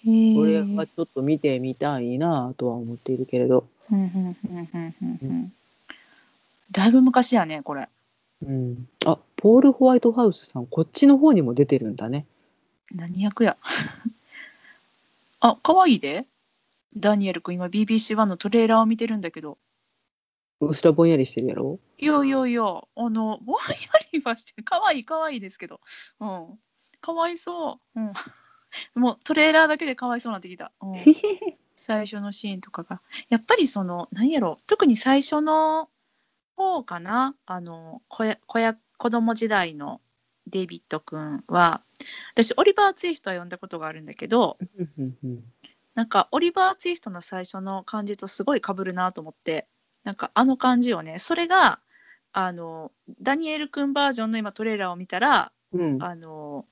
[0.04, 5.52] これはちょっと見てみたいなとは思っているけれどうんうんうんうんうんうん。
[6.70, 7.88] だいぶ昔やねこれ。
[8.42, 12.26] うん、あポール・ホワイトハウスさんこっちの方にも出てるんだね。
[12.94, 13.56] 何役や。
[15.40, 16.26] あ可愛いで。
[16.96, 19.58] ダニエル君今 BBC1 のトレーラーを見てるんだけど。
[20.60, 21.78] うすらぼんやりしてるやろ？
[21.98, 23.62] いやいやいやあのぼんや
[24.12, 25.80] りはしてる可愛い可愛いですけど。
[26.20, 26.58] うん。
[27.00, 28.12] かわいそう、うん、
[29.00, 30.98] もうトレーラーだけでかわいそうになってきた、うん
[31.78, 33.00] 最初のシーンとかが。
[33.28, 35.88] やっぱりその何やろ特に最初の
[36.56, 37.34] 方かな。
[37.46, 40.00] あの子や子や子供時代の
[40.48, 41.82] デイビッド君は
[42.32, 44.58] 私オリバー・ツイストは読んだことがあるんだけど
[45.94, 49.66] なんかオリバー・ツイストの最初の感じとすごい被るなと思って
[50.04, 51.80] なんかあの感じをねそれが
[52.32, 56.02] あのダニエル君バージョンの今トレーラーを見たらうん。
[56.02, 56.64] あの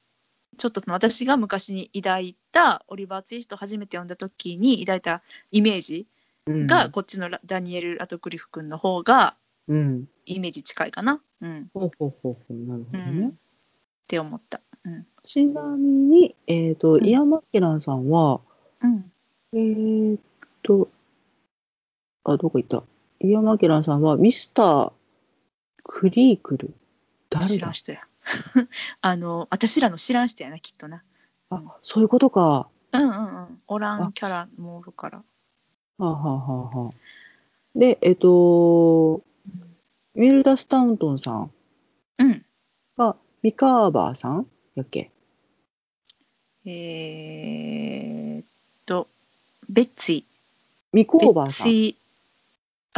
[0.56, 6.06] ちょっと私が昔に抱いたオリバー・ツイストを初めて読んだ時に抱いたイメージ
[6.46, 6.66] うん。
[6.66, 9.36] がこっちのラダニエル・ラトクリフ君の方が
[9.68, 10.08] うん。
[10.26, 11.70] イメージ近いかな、うん。
[11.74, 12.54] ほうほうほうほう。
[12.54, 13.28] なるほどうん、ね。
[13.28, 13.32] っ
[14.06, 14.60] て思った。
[14.84, 15.06] うん。
[15.24, 17.04] ちなみに、えっ、と、ん。
[17.04, 18.40] イアン・マッケランさんは、
[18.80, 19.12] うん、
[19.52, 20.20] えーっ
[20.62, 20.88] と、
[22.24, 22.84] あ、どこ行った？
[23.20, 24.92] イアン・マッケランさんは、ミスター・
[25.82, 26.74] クリークル。
[27.30, 27.48] 誰だ？
[27.48, 28.00] 知らん人や。
[29.00, 31.02] あの私らの知らん人やなきっとな。
[31.50, 32.40] あ、そういうことか。
[32.40, 33.62] はうんうんうん。
[33.68, 35.22] おらんキャラもおるから。
[35.98, 36.92] あ、はあはあはあ、
[37.74, 39.22] で、えっ、と、
[40.14, 41.50] ミルダ・スタウントンさん
[42.18, 42.44] うん。
[42.96, 45.10] が、ミカーバーさんやっけ？
[46.64, 48.46] えー、っ
[48.86, 49.06] と
[49.68, 50.24] ベッツィ。
[50.92, 51.68] ミコーバーさん。
[51.68, 51.70] あ、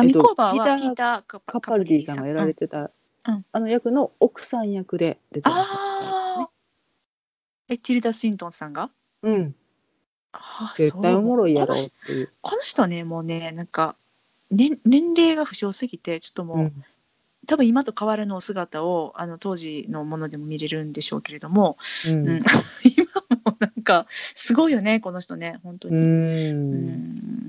[0.04, 2.60] えっとミコーバーはギターカカパルディさんがやられて。
[2.60, 2.90] てた、
[3.26, 3.44] うん。
[3.52, 5.64] あの役の奥さん役で出てらっ。
[7.68, 8.90] え、ティルダ・スウィントンさんが？
[9.22, 9.54] うん、
[10.32, 11.74] あー絶対おもろいやろ。
[11.74, 12.32] っこの人ていう。
[12.40, 13.96] この人ね、もうね、なんか、
[14.50, 16.84] 年年齢が不詳すぎて、ちょっともう、うん。
[17.46, 21.78] 多分今と変わらぬお姿をあの当時のものでも見れるんでしょうけれども、
[22.10, 22.28] うん。
[22.28, 22.36] うん。
[22.36, 22.44] 今
[23.88, 26.86] かすごいよねこの人ね本当うに、うん。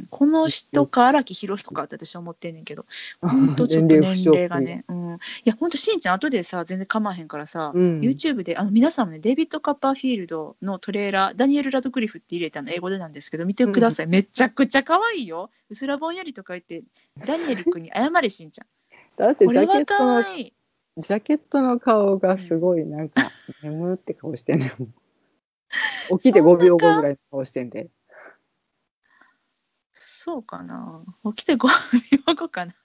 [0.05, 0.07] ん。
[0.09, 2.85] この人か荒木博彦かって私は思ってんねんけど
[3.19, 7.99] 本当ちょっと年齢がね、うん、いや本当しんちゃん後でさ全然構わへんからさ、うん。
[7.99, 15.49] YouTube であの皆さんもねデイビッド・カッパーフィールドのトレーラーダニエル・ラドクリフって入れたの英語でなんですけど見てください、めちゃくちゃ可愛いよ。
[15.69, 16.83] うすらぼんやりとか言って
[17.25, 18.67] ダニエル君に謝れしんちゃん。
[19.17, 20.53] だってこれはジャケットの可愛い
[20.97, 23.29] ジャケットの顔がすごいなんか
[23.63, 24.93] 眠って顔してんねん
[26.17, 27.89] 起きて5秒後ぐらいの顔してんで。
[29.93, 31.03] そうかな。
[31.35, 31.67] 起きて5
[32.27, 32.75] 秒後かな。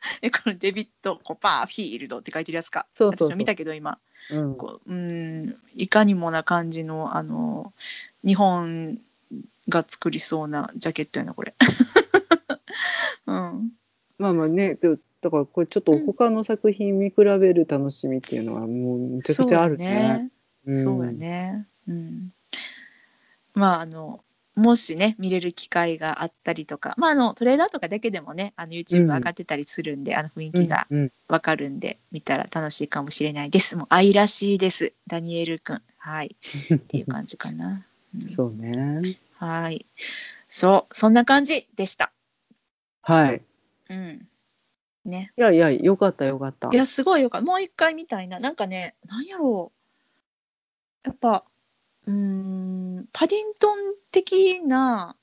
[0.22, 2.86] えこのデビッド・コパーフィールドって書いてるやつか。
[2.94, 3.28] そうそうそう。
[3.28, 3.98] 私も見たけど今。
[4.30, 4.56] うん。
[4.56, 5.56] こううん。
[5.74, 7.72] いかにもな感じのあの
[8.24, 9.00] 日本
[9.68, 11.54] が作りそうなジャケットやなこれ。
[13.26, 13.72] うん。
[14.18, 14.74] まあまあね。
[14.74, 20.30] でだからこれちょっと他の作品見比べる楽しみっていうのはもうめちゃくちゃあるね。
[20.70, 21.52] そうやね。
[21.54, 21.66] うん。
[23.54, 24.22] まああの
[24.54, 33.76] もしね見れる機会があったりとか、まああのトレーラーとかだけでもね、あの YouTube 上がってたりするんで、あの雰囲うん気がうんわかるんで、見たら楽しいかもしれないです。
[33.76, 35.82] もう愛らしいです、ダニエル君。
[35.98, 36.36] はい。
[36.74, 37.84] っていう感じかな。
[38.14, 39.16] うんそうね。
[39.34, 39.84] はい。
[40.48, 42.12] そう、そんな感じでした。
[43.02, 43.42] はい。
[43.90, 44.26] うん。
[45.04, 45.32] ね。
[45.36, 46.76] いやいやよかったよかったい。
[46.76, 47.44] や、すごいよかった。
[47.44, 48.40] もう一回みたいな。
[48.40, 49.70] なんかね、なんやろ
[51.04, 51.08] う。
[51.08, 51.44] やっぱ、
[52.06, 53.78] うーん、パディントン
[54.10, 55.16] 的な、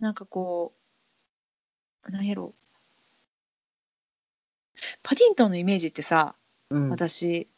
[0.00, 0.72] なんかこ
[2.08, 2.54] う、なんやろ。
[2.54, 2.66] う。
[5.02, 6.34] パディントンのイメージってさ、
[6.70, 6.90] うん。
[6.90, 7.48] 私、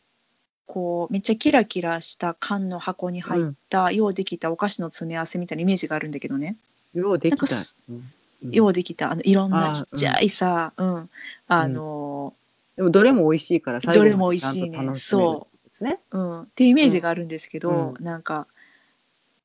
[0.66, 6.56] こう、めっちゃキラキラした缶の箱に入った、ようできたお菓子の詰め合わせみたいなイメージがあるんだけどね。
[6.94, 7.46] ようできた。
[7.88, 8.12] うん。
[8.50, 11.10] ようできた、あの、いろんなちっちゃいさ、うん、
[11.48, 12.34] あの
[12.76, 15.28] でもどれも美味しいからどれも美味しいねまでちゃんと楽しめる
[15.78, 16.00] ですね。
[16.10, 18.46] うん、っていうイメージがあるんですけど、うなんか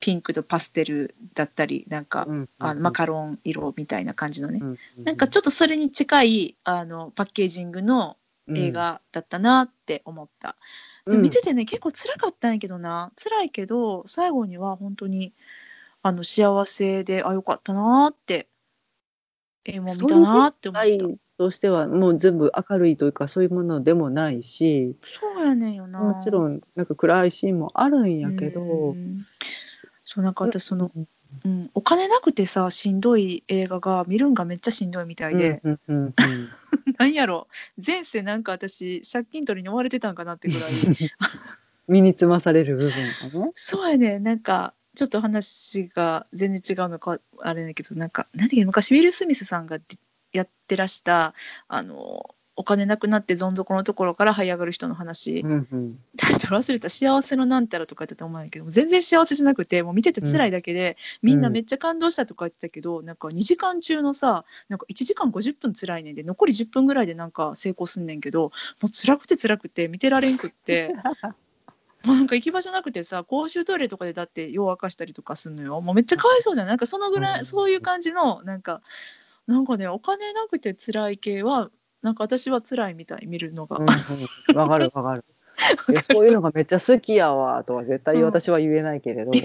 [0.00, 4.64] ピンクとパステルだったりなんか、うんあのマカロン色みたいな感じのね、う
[5.00, 8.16] んなんかちょっとそれに近いあのパッケージングの
[8.54, 10.56] 映画だったなって思った、
[11.06, 13.12] でも見ててね結構辛かったんやけどな。
[13.16, 15.32] 辛いけど最後には本当に
[16.02, 18.48] あの幸せであよかったなって
[19.64, 20.80] 映画見たなって思った。
[20.80, 20.98] 愛
[21.38, 26.00] としてはもう全部明るいというかそういうものでもないしそうやねんよな。
[26.00, 29.26] もちろんなんか暗いシーンもあるんやけど、うん
[30.04, 30.92] そうなんか私その、
[31.44, 36.14] うん、お金なくてさしんどい映画が見るんがめっちゃしんどいみたいで、うんうんうん
[36.98, 37.48] なんやろ。
[37.84, 40.72] 前世なんか私借金取りに追われてたんかなってぐらい。
[41.88, 43.52] 身につまされる部分がね。
[43.54, 44.18] そうやね。
[44.18, 49.78] なんかちょっと話が全然違うのかあれだけどなんか何だっけ昔ウィル・スミスさんが
[50.34, 51.34] やってらした
[51.68, 55.98] あのお金なくなってどん底のところから這い上がる人の話、うんうん。
[56.16, 68.50] タイトル忘れた幸せのなんたらとか言ってたと思うんだけど全然幸せじゃなくてもう見てて辛いだけで、みんなめっちゃ感動したとか言ってたけど、なんか2時間中のさなんか1時間50分辛いねんで残り10分ぐらいでなんか成功すんねんけども
[68.84, 70.94] う辛くて辛くて見てられんくって。
[72.04, 75.80] もうなんか行き場所なくてさ公衆トイレとかでだって夜明かしたりとかすんのよ。
[75.80, 76.68] もうめっちゃかわいそうじゃん。
[76.68, 77.44] なんかそのぐらい、うん。
[77.46, 78.82] そういう感じのなんか
[79.46, 81.70] なんかねお金なくて辛い系は
[82.02, 84.56] なんか私は辛いみたい見るのが、うんうん。
[84.56, 85.24] わかるわかる。
[86.02, 89.38] そういうのがめっちゃ好きやわとは絶対私は言えないけれど、 い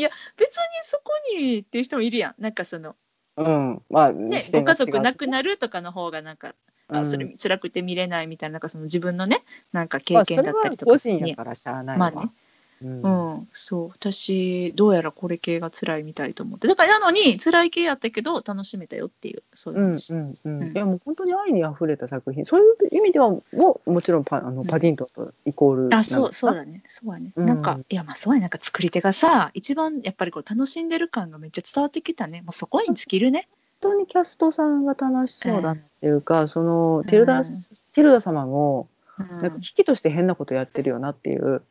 [0.00, 2.34] や別にそこにっていう人もいるやん。
[2.42, 2.96] なんかその
[3.36, 6.54] うん、まあ、ねご家族亡くなるとかの方がなんか、
[6.88, 9.42] あそれ辛くて見れないみたいななんかその自分のね
[9.72, 10.90] なんか経験だったりとか。
[10.90, 12.10] まあ、それは個人にやからしゃあないわ。
[12.10, 12.30] まあね
[12.82, 13.02] うん。
[13.02, 13.88] うん、そう。
[13.88, 16.68] 私どうやらこれ系が辛いみたいと思って。
[16.68, 20.62] だからなのに辛い系やったけど楽しめたよっていうそういううん話、うんうん。
[20.62, 20.72] うん。
[20.72, 22.44] いやもう本当に愛にあふれた作品。
[22.44, 23.44] そういう意味ではも
[23.86, 24.66] うもちろんパあのうん。
[24.66, 26.82] パディントンとイコールあそうそうだね。
[26.86, 27.46] そうだね、うん。
[27.46, 32.42] なんかいやまあそうやなんか作り手がさ一番やっぱりこう楽しんでる感がめっちゃ伝わってきたね。
[32.42, 33.48] もうそこに尽きるね。
[33.80, 37.44] 本当にキャストさんが楽しそうだなっていうか、そのティルダ、うん。
[37.44, 38.88] ティルダ様も
[39.18, 39.42] うん。
[39.42, 41.62] なんか危機として変なことやってるよなっていう、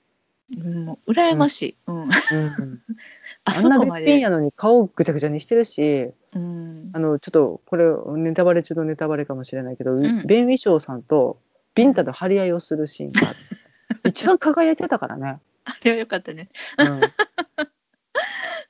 [0.58, 2.02] うん、羨ましい、うん。
[2.04, 2.10] うん。
[3.46, 4.20] あそこまで。
[4.20, 6.92] やのに顔ぐちゃぐちゃにしてるしうん。
[6.94, 7.86] あのちょっとこれ
[8.18, 10.26] ネタバレ中のネタバレかもしれないけど、ん。
[10.26, 11.40] ベン・ウィショーさんと
[11.76, 15.40] ビンタと張り合いをするシーンがあって一番輝いてたからね。
[15.64, 16.50] あれはよかったね。
[16.78, 17.02] うん。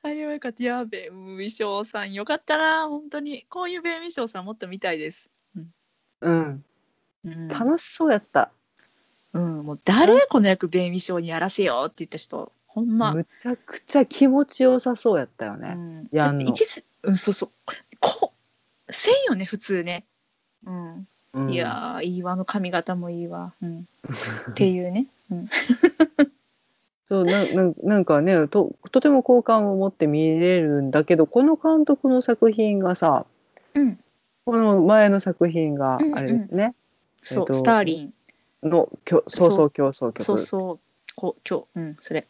[0.03, 0.63] あれはよかった。
[0.63, 3.45] やべえウィショーさんよかったな本当に。
[3.49, 5.29] こういうベンウィショーさんもっと見たいです、
[6.23, 6.65] うん、
[7.23, 8.51] うん、楽しそうやった。
[9.33, 15.73] うん、もう誰この役ベンウィショーにやらせようって言った人ほんま、むちゃくちゃ気持ちよさそうやったよね。
[15.75, 16.45] うん、やんの。
[16.45, 17.49] 一時うんそうそう。
[17.99, 18.31] こ
[18.87, 20.05] うせんよね普通ね。
[20.65, 21.07] うん。
[21.33, 21.49] うん。
[21.49, 23.87] いやーいいわあの髪型もいいわ、うん、
[24.51, 25.47] っていうね、うん、
[27.07, 33.25] そうなななんかねととても好感を持って見れるんだけどこの監督の作品がさ
[33.73, 33.99] うん、
[34.43, 36.17] この前の作品がうんうん。
[36.17, 36.75] あれですね、
[37.21, 38.13] そう、えっとスターリン
[38.63, 40.23] のきょそうそう競争曲。
[40.23, 40.79] そうそう
[41.15, 42.27] こう今日うんそれ。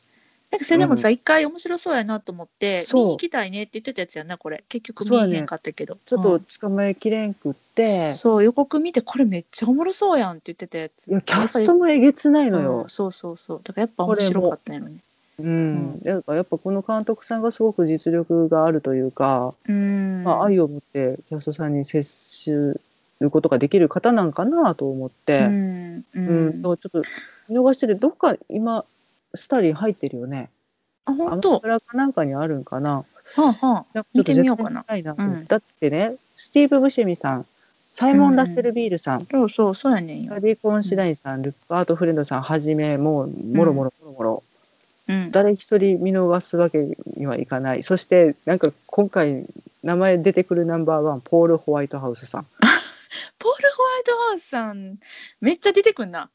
[0.51, 4.65] なんかそれでもさ、一回面白そうやなと思って見に行きたいねって言ってたやつやんなこれ。
[4.67, 5.45] 結局見えへん。
[5.45, 11.07] かったけど、ちょっとうん捕まえきれんくって、そう予告見てこれめっちゃおもろそうやんって言ってたやつ。
[11.07, 12.89] いやキャストもえげつないのうよん、。
[12.89, 13.61] そうそうそう。
[13.63, 14.97] だからやっぱ面白かったんやろね。
[15.39, 20.23] うん、だからやっぱこの監督さんがすごく実力があるというか、うん。
[20.23, 22.77] まあ、愛を持ってキャストさんに接
[23.21, 26.05] することができる方なんかなと思って、うん。
[26.15, 26.19] うう
[26.49, 26.61] ん。
[26.63, 27.03] ちょっと
[27.47, 28.83] 見逃しててどっか今
[29.35, 30.49] スターリン入ってるよね。
[31.05, 31.59] アマあ本当？
[31.59, 32.91] プラかなんかにあるんかな。
[32.91, 33.05] は
[33.37, 34.05] あはあ。
[34.15, 34.83] 見てみようかな。
[34.89, 35.45] うん。
[35.45, 37.45] だってねスティーブ・ブシェミさん
[37.91, 40.33] サイモン・ラッセル・ビールさん、そうそうそうやねんよ。
[40.33, 44.43] ガディ・コンシダインさん、ルック・アート・フレンドさんはじめもうもろもろもろもろ、
[45.09, 45.31] うん。
[45.31, 47.83] 誰一人見逃すわけにはいかない。
[47.83, 49.45] そしてなんか今回
[49.83, 52.45] 名前出てくるナンバーワンポール・ホワイトハウスさん
[53.39, 54.97] ポール・ホワイトハウスさん
[55.39, 56.29] めっちゃ出てくんな。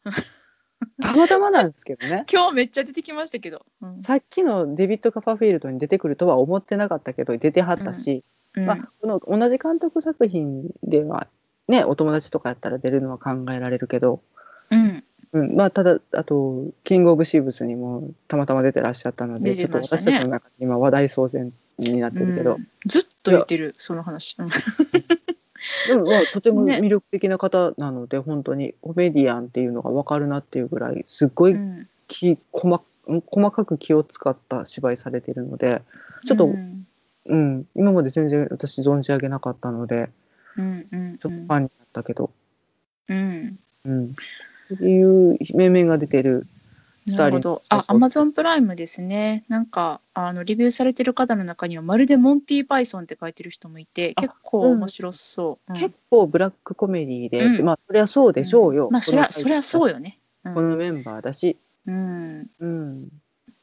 [1.01, 2.24] たまたまなんですけどね。
[2.32, 4.03] 今日めっちゃ出てきましたけど、うん。
[4.03, 8.24] さっきのデビッド・カパーフィールドに出てくるとは思ってなかったけど出てはったし、
[8.55, 8.66] うん。
[8.66, 11.28] まあ、この同じ監督作品では
[11.69, 14.23] ねお友達とかやったら出るのは考えられるけど、
[14.70, 15.05] うん。
[15.32, 15.57] うん。
[15.57, 22.69] まあ、ただあとキング・オブ・シーブスにもたまたま出てらっしゃったので、出ちょっと私たちの中で今話題騒然になってるけど、うん。
[22.86, 24.48] ずっと言ってるその話、うん
[25.89, 26.78] でもまあとてもね。
[26.78, 31.89] 魅力的な方なので、本当にコメディアンっていうのが分かるなっていうぐらいすっごいうん。
[32.09, 32.83] 気細
[33.27, 35.83] 細かく気を使った芝居されているので
[36.24, 36.87] ちょっとうん。
[37.28, 40.09] うん、今まで全然私存じ上げなかったので
[40.57, 41.19] うんうん。
[41.19, 42.31] ちょっとファンになったけど、
[43.09, 43.59] うん。
[43.85, 44.05] うん。
[44.74, 46.47] っていう面々が出てる
[47.07, 47.62] なるほど。
[47.69, 49.45] あ、アマゾンプライムですね。
[49.49, 55.73] なんか、あの、レビューされてる方の中には、まるでモンティーパイソンって書いてる人もいて、あ結構面白そう。
[55.73, 60.19] うん結構ブラックコメディで、うんまあそりゃそうでしょうよ、んまあ、そりゃ、そりゃそうよね。
[60.45, 61.57] うんこのメンバーだし、
[61.87, 62.51] うん。
[62.61, 63.09] うん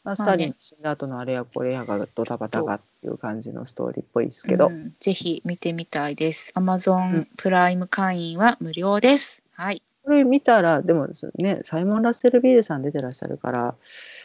[0.03, 6.51] まあ、スターリン死んだ後のあれやこれやがドタバタがっていう感じのストーリーっぽいですけど、うんぜひ見てみたいです。
[6.55, 9.43] アマゾうんンプライム会員は無料です。
[9.53, 9.81] はい。
[10.03, 13.75] これ見たらでもねサイモン・ラッセル・ビールさん出てらっしゃるから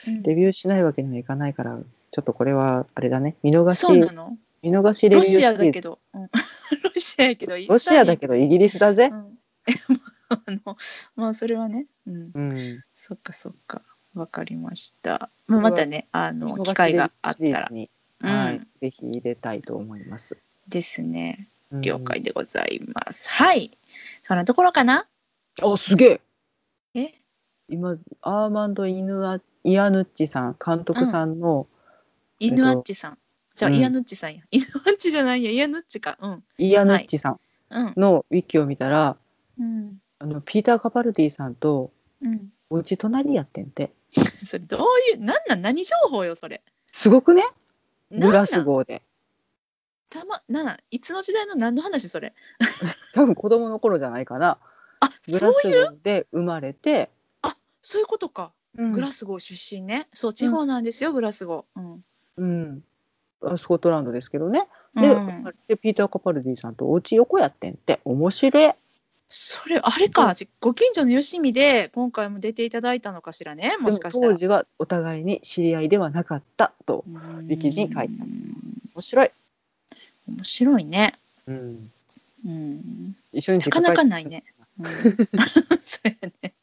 [0.09, 0.23] うん。
[0.23, 3.37] レビューしないわけにはいかないからちょっとこれはあれだね。
[3.43, 4.37] 見逃しそうなの？
[4.63, 5.99] 見逃しレビューロシアだけど。
[6.15, 6.23] うん。
[6.83, 9.11] ロシアやけど、ロシアだけどイギリスだぜ。
[9.13, 9.15] う。
[9.15, 9.39] ん。
[10.31, 10.77] あの
[11.17, 13.83] まあそれはね、うん、うん、そっかそっか。
[14.15, 18.57] わかりました、まあ、またねあの機会があったら、はい。
[18.57, 20.37] うん、ぜひ入れたいと思います。
[20.67, 21.49] ですね。
[21.71, 21.81] うん。
[21.83, 23.31] 了解でございます。
[23.31, 23.71] はい。
[24.23, 25.07] そんなところかな？
[25.63, 26.21] あすげえ
[26.95, 27.15] え？
[27.69, 31.67] 今アーマンド・イヌアイアヌッチさん監督さんの、
[32.39, 33.19] イヌアッチさん。
[33.55, 34.43] じゃあ、うんイアヌッチさんや。
[34.51, 35.51] イヌアッチじゃないや。
[35.51, 36.17] イアヌッチか。
[36.21, 36.45] うん。
[36.59, 37.41] イアヌッチさん
[37.71, 37.95] うん。
[37.97, 39.17] のウィキを見たら、
[39.59, 40.01] うん。
[40.21, 42.53] あのピーター・カパルディさんとうん。
[42.71, 44.81] おうち隣やってんて それどう
[45.11, 46.63] いう、なんなん、何情報よ、それ。
[46.93, 47.45] すごくね？
[48.11, 49.03] グラスゴーで
[50.11, 52.33] たま、なんなん、いつの時代の何の話、それ？
[53.15, 54.59] 多分子供の頃じゃないかな
[55.01, 57.11] あ、グラスそういう、ゴーで生まれて、
[57.89, 58.53] そういうことか。
[58.77, 58.93] うん。
[58.93, 60.09] グラスゴー出身ね。
[60.13, 61.81] そう、地方なんですよ、グラスゴー。
[61.81, 62.05] うん。
[62.37, 62.85] うん。
[63.41, 64.69] あスコットランドですけどね。
[64.95, 65.45] で,、うん。
[65.69, 68.01] でピーター・カパルディさんとお家横やってんって。
[68.05, 68.73] 面白い。
[69.31, 74.33] それ、あれか、じご近所のよしみで、今回も出ていただいたのかしらね、もしかしたら。
[74.33, 76.73] 当時はお互いに知り合いではなかった。
[76.85, 79.31] とウィキに書いてあるうん面白い、
[80.29, 81.15] 面白いね。
[81.47, 81.91] うん、
[82.45, 83.17] うん。
[83.33, 84.45] 一緒になかなかないね。
[84.79, 84.87] うん
[85.83, 86.55] そうやね。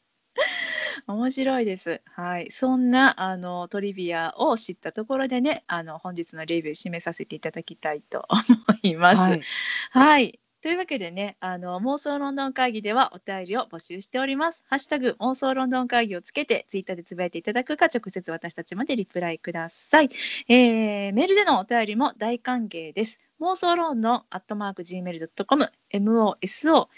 [1.06, 2.00] 面白いです。
[2.14, 8.40] はい、そんなあのトリビアを知ったところでね、あの本日のレビュー締めさせていただきたいと思
[8.82, 9.22] います。
[9.28, 9.42] はい
[9.90, 10.40] はい。
[10.62, 14.64] というわけでね、あの妄想ロンドン会議ではお便りを募集しております。
[14.68, 20.08] ハッシュタグ妄想ロンドン会議をつけてツイッターでつぶやいていただくか直接私たちまでリプライください。
[20.48, 23.20] えーメールでのお便りも大歓迎です。
[23.40, 26.88] 妄想ロンドンアットマーク gmail.com moso、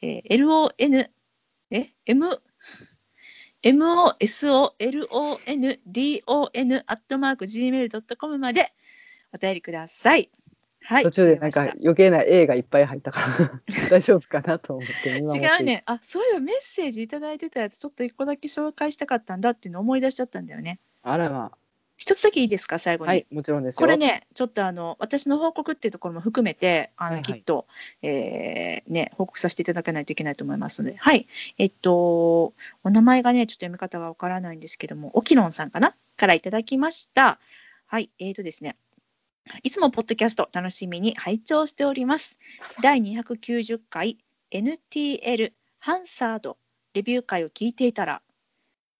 [0.00, 1.08] えー lon
[1.70, 2.24] え？M
[3.62, 4.70] mosolondon
[6.86, 8.72] アットマーク gmail.com まで
[9.34, 10.30] お便りください。
[10.82, 11.02] はい。
[11.02, 13.60] 途中でなんか余計な A がいっぱい入ったから
[13.90, 15.18] 大丈夫かなと思って違
[15.60, 15.82] うね。
[15.86, 20.80] あ、そういえばメッセージいただいてたやつちょっと一個だけ紹介したかったんだっていうのを思い出しちゃったんだよね。
[21.02, 21.52] あらま
[21.98, 23.08] 一つだけいいですか最後に。
[23.08, 27.66] あはいもちろんですよこれね、ちょっとあの私の報告っていうところも含めて、あの、はいはいきっと、
[28.02, 31.26] えーね、報告させていただかないといけないと思いますので、はい、
[31.58, 32.54] えっと、
[32.84, 35.94] お名前がね、ちょっと読み方がわからないんですけども、オキロンさんかな？
[36.16, 37.40] からいただきました。
[37.86, 38.76] はい、えーとですね、
[39.62, 42.38] いつもポッドキャスト楽しみに拝聴しております。
[42.80, 44.18] 第290回
[44.52, 46.58] NTL ハンサード
[46.94, 48.22] レビュー会を聞いていたら、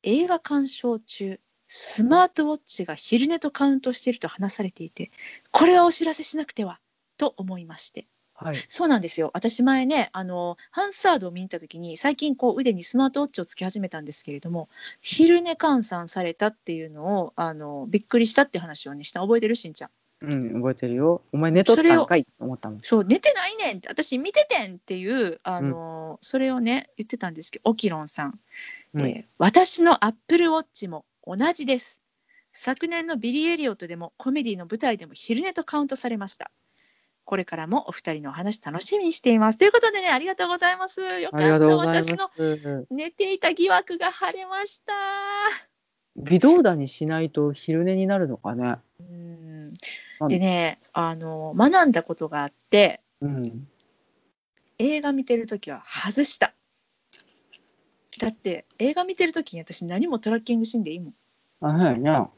[0.03, 5.11] 映画鑑賞中、スマートウォッチが昼寝とカウントしていると話されていて、
[5.53, 6.81] これはお知らせしなくては
[7.19, 8.07] と思いまして。
[8.35, 9.33] はいそうなんですよ。
[9.35, 14.69] 私前ね、あの、ハンサードを見に行った時に、最近こう腕にスマートウォッチをつけ始めたんですけれども、
[15.01, 19.57] 昼寝換算されたっていうのを、あの、びっくりしたって話をね、した覚えてる？
[19.57, 19.91] しんちゃん。
[20.21, 28.39] うん覚えてるよお前寝とったんかいと思ったもんそう、寝てないねんって、私見ててんっていう、あの、それをね、言ってたんですけど、オキロンさん。
[28.95, 32.01] うんえー私のアップルウォッチも同じです。
[32.53, 36.51] 昨年のビリー・エリオットでもコメディの舞台でも昼寝とカウントされました。
[37.27, 39.59] これからもお二人のお話楽しみにしています。
[39.59, 41.03] ということでね、ありがとうございます。
[41.03, 41.67] よかった。
[41.67, 42.31] 私の
[42.91, 44.95] 寝ていた疑惑が晴れました。
[46.17, 49.75] 微動だにしないと昼寝になるのかねうん
[50.21, 53.69] うんでね、あの、学んだことがあって、うん
[54.79, 56.55] 映画見てるときは外した。
[58.19, 61.15] だって映画見てるときに私何もトラッキングしんでいいもん。
[61.61, 62.29] あはいな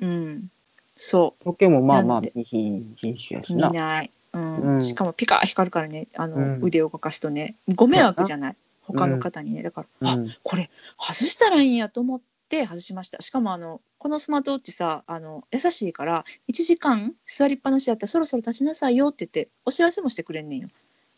[0.00, 0.50] うん。
[0.96, 4.10] そ時計もまあまあなんで見ひん人種やう、見しなない。
[4.34, 8.56] うんうんしかもピカ光るからね、あの、うん腕を動かすとね、ご迷惑じゃない。
[8.82, 9.62] 他の方にね。
[9.62, 13.20] だから、あうんこれ外したらいいんやと思って外しました。
[13.20, 20.68] しかもあの、このスマートウォッチさ、あの、優しいから、1時間座りっぱなしだったらそろそろ立ちなさいよって言って、お知らせもしてくれんねんよ。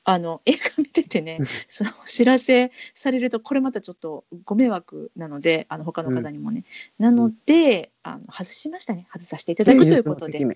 [0.05, 6.64] あの、映画見ててね、そのお知らせされると、これまたちょっとご迷惑なので、あの、他の方にもね。
[6.98, 9.06] なので、あの、外しましたね。
[9.12, 10.32] 外させていただくということで。
[10.32, 10.55] 芸術の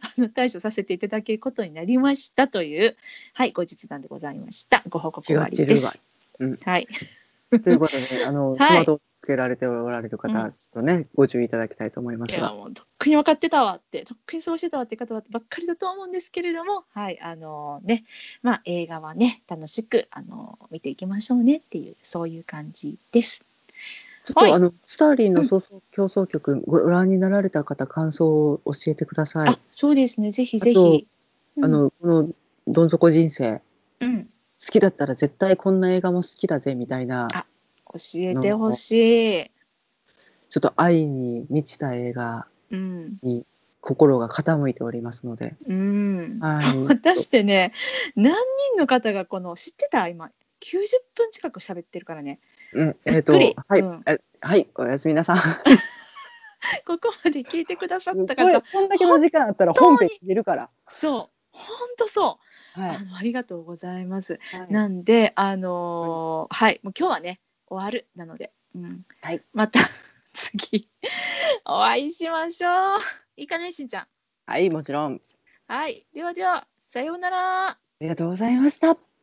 [0.00, 2.96] あの対処させていただけることになりましたという、
[3.32, 4.82] はい、後日談でございました。
[4.88, 6.00] ご報告終わりで気がす。
[6.64, 6.88] はい。
[7.50, 10.52] 姫ということであの、 はいスマートつけられておられる方、うん。
[10.52, 18.04] ちょっとねご注意いただきたいと思いまいや、すがもうとっくに分かってたわって、とっくにそうしてたわって方ばっかりだと思うんですけれども、はい、あのね、
[18.42, 23.46] まあ映画はね、楽しく、あの見ていきましょうねっていう、そういう感じです。
[24.24, 24.52] ちょっと、はい。
[24.52, 29.48] あのスターリンの競争競争曲ご覧になられた方感想を教えてください。
[29.48, 31.06] あ、そうですね、ぜひぜあとひ。
[31.56, 31.64] うん。
[31.64, 32.28] あ、のこの
[32.66, 33.62] どん底人生。
[34.00, 34.28] うん、好
[34.70, 37.28] きだったら絶対こんな映画も好きだぜみたいな。
[37.32, 37.46] あ
[37.92, 39.50] 教えてほしい。
[40.50, 43.46] ちょっと愛に満ちた映画うん、に
[43.80, 46.38] 心が傾いておりますので、うん。
[46.40, 47.72] はい、 私ってね
[48.16, 50.08] 何人の方がこの知ってた？
[50.08, 50.30] 今
[50.60, 50.78] 90
[51.14, 52.40] 分近く喋ってるからね。
[52.72, 53.56] うん、えっ、とびっくり。
[53.68, 54.02] はい、うん。
[54.06, 55.36] えはいおやすみなさん。
[56.86, 60.70] ここまで聞いてくださった方こんだけの時間あったら本編出るから。
[60.88, 61.30] そう。
[61.52, 62.38] 本当そ
[62.76, 62.96] う、はい。
[62.96, 64.40] あのありがとうございます。
[64.52, 64.72] はい。
[64.72, 67.40] なんであのーはい、もう今日はね
[67.74, 69.80] 終わるなので、うんはいまた
[70.32, 70.88] 次
[71.64, 73.00] お会いしましょう。
[73.36, 74.06] いいかねしんちゃん。
[74.46, 75.20] はい、もちろん。
[75.68, 77.68] はい、ではではさようなら。
[77.70, 79.13] ありがとうございました。